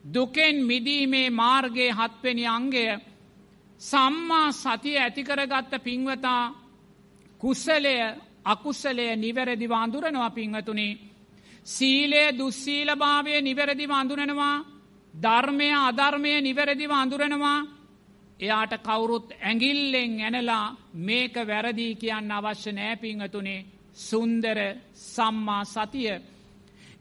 දුකෙන් 0.04 0.56
මිදීමේ 0.64 1.30
මාර්ගයේ 1.32 1.92
හත්වෙනි 1.92 2.46
අංගය 2.48 2.86
සම්මා 3.80 4.52
සතිය 4.54 4.98
ඇතිකරගත්ත 4.98 5.72
පින්වතා 5.84 6.42
කුස්සලය 7.40 7.94
අකුස්සලය 8.44 9.06
නිවැරදි 9.16 9.66
වඳුරනවා 9.66 10.30
පිංහතුනේ 10.32 10.98
සීලය 11.66 12.22
දුස්සීලභාවය 12.32 13.34
නිවැරදි 13.40 13.86
වඳුරනවා 13.86 14.64
ධර්මය 15.14 15.68
අධර්මය 15.78 16.32
නිවැරදි 16.40 16.86
වඳුරනවා 16.86 17.58
එයාට 18.40 18.74
කවුරුත් 18.78 19.28
ඇගිල්ලෙන් 19.40 20.12
ඇනලා 20.20 20.74
මේක 21.00 21.34
වැරදිී 21.44 21.94
කියන්න 21.96 22.32
අවශ්‍ය 22.32 22.70
නෑ 22.72 22.96
පිංහතුනේ 22.96 23.66
සුන්දර 23.98 24.58
සම්මා 24.94 25.64
සතිය. 25.66 26.14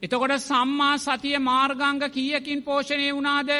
එතකොට 0.01 0.33
සම්මා 0.41 0.95
සතිය 0.99 1.37
මාර්ගංග 1.41 2.03
කියකින් 2.09 2.63
පෝෂණය 2.63 3.09
වුණාද? 3.11 3.51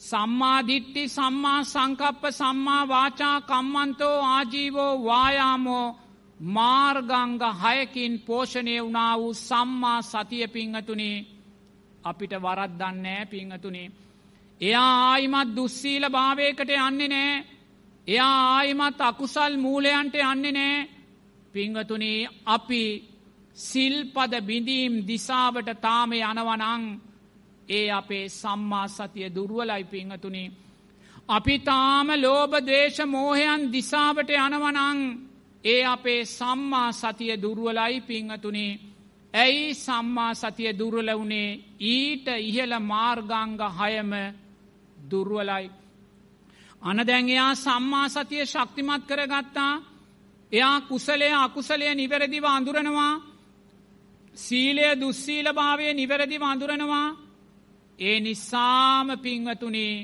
සම්මාධිට්ටි 0.00 1.02
සම්මා 1.08 1.60
සංකප්ප 1.64 2.22
සම්මා 2.32 2.88
වාචා 2.88 3.36
කම්මන්තෝ 3.42 4.16
ආජීවෝ 4.24 5.04
වායාමෝ 5.04 5.86
මාර්ගංග 6.46 7.40
හයකින් 7.54 8.20
පෝෂණය 8.20 8.76
වුණා 8.78 9.18
වූ 9.18 9.34
සම්මා 9.34 10.02
සතිය 10.02 10.46
පිංහතුනේ 10.48 11.24
අපිට 12.04 12.32
වරත් 12.34 12.72
දන්නෑ 12.72 13.26
පිංහතුනේ. 13.26 13.92
එයා 14.60 14.92
ආයිමත් 15.04 15.56
දුස්සීල 15.56 16.04
භාවයකට 16.10 16.70
යන්නේ 16.70 17.08
නෑ. 17.08 17.44
එයා 18.06 18.36
ආයිමත් 18.50 19.00
අකුසල් 19.00 19.56
මූලයන්ට 19.56 20.14
යන්නේ 20.22 20.52
නෑ. 20.52 20.88
පිංහතුනේ 21.52 22.28
අපි 22.46 22.84
සිල්පද 23.58 24.32
බිඳීම් 24.42 24.94
දිසාවට 25.06 25.68
තාම 25.80 26.12
යනවනං 26.12 26.82
ඒ 27.68 27.90
අපේ 27.90 28.28
සම්මා 28.30 28.88
සතිය 28.88 29.28
දුරුවලයි 29.30 29.84
පිංහතුනේ. 29.86 30.52
අපි 31.28 31.58
තාම 31.60 32.08
ලෝබ 32.16 32.52
දේශ 32.62 33.00
මෝහයන් 33.06 33.72
දිසාවට 33.72 34.30
යනවනං 34.30 34.98
ඒ 35.64 35.84
අපේ 35.84 36.24
සම්මා 36.28 36.92
සතිය 36.92 37.32
දුරුවලයි 37.36 38.00
පිංහතුනේ. 38.02 38.80
ඇයි 39.34 39.74
සම්මා 39.76 40.32
සතිය 40.34 40.72
දුර්වල 40.72 41.10
වුණේ 41.12 41.60
ඊට 41.80 42.26
ඉහළ 42.40 42.74
මාර්ගංග 42.82 43.60
හයම 43.72 44.12
දුර්වලයි. 45.10 45.70
අනදැන් 46.82 47.28
එයා 47.28 47.54
සම්මා 47.56 48.08
සතිය 48.08 48.44
ශක්තිමත් 48.44 49.02
කරගත්තා. 49.06 49.82
එයා 50.52 50.80
කුසලය 50.82 51.28
අකුසලය 51.36 51.86
නිවැරදිව 51.92 52.44
අඳුරනවා. 52.46 53.14
සීලය 54.34 54.86
දුස්සීල 54.96 55.46
භාවය 55.52 55.86
නිවැරදිව 55.92 56.42
අඳුරනවා. 56.42 57.16
ඒ 57.98 58.20
නිසාම 58.20 59.08
පිංවතුනේ 59.18 59.96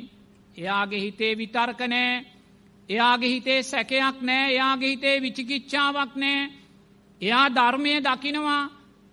එයාගේ 0.57 1.01
හිතේ 1.01 1.33
විතර්කනෑ 1.35 2.25
එයාගේ 2.91 3.31
හිතේ 3.31 3.61
සැකයක් 3.65 4.17
නෑ 4.23 4.47
එයාගේ 4.49 4.91
හිතේ 4.91 5.17
විචිකිච්ඡාවක් 5.21 6.13
නෑ 6.17 6.41
එයා 7.21 7.47
ධර්මය 7.51 7.93
දකිනවා 8.01 8.63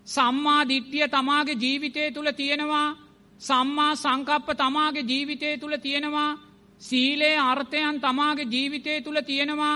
සම්මා 0.07 0.61
දිට්ටිය 0.65 1.07
තමාගේ 1.07 1.55
ජීවිතය 1.55 2.11
තුළ 2.11 2.31
තියෙනවා 2.33 2.87
සම්මා 3.41 3.93
සංකප්ප 3.95 4.47
තමාගේ 4.55 5.03
ජීවිතය 5.03 5.57
තුළ 5.57 5.77
තියෙනවා 5.77 6.31
සීලේ 6.81 7.37
අර්ථයන් 7.41 8.01
තමාගේ 8.01 8.45
ජීවිතය 8.45 9.01
තුළ 9.01 9.21
තියෙනවා 9.21 9.75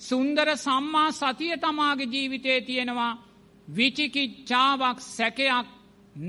සුන්දර 0.00 0.48
සම්මා 0.56 1.10
සතිය 1.12 1.54
තමාගේ 1.58 2.06
ජීවිතය 2.06 2.60
තියෙනවා 2.60 3.12
විචිකිච්ඡාවක් 3.68 4.98
සැකයක් 5.08 5.66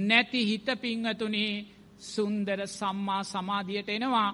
නැති 0.02 0.42
හිත 0.46 0.68
පිංහතුනේ 0.78 1.66
සුන්දර 2.06 2.60
සම්මා 2.70 3.24
සමාධියට 3.26 3.90
එනවා. 3.90 4.30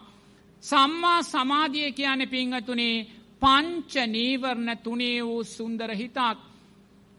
සම්මා 0.63 1.21
සමාධිය 1.23 1.91
කියන 1.91 2.21
පිංහතුනේ 2.29 3.05
පංච 3.41 3.93
නීවරණ 4.07 4.77
තුනේ 4.77 5.19
වූ 5.23 5.43
සුන්දර 5.45 5.91
හිතක්. 5.91 6.37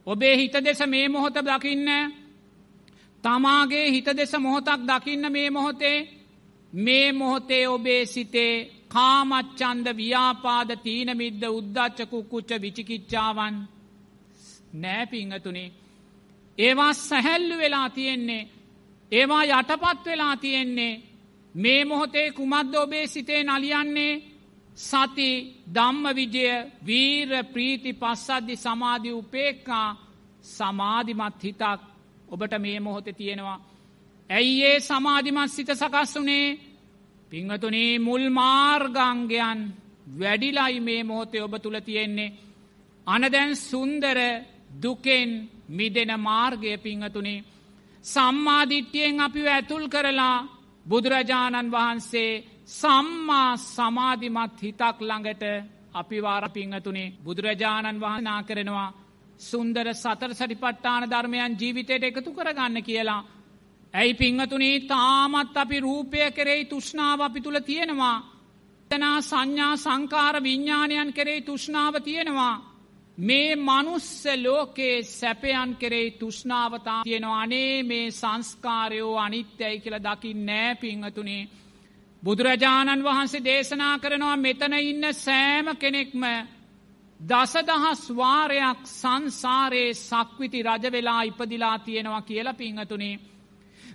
ඔබේ 0.06 0.36
හිත 0.36 0.54
දෙස 0.64 0.80
මේ 0.86 1.08
මොහොත 1.08 1.36
දකින්න 1.40 1.88
තමාගේ 3.24 3.86
හිත 3.90 4.08
දෙස 4.16 4.32
මොහොතක් 4.38 4.80
දකින්න 4.82 5.32
මේ 5.32 5.50
මොහොතේ 5.50 5.98
මේ 6.72 7.12
මොහොතේ 7.12 7.64
ඔබේ 7.68 8.06
සිතේ 8.06 8.54
කාමච්චන්ද 8.88 9.86
ව්‍යාපාද 9.96 10.70
තීනමිද්ද 10.84 11.42
උද්දච්චකුක්කුච්ච 11.48 12.50
විචිකිච්චාවන් 12.62 13.56
නෑ 14.72 15.06
පිංහතුනේ. 15.06 15.72
ඒවා 16.58 16.92
සැහැල්ලු 16.94 17.54
වෙලා 17.58 17.88
තියෙන්නේ. 17.90 18.48
ඒවා 19.12 19.44
යටපත් 19.44 20.04
වෙලා 20.06 20.36
තියෙන්නේ. 20.36 21.09
මේ 21.54 21.84
මොහොතේ 21.84 22.30
කුමද්ද 22.30 22.74
ඔබේ 22.74 23.06
සිතේ 23.06 23.42
නලියන්නේ 23.44 24.22
සති 24.78 25.30
දම්ම 25.66 26.04
විජය 26.14 26.46
වීර 26.86 27.30
ප්‍රීති 27.44 27.92
පස්සද්ධි 27.92 28.56
සමාධි 28.56 29.10
උපේක්කා 29.12 29.88
සමාධිමත් 30.42 31.42
හිතක් 31.44 31.80
ඔබට 32.28 32.54
මේ 32.58 32.80
මොහොත 32.80 33.08
තියෙනවා. 33.16 33.60
ඇයි 34.30 34.62
ඒ 34.62 34.80
සමාධිමත් 34.80 35.50
සිත 35.50 35.70
සකස් 35.70 36.14
වනේ 36.16 36.58
පිංහතුනේ 37.30 37.98
මුල් 37.98 38.24
මාර්ගංගයන් 38.30 39.60
වැඩිලයි 40.20 40.80
මේ 40.80 41.02
මොහොතේ 41.04 41.42
ඔබ 41.42 41.54
තුළ 41.62 41.78
තියෙන්නේ. 41.80 42.34
අනදැන් 43.06 43.56
සුන්දර 43.58 44.18
දුකෙන් 44.82 45.30
මිදෙන 45.68 46.12
මාර්ගය 46.20 46.78
පිංහතුනේ. 46.78 47.44
සම්මාධිට්්‍යයෙන් 48.04 49.20
අපි 49.20 49.40
ඇතුල් 49.48 49.86
කරලා 49.88 50.59
බුදුරජාණන් 50.90 51.72
වහන්සේ 51.72 52.32
සම්මා 52.70 53.50
සමාධිමත් 53.56 54.62
හිතක් 54.62 54.96
ළඟට 55.00 55.44
අපි 55.92 56.18
වාර 56.20 56.44
පිංහතුනේ 56.50 57.12
බුදුරජාණන් 57.24 58.00
වහනා 58.00 58.40
කරනවා 58.42 58.88
සුන්දර 59.40 59.86
සතර 59.94 60.32
සටිපට්ටාන 60.32 61.04
ධර්මයන් 61.04 61.52
ජීවිතයට 61.54 62.04
එකතු 62.04 62.30
කරගන්න 62.32 62.82
කියලා. 62.82 63.22
ඇයි 63.94 64.14
පිංහතුනේ 64.14 64.80
තාමත් 64.82 65.56
අපි 65.56 65.78
රූපය 65.80 66.18
කෙරෙයි 66.30 66.64
තුෂ්නාව 66.64 67.20
අපි 67.20 67.40
තුළ 67.40 67.60
තියෙනවා. 67.60 68.16
තනා 68.90 69.18
සංඥා 69.22 69.74
සංකාර 69.76 70.36
විඤ්ඥාණයන් 70.42 71.12
කෙරෙයි 71.12 71.42
තුෂ්නාව 71.42 71.94
තියෙනවා. 72.00 72.69
මේ 73.20 73.56
මනුස්ස 73.58 74.24
ලෝකයේ 74.36 75.02
සැපයන් 75.04 75.76
කෙරෙයි 75.76 76.10
තුෂ්නාවතා 76.10 77.02
තියෙනවා 77.02 77.40
අනේ 77.40 77.82
මේ 77.82 78.10
සංස්කාරයෝ 78.10 79.18
අනිත්‍යයි 79.18 79.80
කියල 79.80 79.96
දකිින් 79.98 80.46
නෑ 80.46 80.74
පිංහතුනේ. 80.74 81.48
බුදුරජාණන් 82.22 83.04
වහන්සේ 83.04 83.44
දේශනා 83.44 83.98
කරනවා 83.98 84.36
මෙතන 84.36 84.74
ඉන්න 84.82 85.04
සෑම 85.14 85.66
කෙනෙක්ම 85.76 86.24
දසදහස් 87.20 88.02
වාරයක් 88.16 88.80
සංසාරයේ 88.92 89.94
සක්විති 89.96 90.62
රජවෙලා 90.62 91.22
ඉපදිලා 91.22 91.78
තියෙනවා 91.78 92.22
කියලා 92.22 92.54
පිංහතුනේ. 92.54 93.20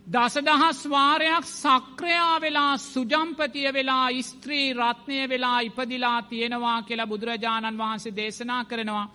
දසදහස් 0.08 0.80
වාරයක් 0.86 1.46
සක්‍රයා 1.52 2.40
වෙලා 2.40 2.78
සුජම්පතිය 2.80 3.70
වෙලා 3.74 4.10
ස්ත්‍රී 4.22 4.74
රත්නය 4.74 5.30
වෙලා 5.30 5.60
ඉපදිලා 5.62 6.22
තියෙනවා 6.24 6.82
කියලා 6.82 7.08
බුදුරජාණන් 7.08 7.78
වහන්සේ 7.78 8.16
දේශනා 8.16 8.64
කරනවා. 8.66 9.08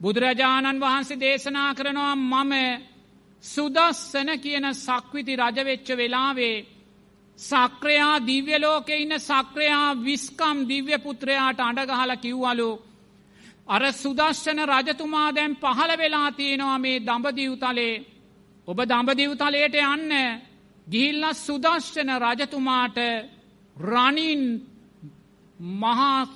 බුදුරජාණන් 0.00 0.80
වහන්සේ 0.80 1.20
දේශනා 1.20 1.74
කරනවා 1.74 2.14
මම 2.16 2.52
සුදස්සන 3.44 4.30
කියන 4.38 4.66
සක්විති 4.76 5.36
රජවෙච්ච 5.36 5.88
වෙලාවේ 5.92 6.66
සක්‍රයා 7.38 8.16
දිව්‍යලෝක 8.20 8.88
ඉන්න 8.90 9.14
සක්‍රයා 9.20 9.88
විස්කම් 9.96 10.58
දිව්‍ය 10.68 10.98
පුත්‍රයාට 10.98 11.60
අඩගහල 11.60 12.12
කිව්වලු. 12.16 12.70
අර 13.68 13.82
සුදශ්ෂන 13.94 14.60
රජතුමා 14.64 15.34
දැන් 15.34 15.56
පහළ 15.56 15.92
වෙලා 15.96 16.28
තියෙනවා 16.32 16.78
මේ 16.78 16.98
දඹදිව්තලේ 17.00 18.15
ඔබ 18.68 18.80
දඹදිව්තලයට 18.82 19.76
යන්න 19.80 20.12
ගිහිල්ල 20.86 21.24
සුදශ්ෂන 21.36 22.10
රජතුමාට 22.18 22.98
රනින් 23.76 24.42
මහා 25.76 26.26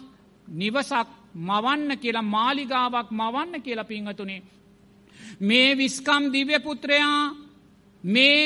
නිවසක් 0.54 1.08
මවන්න 1.34 1.98
කියලා 1.98 2.22
මාලිගාවක් 2.28 3.10
මවන්න 3.12 3.62
කියලා 3.62 3.84
පිංහතුනේ. 3.86 4.42
මේ 5.40 5.76
විස්කම් 5.76 6.24
දිව්‍යපුත්‍රයා 6.32 7.34
මේ 8.04 8.44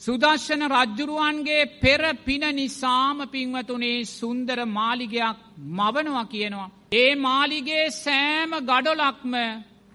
සුදර්ශන 0.00 0.62
රජ්ජුරුවන්ගේ 0.68 1.70
පෙර 1.78 2.02
පින 2.18 2.44
නිසාම 2.52 3.18
පින්වතුනේ 3.28 4.04
සුන්දර 4.10 4.58
මාලිගයක් 4.68 5.38
මවනවා 5.56 6.24
කියනවා. 6.26 6.70
ඒ 6.94 7.12
මාලිගේ 7.18 7.90
සෑම 7.94 8.50
ගඩොලක්ම 8.62 9.34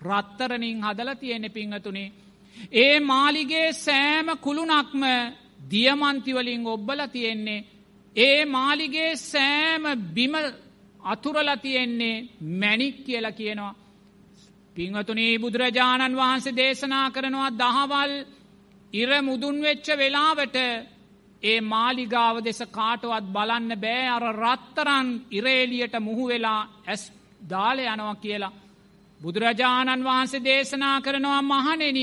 රත්තරනින් 0.02 0.78
හදල 0.82 1.10
තියෙන 1.16 1.52
පිංහතුනේ. 1.52 2.25
ඒ 2.74 3.00
මාලිගේ 3.02 3.70
සෑම 3.76 4.28
කුළුණක්ම 4.38 5.04
දියමන්තිවලින් 5.72 6.68
ඔබ්බල 6.68 7.00
තියෙන්නේ. 7.08 7.66
ඒ 8.16 8.46
මාලිගේ 8.48 9.12
සෑම 9.24 9.84
බිම 10.14 10.34
අතුරල 11.04 11.50
තියෙන්නේ 11.58 12.26
මැනික් 12.54 12.98
කියල 13.06 13.28
කියනවා. 13.32 13.76
පිංහතුනේ 14.76 15.40
බුදුරජාණන් 15.40 16.18
වහන්සේ 16.18 16.58
දේශනා 16.58 17.08
කරනවා 17.12 17.50
දහවල් 17.54 18.14
ඉර 18.94 19.10
මුදුන් 19.22 19.58
වෙච්ච 19.62 19.88
වෙලාවට 19.94 20.58
ඒ 21.44 21.60
මාලිගාව 21.64 22.36
දෙස 22.44 22.60
කාටවත් 22.72 23.26
බලන්න 23.28 23.72
බෑ 23.78 24.06
අර 24.08 24.26
රත්තරන් 24.36 25.08
ඉරේලියට 25.32 25.96
මුහු 26.00 26.24
වෙලා 26.28 26.62
ඇස් 26.88 27.04
දාල 27.42 27.78
යනවා 27.82 28.16
කියලා. 28.16 28.58
බුදුරජාණන් 29.22 30.04
වහන්සේ 30.04 30.44
දේශනා 30.44 30.98
කරනවා 31.02 31.42
මහනෙන 31.44 32.00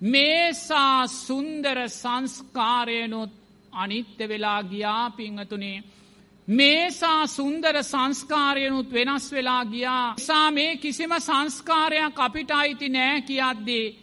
මේසා 0.00 1.06
සුන්දර 1.06 1.88
සංස්කාරයනුත් 1.88 3.30
අනිත්‍ය 3.72 4.28
වෙලා 4.28 4.62
ගියා 4.62 5.10
පිංහතුනේ. 5.10 5.82
මේසා 6.48 7.26
සුන්දර 7.26 7.82
සංස්කාරයනුත් 7.82 8.92
වෙනස් 8.92 9.32
වෙලා 9.32 9.64
ගියා. 9.64 10.14
නිසා 10.14 10.50
මේ 10.50 10.76
කිසිම 10.76 11.10
සංස්කාරයක් 11.20 12.18
අපිට 12.18 12.50
අයිති 12.50 12.88
නෑ 12.88 13.20
කියද්දේ. 13.20 13.96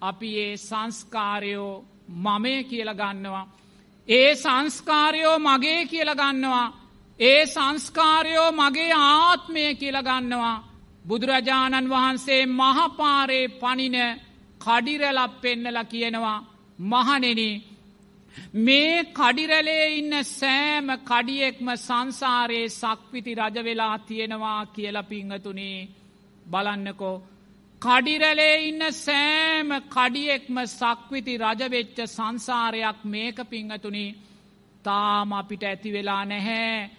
අපි 0.00 0.30
ඒ 0.38 0.56
සංස්කාරයෝ 0.58 1.84
මමය 2.08 2.64
කියල 2.64 2.90
ගන්නවා. 2.94 3.48
ඒ 4.08 4.34
සංස්කාරයෝ 4.34 5.38
මගේ 5.38 5.86
කියල 5.86 6.10
ගන්නවා. 6.14 6.72
ඒ 7.20 7.46
සංස්කාරයෝ 7.46 8.52
මගේ 8.52 8.92
ආත්මය 8.92 9.74
කියල 9.74 9.98
ගන්නවා. 10.02 10.64
බුදුරජාණන් 11.04 11.90
වහන්සේ 11.90 12.46
මහපාරේ 12.48 13.48
පනින 13.50 13.96
කඩිරලක් 14.68 15.32
පෙන්නල 15.38 15.78
කියනවා 15.86 16.38
මහනෙන 16.78 17.40
මේ 18.56 19.04
කඩිරැලේ 19.12 19.86
ඉන්න 19.92 20.14
සෑම 20.30 20.88
කඩියෙක්ම 21.02 21.68
සංසාරයේ 21.78 22.68
සක්විති 22.70 23.32
රජවෙලා 23.36 23.96
තියෙනවා 24.00 24.60
කියල 24.68 24.98
පිංහතුනේ 25.04 25.88
බලන්නකෝ. 26.46 27.16
කඩිරැලේ 27.82 28.56
ඉන්න 28.62 28.82
සෑම 28.96 29.68
කඩියෙක්ම 29.88 30.56
සක්විති 30.68 31.34
රජවෙච්ච 31.38 31.98
සංසාරයක් 32.06 32.98
මේක 33.04 33.38
පිංහතුනේ 33.46 34.16
තාම 34.84 35.32
අපිට 35.32 35.62
ඇති 35.64 35.92
වෙලා 35.92 36.24
නැහැ. 36.24 36.90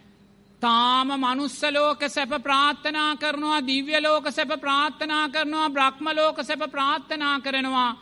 තාම 0.62 1.08
මනුස්සලෝක 1.16 2.02
සැප 2.08 2.32
ප්‍රාර්ථනා 2.40 3.16
කරනවා 3.16 3.60
දිව්‍යලෝක 3.62 4.26
සැප 4.30 4.52
ප්‍රාර්ථනා 4.58 5.26
කරනවා 5.30 5.70
බ්‍රහ්මලෝක 5.70 6.38
සැප 6.42 6.64
ප්‍රාර්ථනා 6.68 7.40
කරනවා. 7.40 7.98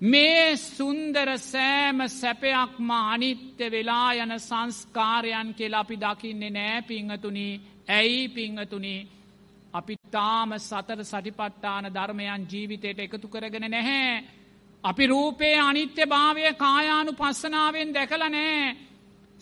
මේ 0.00 0.56
සුන්දර 0.56 1.28
සෑම 1.40 1.98
සැපයක්ම 2.10 2.90
අනිත්‍ය 2.90 3.70
වෙලා 3.70 4.10
යන 4.14 4.34
සංස්කාරයන් 4.40 5.54
කියලා 5.54 5.80
අපි 5.80 5.96
දකින්නේ 5.96 6.50
නෑ 6.50 6.82
පිංහතුනි 6.82 7.48
ඇයි 7.88 8.28
පිංහතුනි 8.28 8.96
අපි 9.72 9.94
තාම 10.10 10.50
සතර 10.58 11.00
සටිපට්ටාන 11.04 11.84
ධර්මයන් 11.88 12.46
ජීවිතයට 12.50 12.98
එකතු 12.98 13.28
කරගෙන 13.28 13.70
නැහැ. 13.70 14.24
අපි 14.84 15.04
රූපයේ 15.06 15.58
අනිත්‍ය 15.60 16.04
භාවය 16.04 16.54
කායානු 16.56 17.12
පස්සනාවෙන් 17.12 17.94
දැකල 17.94 18.22
නෑ. 18.28 18.76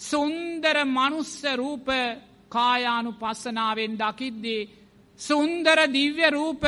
සුන්දර 0.00 0.76
මනුස්ස 0.86 1.42
රූප 1.56 1.88
කායානු 2.50 3.12
පස්සනාවෙන් 3.12 3.94
දකිද්දී. 3.98 4.68
සුන්දර 5.20 5.78
දිව්‍ය 5.88 6.26
රූප 6.30 6.64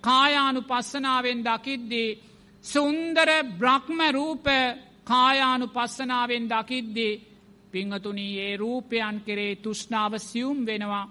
කායානු 0.00 0.60
පස්සනාවෙන් 0.62 1.40
දකිද්දී. 1.44 2.18
සුන්දර 2.64 3.28
බ්‍රහ්ම 3.58 4.00
රූප 4.12 4.46
කායානු 5.04 5.66
පස්සනාවෙන් 5.68 6.44
දකිද්දී. 6.48 7.20
පිංහතුනී 7.72 8.38
ඒ 8.40 8.56
රූපයන් 8.56 9.16
කෙරේ 9.26 9.56
තුෂ්නාව 9.56 10.12
සියුම් 10.20 10.58
වෙනවා. 10.66 11.06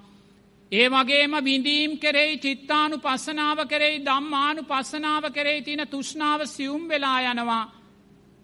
ඒ 0.72 0.88
වගේම 0.90 1.34
විඳීම් 1.44 1.92
කෙරෙයි 1.98 2.38
චිත්තානු 2.38 2.96
පස්සනාව 2.98 3.60
කෙරෙයි 3.68 4.06
දම්මානු 4.06 4.62
පස්සනාව 4.64 5.24
කෙරෙයි 5.32 5.62
තින 5.62 5.82
තුෂ්නාව 5.88 6.40
සියුම් 6.46 6.84
වෙලා 6.90 7.20
යනවා. 7.24 7.72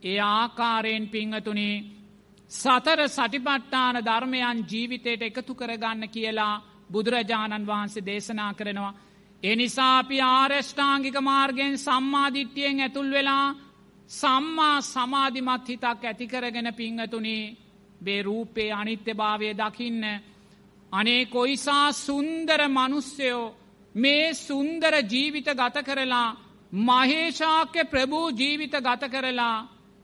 ඒ 0.04 0.20
ආකාරයෙන් 0.20 1.06
පිංහතුනේ 1.10 2.01
සතර 2.52 2.99
සටිපට්ටාන 3.08 3.95
ධර්මයන් 3.99 4.66
ජීවිතයට 4.66 5.22
එකතු 5.22 5.54
කරගන්න 5.56 6.10
කියලා 6.10 6.62
බුදුරජාණන් 6.89 7.68
වහන්සේ 7.68 8.06
දේශනා 8.06 8.54
කරනවා. 8.54 8.93
එනිසා 9.43 9.97
අපි 9.97 10.18
ආරෂ්ඨාංගික 10.22 11.18
මාර්ගෙන් 11.22 11.78
සම්මාධිට්්‍යයෙන් 11.78 12.80
ඇතුල් 12.80 13.10
වෙලා 13.10 13.56
සම්මා 14.10 14.82
සමාධිමත් 14.84 15.68
හිතක් 15.68 16.04
ඇතිකරගෙන 16.04 16.70
පිංහතුනේ 16.74 17.56
බේ 18.02 18.22
රූපේ 18.22 18.70
අනිත්‍ය 18.72 19.14
භාවය 19.14 19.49
දකින්න. 19.54 20.04
අනේ 20.91 21.26
කොයිසා 21.28 21.88
සුන්දර 21.97 22.62
මනුස්්‍යයෝ 22.70 23.56
මේ 23.95 24.34
සුන්දර 24.36 24.93
ජීවිත 25.04 25.49
ගත 25.54 25.78
කරලා 25.84 26.38
මහේශාක්‍ය 26.82 27.82
ප්‍රභූ 27.86 28.28
ජීවිත 28.32 28.76
ගත 28.80 29.04
කරලා 29.10 29.58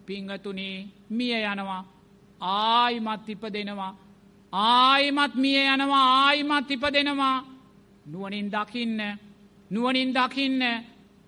පිංහතුනේ 0.05 0.87
මිය 1.09 1.35
යනවා. 1.43 1.96
ආයිමත් 2.41 3.29
ඉප 3.29 3.43
දෙනවා. 3.53 3.95
ආයිමත් 4.53 5.35
මිය 5.35 5.59
යනවා 5.65 6.05
ආයිමත් 6.19 6.71
ඉප 6.71 6.83
දෙනවා. 6.93 7.45
නුවනින් 8.05 8.51
දකින්න 8.51 8.99
නුවනින් 9.71 10.13
දකින්න 10.13 10.61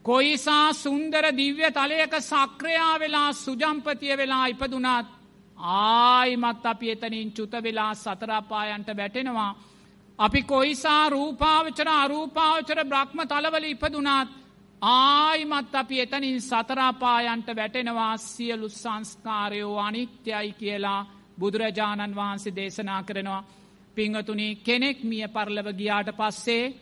කොයිසා 0.06 0.74
සුන්දර 0.74 1.26
දිව්‍ය 1.32 1.72
තලයක 1.72 2.14
සක්‍රයා 2.22 3.00
වෙලා 3.00 3.34
සුජම්පතිය 3.36 4.18
වෙලා 4.18 4.48
ඉපදුනාත් 4.48 5.08
ආයිමත් 5.58 6.66
අපි 6.66 6.92
එතනින් 6.92 7.32
චුත 7.32 7.52
වෙලා 7.54 7.94
සතරාපායන්ට 7.96 8.98
වැටෙනවා. 8.98 9.56
අපි 10.20 10.42
කොයිසා 10.44 11.10
රූපාවචර 11.10 11.90
අරූපාවචර 11.90 12.80
බ්‍රහ්ම 12.86 13.20
තලවල 13.28 13.64
ඉපදුනාත් 13.66 14.30
ආයිමත් 14.82 15.76
අපි 15.76 16.00
එතනින් 16.00 16.42
සතරාපායන්ට 16.42 17.48
වැටෙනවා 17.50 18.18
සියලු 18.20 18.70
සංස්කාරයෝ 18.72 19.80
අනිත්‍යයි 19.80 20.52
කියලා 20.54 21.08
බුදුරජාණන් 21.40 22.16
වහන්සේ 22.16 22.56
දේශනා 22.56 23.04
කරනවා. 23.04 23.48
පිංහතුනි 23.98 24.48
කෙනෙක් 24.58 24.98
මිය 25.04 25.28
පරලව 25.28 25.68
ගියාට 25.74 26.10
පස්සේ 26.14 26.74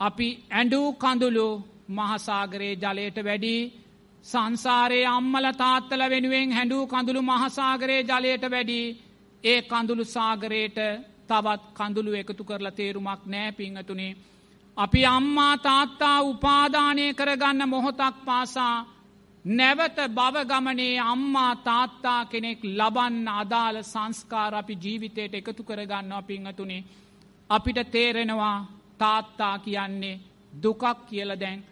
අපි 0.00 0.28
ඇඩූ 0.50 0.88
කඳුළු 0.94 1.48
මහසාගරයේ 1.88 2.80
ජලයට 2.82 3.18
වැඩි 3.20 3.56
සංසාරයේ 4.24 5.06
අම්මල 5.08 5.46
තාත්තල 5.54 6.02
වෙනුවෙන් 6.06 6.52
හැඩූ 6.52 6.84
කඳුළු 6.86 7.22
මහසාගරයේ 7.22 8.02
ජලයට 8.04 8.44
වැඩි 8.50 8.80
ඒ 9.44 9.60
කඳුළු 9.62 10.04
සාගරයට 10.06 10.78
තවත් 11.28 11.62
කඳුළු 11.74 12.12
එකතු 12.12 12.42
කරලා 12.44 12.72
තේරුමක් 12.72 13.22
නෑ 13.26 13.50
පිංහතුනේ 13.52 14.12
අපි 14.76 15.06
අම්මා 15.06 15.56
තාත්තා 15.58 16.22
උපාදානය 16.22 17.14
කරගන්න 17.14 17.68
මොහොතක් 17.68 18.16
පාසා 18.24 18.86
නැවත 19.44 19.98
බවගමනේ 20.08 20.98
අම්මා 21.02 21.56
තාත්තා 21.58 22.24
කෙනෙක් 22.24 22.60
ලබන්න 22.70 23.28
අදාළ 23.30 23.82
සංස්කාර 23.82 24.54
අපි 24.54 24.74
ජීවිතයට 24.74 25.34
එකතු 25.34 25.62
කරගන්නවා 25.62 26.22
පිංහතුනේ. 26.22 26.84
අපිට 27.50 27.78
තේරෙනවා 27.90 28.66
තාත්තා 28.98 29.58
කියන්නේ 29.58 30.20
දුකක් 30.52 30.82
කියල 31.08 31.30
දැන්. 31.40 31.64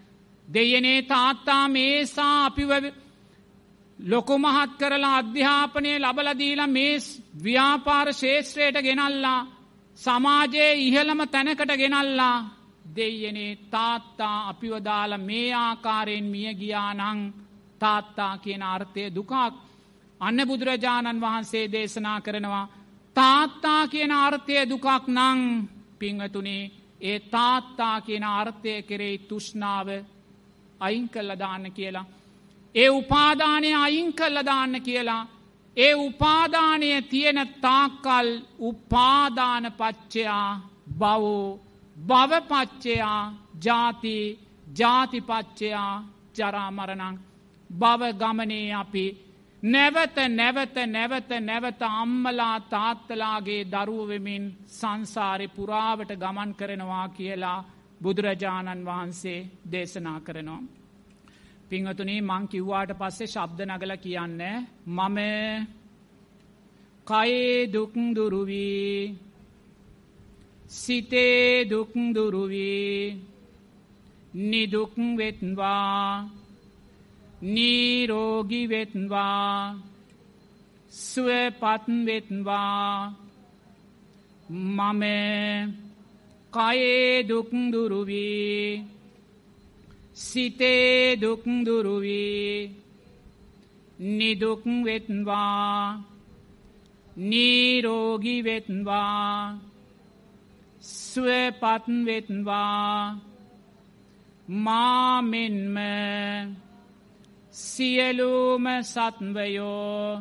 දෙයනේ 0.49 1.03
තාත්තා 1.05 1.69
මේසා 1.69 2.45
අපිව 2.45 2.71
ලොකු 3.99 4.39
මහත් 4.39 4.71
කරලා 4.79 5.17
අධ්‍යාපනය 5.17 5.91
ලබලදීලා 5.99 6.67
මේ 6.69 6.99
ව්‍යාපාර 7.45 8.09
ශේෂත්‍රයට 8.13 8.77
ගෙනල්ලා 8.83 9.47
සමාජයේ 9.99 10.73
ඉහළම 10.77 11.21
තැනකට 11.29 11.73
ගෙනල්ලා 11.79 12.60
දෙයනේ 12.97 13.59
තාත්තා 13.71 14.49
අපිවදාල 14.49 15.13
මේ 15.21 15.49
ආකාරයෙන් 15.57 16.25
මිය 16.25 16.55
ගියානං 16.55 17.21
තාත්තා 17.81 18.35
කියන 18.39 18.63
අර්ථය 18.65 19.05
දුකක් 19.15 19.33
අන්න 20.21 20.41
බුදුරජාණන් 20.49 21.21
වහන්සේ 21.21 21.67
දේශනා 21.69 22.21
කරනවා 22.21 22.67
තාත්තා 23.17 23.83
කියන 23.89 24.13
අර්ථය 24.19 24.55
දුකක් 24.69 24.87
නං 25.09 25.41
පිංහතුනේ 25.99 26.71
ඒ 27.01 27.19
තාත්තා 27.21 28.01
කියන 28.01 28.25
අර්ථය 28.25 28.83
කෙරෙයි 28.83 29.19
තුෂ්නාව 29.21 29.89
අයින් 30.81 31.09
කල්ල 31.09 31.31
දාන්න 31.39 31.73
කියලා. 31.73 32.05
ඒ 32.75 32.89
උපාදානය 32.91 33.71
අයින් 33.75 34.13
කල්ල 34.13 34.39
දාන්න 34.45 34.83
කියලා. 34.83 35.27
ඒ 35.77 35.95
උපාදානය 35.97 37.03
තියෙන 37.03 37.41
තාක්කල් 37.61 38.29
උපාදාන 38.61 39.65
පච්චයා 39.73 40.61
බවෝ 40.99 41.61
භවපච්චයා 42.01 43.23
ජාති 43.65 44.17
ජාතිපච්චයා 44.77 45.93
ජරාමරණං 46.37 47.17
බව 47.71 48.03
ගමනේ 48.15 48.69
අපි 48.75 49.05
නැවත 49.63 50.17
නැවත 50.31 50.77
නැවත 50.89 51.31
නැවත 51.41 51.83
අම්මලා 51.83 52.57
තාත්තලාගේ 52.67 53.63
දරුවවෙමින් 53.67 54.45
සංසාරය 54.69 55.49
පුරාවට 55.49 56.13
ගමන් 56.17 56.51
කරනවා 56.55 57.07
කියලා 57.11 57.65
බුදුරජාණන් 58.01 58.87
වහන්සේ 58.87 59.49
දේශනා 59.73 60.21
කරනවා. 60.21 60.63
පිංහතුනේ 61.69 62.21
මං 62.23 62.45
කිව්වාට 62.49 62.93
පස්සේ 62.95 63.27
ශබ්ද 63.27 63.61
නගල 63.67 63.93
කියන්න 63.97 64.41
මම 64.89 65.19
කයේ 67.07 67.69
දුක්දුරුවී 67.69 69.30
සිතේ 70.71 71.67
දුක්දුරුවී 71.71 73.17
නිදුක්වෙත්වා 74.43 76.31
නීරෝගිවෙත්වා 77.55 78.61
සුවපත්වෙත්වා 81.03 82.95
මම 84.51 85.03
කයේ 86.53 87.11
දුක්දුරුවී 87.29 88.85
සිතේ 90.17 91.17
දුක්දුරුවී 91.17 92.71
නිදුක්වෙත්වා 94.11 95.79
නීරෝගිවෙත්වා 97.21 98.51
සුවපත්වෙත්වා 100.81 102.51
මාමෙන්ම 104.49 105.77
සියලූම 107.53 108.65
සත්වයෝ 108.85 110.21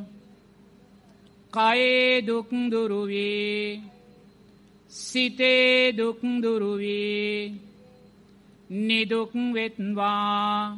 කයේ 1.54 2.26
දුක්දුරුවී 2.28 3.82
සිතේ 4.92 5.94
දුක්දුරුවී 5.98 7.54
නිදුක්වෙත්වා 8.80 10.78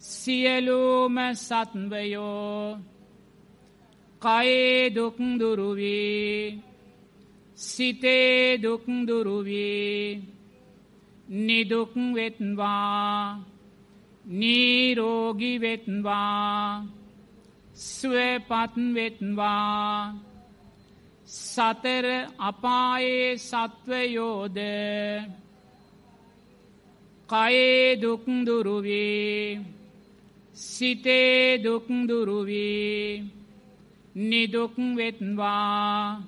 සියලූම 0.00 1.16
සත්වයෝ 1.36 2.78
කයේ 4.22 4.94
දුක්දුරුවී 4.94 6.62
සිතේ 7.58 8.58
දුක්දුරුවී 8.62 10.22
නිදුක් 11.28 11.92
වෙත්වා 12.14 13.44
නීරෝගි 14.24 15.52
වෙත්වා 15.60 16.84
ස්වපත් 17.74 18.74
වෙත්වා. 18.94 20.14
සතර 21.26 22.06
අපායේ 22.38 23.36
සත්වයෝද 23.38 24.58
කයේ 27.28 28.00
දුක්දුරුවී 28.02 29.60
සිතේ 30.56 31.60
දුක්දුරුවී 31.64 33.22
නිදුක් 34.20 34.74
වෙත්වා 34.96 36.24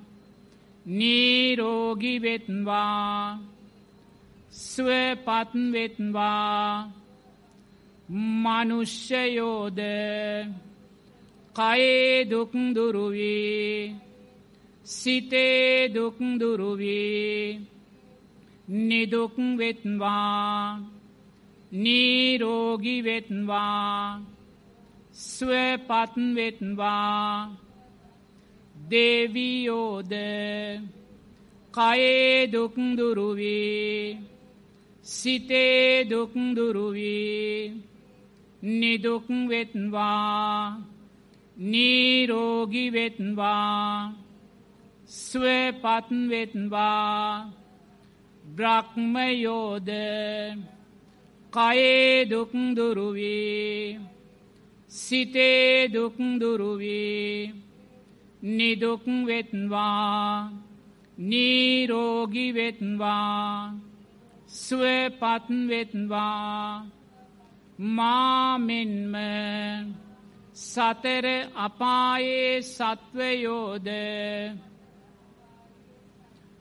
නීරෝගි 0.86 2.14
වෙත්වා 2.22 3.38
ස්වපත් 4.64 5.52
වෙත්වා 5.72 6.90
මනුෂ්‍යයෝද 8.42 9.80
කයේ 11.56 12.28
දුක්දුරුවී 12.30 13.94
සිතේ 14.84 15.88
දුක්දුරුවී 15.94 17.60
නිදුක් 18.70 19.36
වෙත්වා. 19.58 20.78
නීරෝගි 21.72 23.04
වෙත්වා. 23.04 24.20
ස්වපත් 25.12 26.16
වෙත්වා. 26.34 27.50
දේවියෝද 28.90 30.12
කයේ 31.74 32.46
දුක්දුරුවී 32.52 34.18
සිතේ 35.04 36.04
දුක්දුරුවී 36.10 37.82
නිදුක් 38.62 39.26
වෙත්වා. 39.48 40.78
නීරෝගි 41.56 42.86
වෙත්වා. 42.92 44.14
ස්වපත් 45.08 46.10
වෙත්වා. 46.28 47.59
බ්‍රහ්මයෝද 48.60 49.88
කයේ 51.52 52.28
දුක්දුරුවී 52.30 53.98
සිතේ 54.90 55.88
දුක්දුරුවී 55.88 57.52
නිදුක් 58.42 59.04
වෙත්වා 59.26 60.52
නීරෝගි 61.20 62.46
වෙත්වා 62.54 63.74
ස්වපත් 64.48 65.48
වෙත්වා. 65.68 66.86
මාමෙන්ම 67.78 69.14
සතර 70.54 71.26
අපායේ 71.56 72.62
සත්වයෝද 72.62 73.88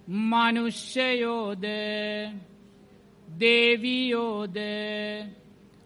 මනුෂ්‍යයෝද 0.10 1.66
දේවියෝද 3.28 4.58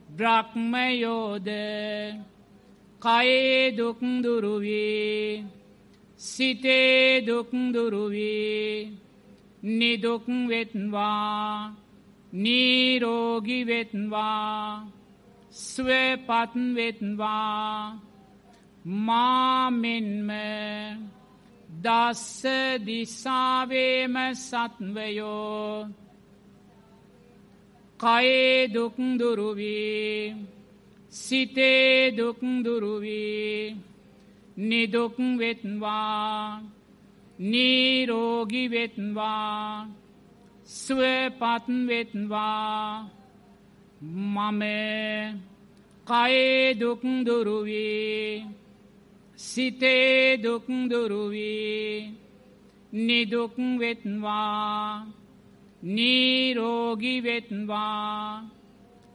බ්‍රහ්මයෝද 0.10 1.48
කයේ 3.02 3.78
දුක්දුරුවී 3.78 5.46
සිතේ 6.18 7.22
දුක්දුරුවී 7.28 8.98
නිදුක් 9.64 10.26
වෙත්වා 10.48 11.76
නීරෝගි 12.34 13.60
වෙත්වා 13.68 14.88
ස්වපත් 15.52 16.54
වෙත්වා. 16.76 18.00
මාමෙන්ම 18.86 20.30
දස්ස 21.84 22.44
දිසාවේම 22.80 24.16
සත්වයෝ. 24.42 25.88
කයේ 28.00 28.68
දුක්දුරුවී 28.68 30.36
සිතේ 31.14 32.12
දුක්දුරුවී 32.18 33.76
නිදුක් 34.60 35.16
වෙත්වා 35.38 36.62
නීරෝගි 37.42 38.64
වෙත්වා 38.72 39.88
ස්වපත් 40.66 41.68
වෙත්වා. 41.88 43.10
මම 44.04 44.62
කයේ 46.08 46.76
දුක්දුරුවී 46.80 48.63
සිතේ 49.38 50.38
දුක්දුරුවී 50.44 52.18
නිදුක් 52.94 53.56
වෙත්වා 53.80 55.06
නීරෝගි 55.84 57.16
වෙත්වා 57.24 58.50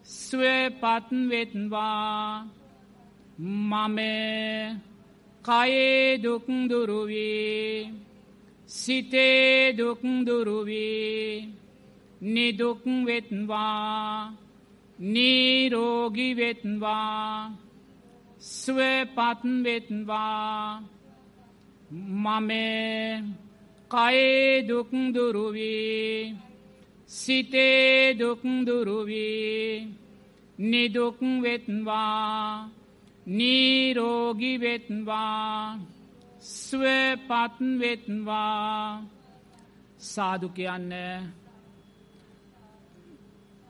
ස්වපත් 0.04 1.10
වෙත්වා. 1.28 2.46
මම 3.38 3.98
කයේ 5.44 6.18
දුක්දුරුවී 6.22 7.92
සිතේ 8.68 9.72
දුක්දුරුවී 9.78 11.48
නිදුක් 12.22 12.82
වෙත්වා. 13.06 14.32
නීරෝගි 18.40 19.64
වෙත්වා 19.64 19.64
ස්වපත් 19.64 19.64
වෙත්වා. 19.64 20.82
මම 21.90 22.50
කයේ 23.90 24.68
දුක්දුරුවී 24.68 26.36
සිතේ 27.06 28.18
දුක්දුරුවී 28.18 29.94
නිදුක් 30.58 31.20
වෙත්වා 31.42 32.70
නීරෝගි 33.26 34.60
වෙත්වා 34.60 35.78
ස්වපත් 36.40 37.58
වෙත්වා. 37.80 39.04
සාදු 39.98 40.48
කියන්න. 40.48 40.92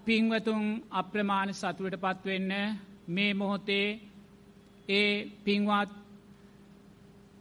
පින්වතුන් 0.05 0.83
අප්‍රමාණ 0.91 1.55
සතුවට 1.55 1.97
පත්වෙන්න 1.97 2.79
මේ 3.09 3.35
මොහොතේ 3.35 4.08
ඒ 4.89 5.13
පින්වත් 5.45 5.91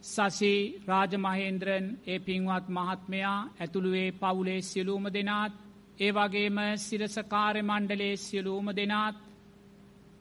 සසි 0.06 0.56
රාජමහේන්ද්‍රන් 0.88 1.86
ඒ 2.06 2.19
පින්වත් 2.19 2.65
මහත්මයා 2.69 3.38
ඇතුළුවේ 3.56 4.10
පවුලේ 4.14 4.61
සියලූම 4.61 5.06
දෙනාත් 5.10 5.53
ඒ 5.99 6.11
වගේම 6.11 6.57
සිරසකාරය 6.78 7.61
මණ්ඩලේ 7.64 8.15
සියලූම 8.18 8.68
දෙනාත් 8.76 9.18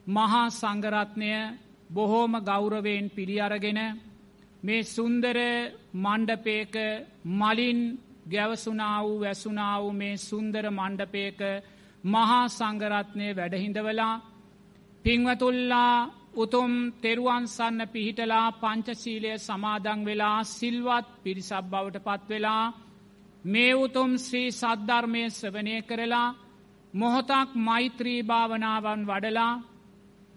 මහා 0.07 0.47
සංගරත්නය 0.53 1.31
බොහෝම 1.91 2.33
ගෞරවයෙන් 2.43 3.07
පිළිඅරගෙන 3.11 3.81
මේ 4.63 4.83
සුන්දර 4.87 5.39
මණ්ඩපේක 5.95 6.75
මලින් 7.33 7.81
ගැවසුනා 8.31 8.99
වූ 9.05 9.19
වැසුනා 9.21 9.75
වූ 9.83 9.93
මේ 9.93 10.17
සුන්දර 10.21 10.65
මණ්ඩපේක 10.71 11.41
මහා 12.05 12.43
සංගරත්නය 12.51 13.27
වැඩහිඳවලා 13.35 14.15
පින්වතුල්ලා 15.05 15.97
උතුම් 16.37 16.73
තෙරුවන්සන්න 16.97 17.81
පිහිටලා 17.89 18.47
පංචසීලය 18.55 19.33
සමාදං 19.41 20.01
වෙලා 20.05 20.39
සිල්වත් 20.51 21.07
පිරිසක් 21.23 21.65
බවට 21.65 22.05
පත්වෙලා 22.07 22.65
මේ 23.45 23.73
උතුම් 23.77 24.11
ශ්‍රී 24.19 24.49
සද්ධර්මය 24.53 25.23
සවනය 25.33 25.77
කරලා 25.83 26.37
මොහොතක් 26.95 27.51
මෛත්‍රී 27.59 28.21
භාවනාවන් 28.23 29.03
වඩලා 29.05 29.53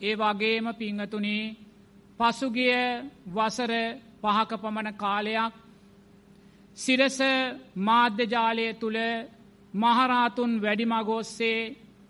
ඒ 0.02 0.16
වගේම 0.16 0.66
පිංහතුනේ 0.74 1.56
පසුගිය 2.20 2.76
වසර 3.28 3.74
පහක 4.22 4.52
පමණ 4.58 4.90
කාලයක් 4.96 5.54
සිරස 6.78 7.18
මාධ්‍යජාලය 7.80 8.68
තුළ 8.76 9.00
මහරාතුන් 9.74 10.52
වැඩිමගොස්සේ 10.58 11.60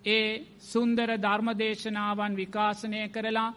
ඒ 0.07 0.27
සුන්දර 0.61 1.09
ධර්මදේශනාවන් 1.17 2.33
විකාශනය 2.35 3.01
කරලා 3.09 3.49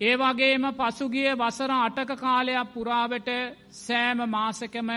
ඒ 0.00 0.16
වගේම 0.16 0.64
පසුගිය 0.72 1.30
වසර 1.34 1.72
අටක 1.76 2.10
කාලයක් 2.16 2.68
පුරාවට 2.68 3.28
සෑම 3.76 4.20
මාසකම 4.28 4.90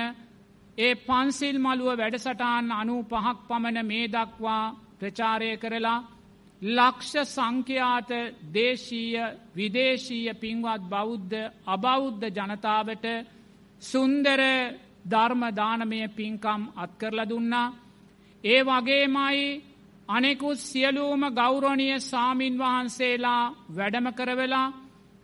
ඒ 0.78 0.94
පන්සිල් 1.00 1.58
මළුව 1.60 1.92
වැඩසටාන් 1.94 2.66
අනු 2.72 2.96
පහක් 3.04 3.38
පමණ 3.48 3.88
මේ 3.88 4.06
දක්වා 4.08 4.64
ප්‍රචාරය 5.00 5.52
කරලා 5.58 6.00
ලක්ෂ 6.62 7.14
සංඛ්‍යාත 7.28 8.12
දේශීය 8.54 9.24
විදේශීය 9.56 10.34
පින්වත් 10.36 10.84
බෞද්ධ 10.88 11.36
අබෞද්ධ 11.68 12.26
ජනතාවට 12.30 13.06
සුන්දර 13.82 14.42
ධර්මදානමය 15.06 16.02
පින්කම් 16.10 16.62
අත්කරල 16.76 17.20
දුන්නා. 17.26 17.74
ඒ 18.44 18.62
වගේමයි 18.64 19.62
අනෙකුත් 20.10 20.60
සියලූම 20.60 21.22
ගෞරෝණය 21.32 21.88
සාමීන් 22.02 22.56
වහන්සේලා 22.56 23.44
වැඩම 23.70 24.08
කරවෙලා 24.14 24.68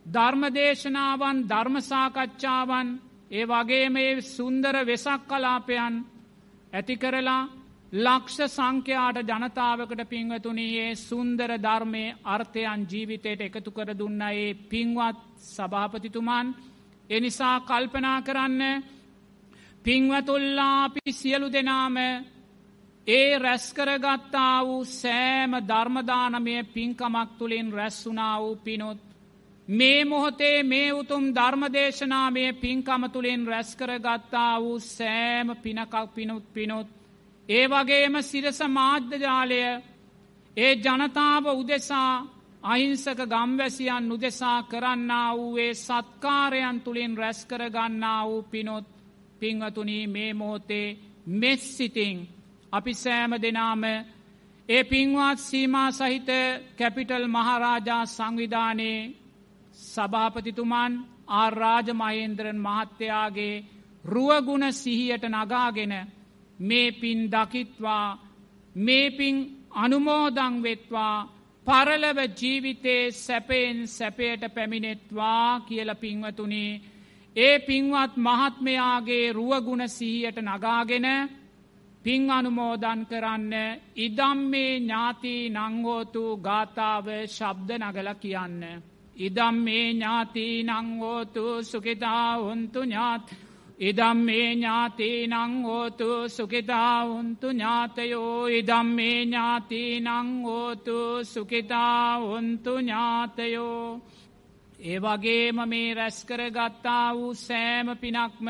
ධර්මදේශනාවන් 0.08 1.38
ධර්මසාකච්ඡාවන් 1.44 2.88
ඒ 3.30 3.44
වගේ 3.44 3.86
මේ 3.90 4.20
සුන්දර 4.26 4.76
වෙසක් 4.82 5.22
කලාපයන් 5.26 5.94
ඇති 6.72 6.94
කරලා 6.96 7.42
ලක්ෂ 7.92 8.38
සංඛ්‍යාට 8.48 9.18
ජනතාවකට 9.22 10.02
පින්වතුනයේ 10.06 10.88
සුන්දර 10.98 11.50
ධර්මය 11.58 12.04
අර්ථයන් 12.26 12.80
ජීවිතයට 12.84 13.40
එකතු 13.40 13.70
කර 13.70 13.90
දුන්න 13.94 14.22
ඒ 14.22 14.54
පින්වත් 14.64 15.18
සභාපතිතුමන්. 15.46 16.46
එනිසා 17.10 17.56
කල්පනා 17.62 18.18
කරන්න 18.22 18.62
පින්වතුල්ලා 19.84 20.84
අපි 20.84 21.12
සියලු 21.12 21.48
දෙනාම 21.48 21.96
ඒ 23.06 23.38
රැස්කරගත්තා 23.38 24.56
වූ 24.62 24.84
සෑම 24.92 25.52
ධර්මදානමය 25.62 26.54
පින්කමක් 26.66 27.30
තුළින් 27.38 27.72
රැස්වුනා 27.72 28.36
වූ 28.40 28.56
පිනොත් 28.58 29.07
මේ 29.68 30.04
මොහොතේ 30.04 30.62
මේ 30.62 30.92
උතුම් 30.92 31.24
ධර්මදේශනාමය 31.30 32.52
පින්කම 32.54 33.02
තුළින් 33.12 33.46
රැස්කර 33.46 33.90
ගත්තා 33.98 34.60
වූ 34.60 34.78
සෑම 34.80 35.48
පිනකක් 35.56 35.94
පිනුත් 36.14 36.44
පිනුත්. 36.54 36.88
ඒ 37.48 37.64
වගේම 37.66 38.14
සිරස 38.22 38.60
මාධ්‍යජාලය 38.68 39.60
ඒ 40.56 40.72
ජනතාව 40.76 41.44
උදෙසා 41.52 42.12
අහිංසක 42.62 43.20
ගම්වැසියන් 43.24 44.12
උදෙසා 44.12 44.62
කරන්නා 44.62 45.36
වූයේ 45.36 45.74
සත්කාරයන් 45.76 46.80
තුළින් 46.80 47.14
රැස්කරගන්නා 47.16 48.26
වූ 48.26 48.42
පිනොත් 48.44 48.86
පිංවතුනී 49.40 50.06
මේ 50.06 50.32
මොහොතේ 50.34 50.96
මෙස්සිතිං 51.32 52.18
අපි 52.72 52.92
සෑම 52.94 53.32
දෙනාම 53.42 53.84
ඒ 54.68 54.82
පින්වත් 54.84 55.38
සීමා 55.40 55.90
සහිත 55.92 56.28
කැපිටල් 56.78 57.26
මහරාජා 57.28 58.04
සංවිධානයේ 58.06 59.27
සභාපතිතුමන් 59.78 60.92
ආර්රාජ 61.34 61.88
මහේන්ද්‍රන් 61.94 62.58
මහත්තයාගේ 62.58 63.64
රුවගුණ 64.04 64.64
සිහියට 64.74 65.24
නගාගෙන 65.26 65.94
මේ 66.58 66.88
පින් 66.92 67.20
දකිත්වා 67.28 68.18
මේ 68.76 69.06
පින් 69.10 69.36
අනුමෝදං 69.74 70.54
වෙත්වා 70.62 71.16
පරලව 71.66 72.18
ජීවිතේ 72.32 73.02
සැපයෙන් 73.14 73.78
සැපයට 73.88 74.42
පැමිණෙත්වා 74.54 75.60
කියල 75.60 75.90
පින්වතුනේ 75.96 76.80
ඒ 77.36 77.58
පින්වත් 77.60 78.12
මහත්මයාගේ 78.18 79.32
රුවගුණ 79.32 79.88
සිහියට 79.88 80.38
නගාගෙන 80.40 81.06
පින් 82.04 82.30
අනුමෝදන් 82.30 83.00
කරන්න 83.06 83.54
ඉදම් 83.96 84.38
මේ 84.46 84.72
ඥාති 84.76 85.34
නංගෝතු 85.50 86.24
ගාථාව 86.38 87.06
ශබ්ද 87.26 87.70
නගල 87.80 88.08
කියන්න. 88.16 88.62
ඉදම් 89.18 89.56
මේ 89.56 89.86
ඥාති 89.90 90.46
නංහෝතු 90.64 91.44
සුකිතා 91.62 92.38
උන්තු 92.40 92.80
ඥාත් 92.82 93.26
ඉදම් 93.80 94.18
මේ 94.18 94.50
ඥාති 94.52 95.10
නංහෝතු 95.28 96.08
සුකිතා 96.28 97.04
උන්තු 97.06 97.48
ඥාතයෝ 97.50 98.48
ඉදම් 98.50 98.88
මේ 98.88 99.20
ඥාති 99.22 99.82
නංහෝතු 100.00 100.98
සුකිතා 101.24 102.18
උන්තු 102.28 102.72
ඥාතයෝ 102.78 104.00
ඒ 104.80 104.98
වගේම 104.98 105.58
මේ 105.66 105.94
රැස්කර 105.94 106.40
ගත්තා 106.50 107.06
වූ 107.14 107.34
සෑම 107.36 107.88
පිනක්ම 107.96 108.48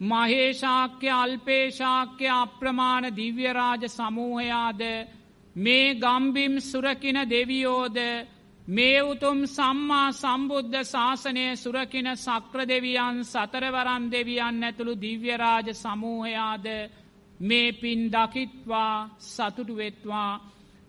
මහේශාක්‍ය 0.00 1.08
අල්පේශාක්‍ය 1.12 2.26
අප්‍රමාණ 2.34 3.04
දිව්‍යරාජ 3.16 3.82
සමූහයාද 3.88 4.82
මේ 5.56 5.94
ගම්බිම් 5.96 6.54
සුරකින 6.60 7.18
දෙවියෝද 7.26 7.98
මේ 8.68 9.02
උතුම් 9.02 9.38
සම්මා 9.46 10.12
සම්බුද්ධ 10.12 10.84
ශාසනය 10.84 11.56
සුරකින 11.56 12.08
සක්‍ර 12.16 12.60
දෙවියන් 12.64 13.24
සතරවරන් 13.24 14.10
දෙවියන් 14.10 14.62
ඇතුළු 14.62 14.94
දිව්‍යරාජ 14.96 15.68
සමූහයාද 15.74 16.66
මේ 17.40 17.72
පින් 17.72 18.00
දකිත්වා 18.08 19.10
සතුටුවෙත්වා 19.20 20.32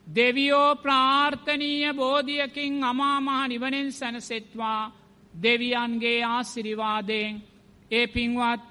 දෙවියෝ 0.07 0.75
ප්‍රාර්ථනීය 0.77 1.93
බෝධියකින් 1.93 2.83
අමාමහ 2.83 3.47
නිවනෙන් 3.47 3.91
සැනසෙත්වා. 3.91 4.91
දෙවියන්ගේ 5.33 6.23
ආසිරිවාදයෙන් 6.25 7.43
ඒ 7.91 8.07
පින්වත් 8.07 8.61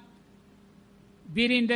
බිරිඳ 1.25 1.71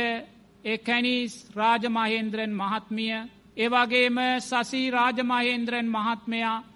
එකැනිස් 0.64 1.34
රාජමහේන්ද්‍රන් 1.56 2.52
මහත්මිය 2.52 3.16
ඒවගේම 3.56 4.18
සසී 4.40 4.90
රාජමහේන්ද්‍රන් 4.90 5.88
මහත්මයා 5.88 6.71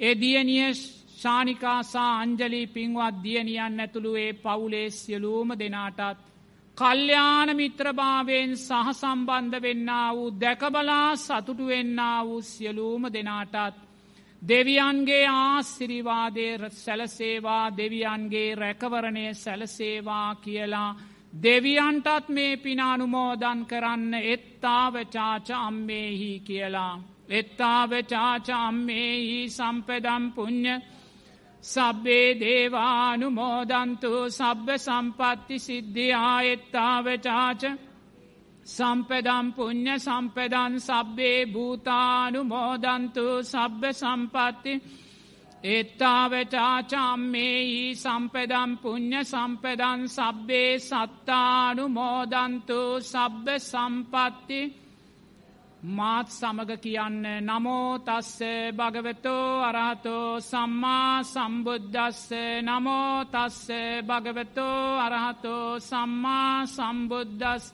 ඒ 0.00 0.14
දියනිය 0.14 0.72
ශානිකාසා 1.16 2.12
අංජලි 2.18 2.62
පින්වත් 2.66 3.16
දියනියන් 3.22 3.80
ඇතුළු 3.80 4.12
ඒ 4.16 4.32
පවුලේ 4.34 4.88
සියලූම 4.92 5.50
දෙනාටත් 5.58 6.20
කල්්‍යාන 6.76 7.50
මිත්‍රභාවයෙන් 7.56 8.52
සහ 8.58 8.88
සම්බන්ධ 8.92 9.62
වෙන්න 9.62 9.90
වූ 10.10 10.30
දැකබලා 10.40 11.08
සතුටු 11.16 11.64
වෙන්න 11.66 12.00
වූ 12.24 12.40
සියලූම 12.44 13.02
දෙනාටත් 13.12 13.76
දෙවියන්ගේ 14.42 15.26
ආස්සිරිවාදය 15.28 16.48
සැලසේවා 16.74 17.76
දෙවියන්ගේ 17.76 18.54
රැකවරණය 18.54 19.26
සැලසේවා 19.34 20.34
කියලා 20.36 20.90
දෙවියන්ටත් 21.42 22.28
මේ 22.28 22.56
පිනානුමෝදන් 22.56 23.60
කරන්න 23.66 24.14
එත්තාවචාච 24.14 25.48
අම්මේහි 25.58 26.32
කියලා. 26.40 26.94
එත්තාවචාච 27.30 28.48
අම්මේහි 28.58 29.48
සම්පදම් 29.48 30.32
පුං්ඥ 30.34 30.82
සබ්බේ 31.64 32.36
දේවානුමෝදන්තු 32.36 34.30
සබ්බ 34.30 34.78
සම්පත්ති 34.78 35.58
සිද්ධියා 35.58 36.44
එත්තාවචාච 36.44 37.90
සම්පදම් 38.66 39.52
පුං්ඥ 39.52 39.98
සම්පදන් 39.98 40.80
සබ්බේ 40.80 41.46
භූතානුමෝදන්තු 41.46 43.44
සබ්බ 43.44 43.92
සම්පත්ති 43.92 44.82
එත්තාවචාචම්මේහි 45.70 47.94
සම්පදම් 47.94 48.76
පුං්ඥ 48.82 49.24
සම්පදන් 49.24 50.08
සබ්බේ 50.08 50.80
සත්තානුමෝදන්තු 50.80 52.80
සබ්බ 53.02 53.46
සම්පත්ති 53.62 54.89
මාත් 55.82 56.28
සමග 56.30 56.76
කියන්න 56.78 57.24
නමෝ 57.40 57.98
තස්ස 58.00 58.40
භගවතෝ 58.70 59.62
අරහතෝ 59.62 60.40
සම්මා 60.40 61.22
සම්බුද්ධස්ස 61.24 62.30
නමෝ 62.62 63.24
තස්ස 63.26 63.68
භගවතෝ 64.02 64.98
අරහතෝ 64.98 65.80
සම්මා 65.80 66.66
සම්බුද්ධස් 66.66 67.64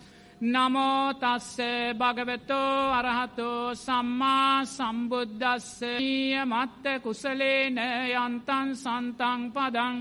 නමෝ 0.42 1.12
තස්ස 1.14 1.58
භගවතෝ 1.94 2.92
අරහතෝ 2.92 3.74
සම්මා 3.76 4.64
සම්බුද්ධස්සීය 4.66 6.44
මත්ත 6.44 6.84
කුසලේන 7.02 7.78
යන්තන් 8.14 8.68
සන්තං 8.74 9.50
පදං 9.50 9.96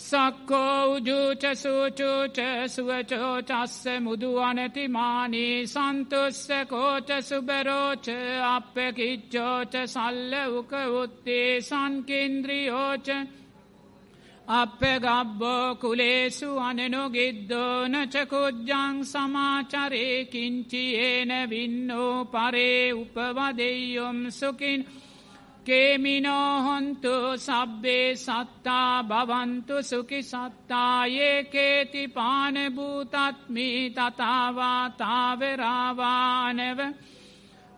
සක්කෝ 0.00 0.80
උජූච 0.90 1.44
සූචූච 1.54 2.38
සුවචෝ 2.66 3.34
චස්ස 3.42 3.84
මුදු 4.00 4.30
අනතිමානී 4.40 5.56
සන්තුස්ස 5.66 6.46
කෝච 6.66 7.08
සුබරෝච 7.22 8.06
අප 8.46 8.76
කිච්චෝච 8.96 9.74
සල්ල 9.86 10.32
උක 10.52 10.72
උත්තේ 10.94 11.50
සංකේන්ද්‍රියෝච 11.62 13.08
අප 14.52 14.80
ගබ්බෝ 14.98 15.66
කුලේසු 15.76 16.50
අනනුගිද්දෝ 16.60 17.74
නචකුද්ජං 17.86 18.96
සමාචරේ 19.04 20.14
කිංචියේන 20.26 21.32
වින්නෝ 21.50 22.14
පරේ 22.26 22.94
උපවදෙයොම් 22.94 24.18
සුකින් 24.32 24.80
කේමිනෝහොන්තු 25.68 27.14
සබ්බේ 27.38 28.06
සත්තා 28.16 28.94
භවන්තු 29.04 29.76
සුකි 29.82 30.20
සත්තායේ 30.22 31.44
කේති 31.46 32.02
පානභූතත්මී 32.08 33.80
තතාවා 33.90 34.84
තාවරාවානව 34.92 36.80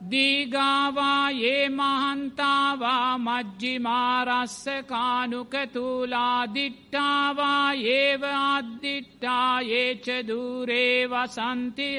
දීගාවා 0.03 1.31
ඒ 1.47 1.65
මහන්තාවා 1.71 3.19
මජ්ජිමාරස්ස 3.19 4.65
කානුකතුලා 4.87 6.55
දිට්ටාවා 6.55 7.69
ඒව 7.93 8.23
අද්දිට්ටා 8.45 9.61
ඒච 9.75 10.07
දූරේ 10.29 10.97
වසන්ති 11.07 11.91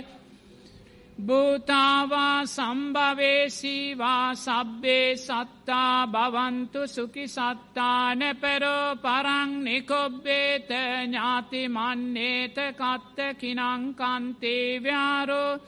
භූතාවා 1.22 2.46
සම්භවේසීවා 2.48 4.28
සබ්බේ 4.36 5.10
සත්තා 5.18 6.08
භවන්තු 6.08 6.82
සුකි 6.88 7.26
සත්තාන 7.28 8.22
පෙරෝ 8.38 8.96
පරං 8.98 9.52
නිකොබ්බේත 9.64 10.70
ඥාතිමන්නේත 10.72 12.58
කත්ත 12.74 13.18
කිනංකන්තේ 13.36 14.68
ව්‍යාරෝ 14.80 15.60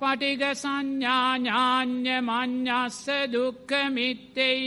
පටිග 0.00 0.42
සංඥාඥාන්‍ය 0.54 2.16
මං්ඥස්ස 2.22 3.06
දුක්කමිත්තෙය 3.32 4.62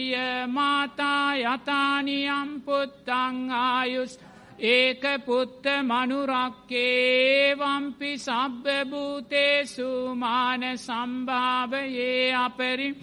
මාතා 0.49 1.27
යතානියම් 1.45 2.49
පුත්තං 2.61 3.38
ආයුස් 3.60 4.14
ඒක 4.60 5.04
පුත්ත 5.24 5.66
මනුරක්කේ 5.84 7.56
වම්පි 7.56 8.18
සබ්බභූතේසු 8.18 10.16
මාන 10.16 10.62
සම්භාවයේ 10.78 12.34
අපරි. 12.36 12.96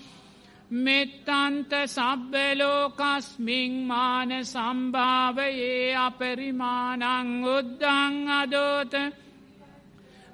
මෙත්තන්ත 0.72 1.72
සබ්බලෝකස්මින් 1.86 3.72
මාන 3.84 4.30
සම්භාවයේ 4.44 5.96
අපරිමානං 5.96 7.44
උද්දං 7.46 8.28
අදෝත. 8.30 8.94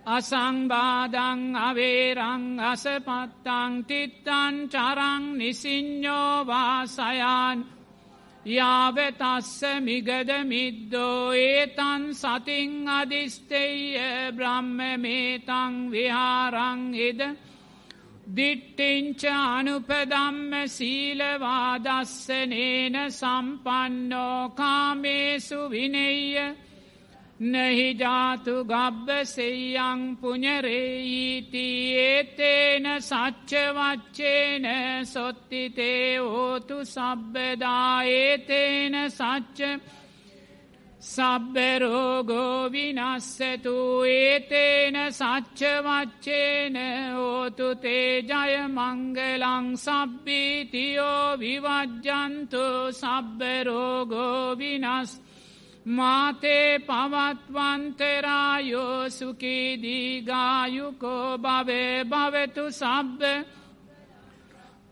අසංබාදං 0.06 1.56
අවේරං 1.58 2.60
අසපත්තං 2.60 3.84
තිත්තන් 3.84 4.54
චරං 4.68 5.24
නිසිං්ඥෝවාසයන් 5.38 6.60
යාවතස්ස 8.50 9.60
මිගද 9.80 10.30
මිද්දෝ 10.44 11.32
ඒතන් 11.34 12.02
සතිං 12.14 12.72
අධිස්තෙය 12.90 13.76
බ්‍රහ්ම 14.32 14.78
මේතං 14.98 15.74
විහාරං 15.90 16.82
එද 17.00 17.20
දිට්ටිංච 18.30 19.22
අනුපදම්ම 19.26 20.52
සීලවාදස්සනේන 20.68 21.36
සම්පන්නෝ 23.10 24.40
කාමේසු 24.52 25.60
විනෙය 25.68 26.20
නහි 27.40 27.94
ජාතු 27.94 28.66
ගබ්බසෙයං 28.66 30.16
පුුණරේීති 30.20 31.96
ඒතේන 31.98 33.00
සච්චවච්චේන 33.00 34.66
සොත්තිතේ 35.06 36.20
ඕතු 36.20 36.86
සබ්බදාඒතේන 36.86 38.94
සච්ච 39.08 39.80
සබ්බරෝගෝ 41.02 42.68
විනස්සතු 42.68 44.04
ඒතේන 44.04 44.94
සච්චවච්චේන 45.10 46.76
ඕතු 47.16 47.76
තේජය 47.76 48.68
මංගලං 48.68 49.78
සබ්බීතියෝ 49.78 51.38
විවජ්ජන්තු 51.38 52.92
සබ්බරෝගෝ 52.92 54.54
විනස්ත 54.54 55.29
මාතේ 55.86 56.80
පවත්වන්තරායෝ 56.80 59.10
සුකීදීගායුකෝ 59.10 61.38
භවේ 61.38 62.04
භවෙතු 62.04 62.70
සබ්බ 62.70 63.22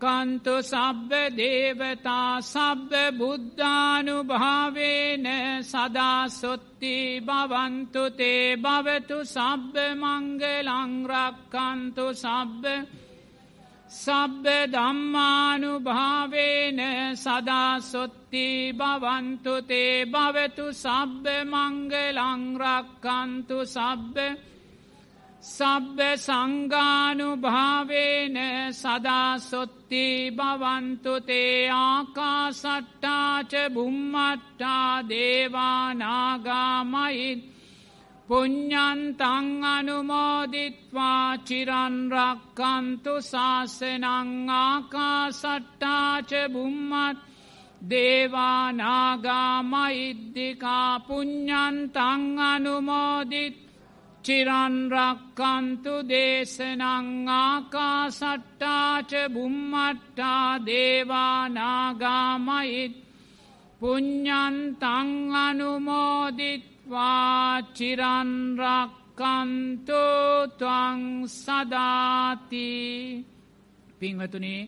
කන්තු 0.01 0.63
සබ්බ 0.63 1.11
දේවතා 1.37 2.41
සබ්බ 2.43 2.91
බුද්ධානු 3.17 4.23
භාවේන 4.23 5.27
සදාසොත්ති 5.63 7.21
භවන්තුතේ 7.21 8.57
භවතු 8.57 9.25
සබ්බ 9.25 9.75
මංගලංරක්කන්තු 9.95 10.55
සබ්බ 12.15 12.65
සබ්බ 13.89 14.45
දම්මානු 14.67 15.71
භාවේන 15.79 16.79
සදාසොත්ති 17.15 18.47
භවන්තුතේ 18.73 20.05
භවතු 20.05 20.65
සබ්බ 20.75 21.25
මංගලංරක්කන්තු 21.45 21.97
සබ්බ 23.67 24.15
සබ්බ 25.41 25.97
සංගානු 26.17 27.29
භාවේන 27.37 28.37
සදාසොත්ති 28.73 30.05
භවන්තුතේ 30.31 31.69
ආකා 31.71 32.45
සට්ටාච 32.53 33.51
බුම්මට්ටා 33.73 34.93
දේවානාගාමයිත් 35.09 36.29
පුඤ්ඥන්තං 38.29 39.47
අනුමෝදිත්වා 39.67 41.29
චිරන්රක්කන්තු 41.39 43.13
ශාසනං 43.23 44.29
ආකාසට්ටාච 44.57 46.31
බුම්මත් 46.53 47.17
දේවානාගාමයිද්දිකා 47.89 48.61
පුඤ්ඥන්තං 51.01 52.23
අනුමෝදිත් 52.43 53.57
චිරන්රක්කන්තු 54.25 55.93
දේශනං 56.05 57.07
ආකාසට්ටාච 57.35 59.11
බුම්මට්ටා 59.33 60.47
දේවානාගාමයිත් 60.67 61.85
පුඤ්ඥන්තං 63.81 65.09
අනුමෝදිත් 65.39 66.68
වාචිරන්රක්කන්තු 66.89 68.03
තුවං 70.55 70.99
සදාති 71.35 72.69
පිංවතුනේ 73.99 74.61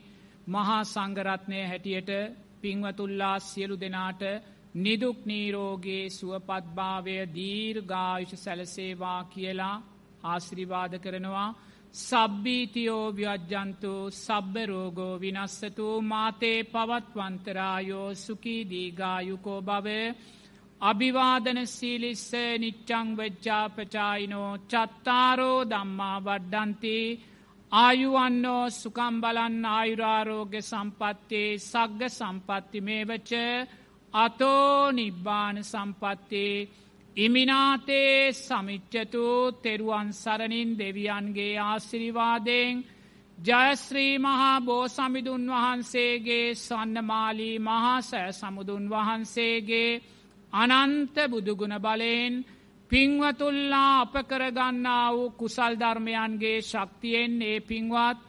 මහා 0.48 0.84
සංගරත්නය 0.85 1.60
හැටියට 1.64 2.11
පිංවතුල්ලා 2.61 3.38
සියලු 3.41 3.76
දෙනාට 3.77 4.22
නිදුක් 4.76 5.18
නීරෝගේ 5.26 6.03
සුවපත්භාවය 6.10 7.15
දීර්ගායුෂ 7.30 8.34
සැලසේවා 8.38 9.22
කියලා 9.26 9.76
ආශ්‍රිවාද 10.23 10.93
කරනවා. 10.99 11.49
සබ්බීතියෝ 11.99 13.06
ව්‍යජ්ජන්තු 13.11 13.93
සබ්බරෝගෝ 14.18 15.19
විනස්සතු 15.19 15.88
මාතේ 16.03 16.60
පවත්වන්තරායෝ 16.65 18.10
සුකීදීගායුකෝ 18.15 19.60
භවය 19.61 19.99
අභිවාදන 20.82 21.60
සීලිස්ස 21.68 22.30
නිච්චං 22.60 23.10
වෙච්චාපචායිනෝ 23.18 24.52
චත්තාරෝ 24.64 25.60
දම්මා 25.66 26.18
වඩ්ඩන්ති 26.20 26.98
ආයුවන්නෝ 27.72 28.64
සුකම්බලන් 28.72 29.58
ආයුරාරෝග්‍ය 29.68 30.56
සම්පත්තේ 30.62 31.49
සග්ග 31.62 32.02
සම්පත්ති 32.10 32.80
මේවච 32.82 33.32
අතෝ 34.14 34.91
නිබ්බාන 34.91 35.58
සම්පත්තේ 35.64 36.56
ඉමිනාතේ 37.18 38.34
සමිච්චතු 38.36 39.26
තෙරුවන් 39.53 40.10
සරණින් 40.14 40.72
දෙවියන්ගේ 40.76 41.60
ආසිරිවාදයෙන් 41.62 42.76
ජයශ්‍රී 43.38 44.16
මහා 44.20 44.58
බෝ 44.62 44.86
සමිදුන් 44.90 45.45
වහන්සේගේ 45.48 46.48
සන්නමාලී 46.58 47.58
මහාසෑ 47.60 48.32
සමුදුන් 48.32 48.86
වහන්සේගේ 48.90 49.91
අනන්ත 50.53 51.15
බුදුගුණ 51.30 51.76
බලයෙන් 51.80 52.34
පින්වතුල්ලා 52.91 54.02
අප 54.02 54.14
කරගන්නා 54.23 55.06
වූ 55.10 55.30
කුසල් 55.32 55.73
ධර්මයන්ගේ 55.76 56.57
ශක්තියෙන් 56.61 57.41
ඒ 57.44 57.60
පින්වත් 57.61 58.19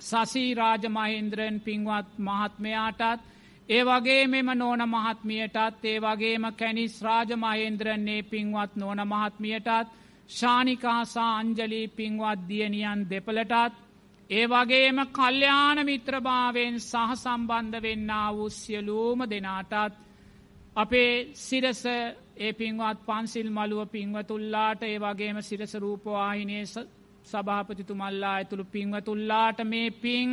සසීරාජ 0.00 0.84
මහින්ද්‍රන් 0.88 1.56
පින්වත් 1.60 2.08
මහත්මයාටත් 2.18 3.20
ඒ 3.68 3.82
වගේ 3.82 4.22
මෙම 4.26 4.48
නෝන 4.54 4.82
මහත්මියටත් 4.86 5.84
ඒ 5.84 5.98
වගේම 5.98 6.44
කැනිස් 6.54 6.94
රාජ 7.02 7.30
මහේන්ද්‍රන්නේ 7.36 8.22
පින්වත් 8.24 8.72
නෝන 8.76 9.00
මහත්මියටත් 9.04 9.92
ශානිකාසා 10.30 11.32
අංජලී 11.36 11.86
පින්වත් 11.90 12.40
දියනියන් 12.48 13.00
දෙපලටත් 13.10 13.74
ඒ 14.30 14.46
වගේම 14.48 14.98
කල්්‍යාන 15.08 15.78
මිත්‍රභාවෙන් 15.84 16.76
සහ 16.80 17.10
සම්බන්ධ 17.14 17.82
වෙන්න 17.82 18.10
වූ 18.30 18.48
සියලූම 18.52 19.20
දෙනාටත් 19.30 19.94
අපේ 20.76 21.34
සිරස 21.36 21.84
ඒ 22.36 22.52
පින්වත් 22.52 22.98
පන්සිල් 23.02 23.48
මළුව 23.50 23.88
පින්වතුල්ලාට 23.88 24.82
ඒ 24.82 24.98
වගේම 24.98 25.38
සිරස 25.42 25.72
රූපවාහිනය 25.76 26.58
සභාපතිතුමල්ලා 27.24 28.34
ඇතුළු 28.34 28.64
පින්වතුල්ලාට 28.66 29.58
මේ 29.64 29.90
පින් 29.92 30.30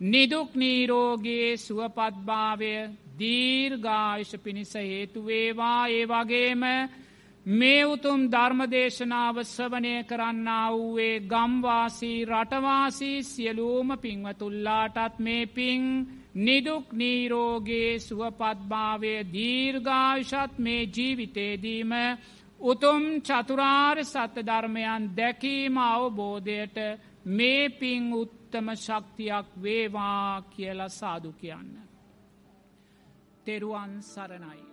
නිදුක් 0.00 0.50
නීරෝගේ 0.54 1.56
සුවපත්භාවය 1.56 2.72
දීර්ගායුෂ 3.18 4.32
පිණිස 4.38 4.74
හේතුවේවා 4.82 5.82
ඒ 5.88 6.04
වගේම 6.06 6.62
මේ 7.46 7.82
උතුම් 7.84 8.20
ධර්මදේශනාව 8.26 9.36
සවනය 9.46 9.94
කරන්න 10.04 10.48
වූයේ 10.70 11.20
ගම්වාසී 11.22 12.18
රටවාසී 12.24 13.18
සියලූම 13.24 13.88
පින්වතුල්ලාටත් 13.98 15.18
මේ 15.18 15.46
පින් 15.48 15.82
නිදුක් 16.38 16.86
නීරෝගේ 16.92 17.98
සුවපත්භාවය 17.98 19.14
දීර්ඝායුෂත් 19.26 20.54
මේ 20.58 20.82
ජීවිතේදීම 20.88 21.92
උතුම් 22.60 23.02
චතුරාර් 23.20 23.98
සත්‍ය 24.04 24.42
ධර්මයන් 24.42 25.04
දැකීම 25.16 25.76
අවබෝධයට 25.84 26.78
මේ 27.28 27.68
පින් 27.70 28.12
උත්තම 28.14 28.66
ශක්තියක් 28.76 29.46
වේවා 29.56 30.42
කියල 30.46 30.80
සාදු 30.90 31.32
කියන්න. 31.32 31.70
තෙරුවන් 33.44 33.92
සරණයි. 34.04 34.67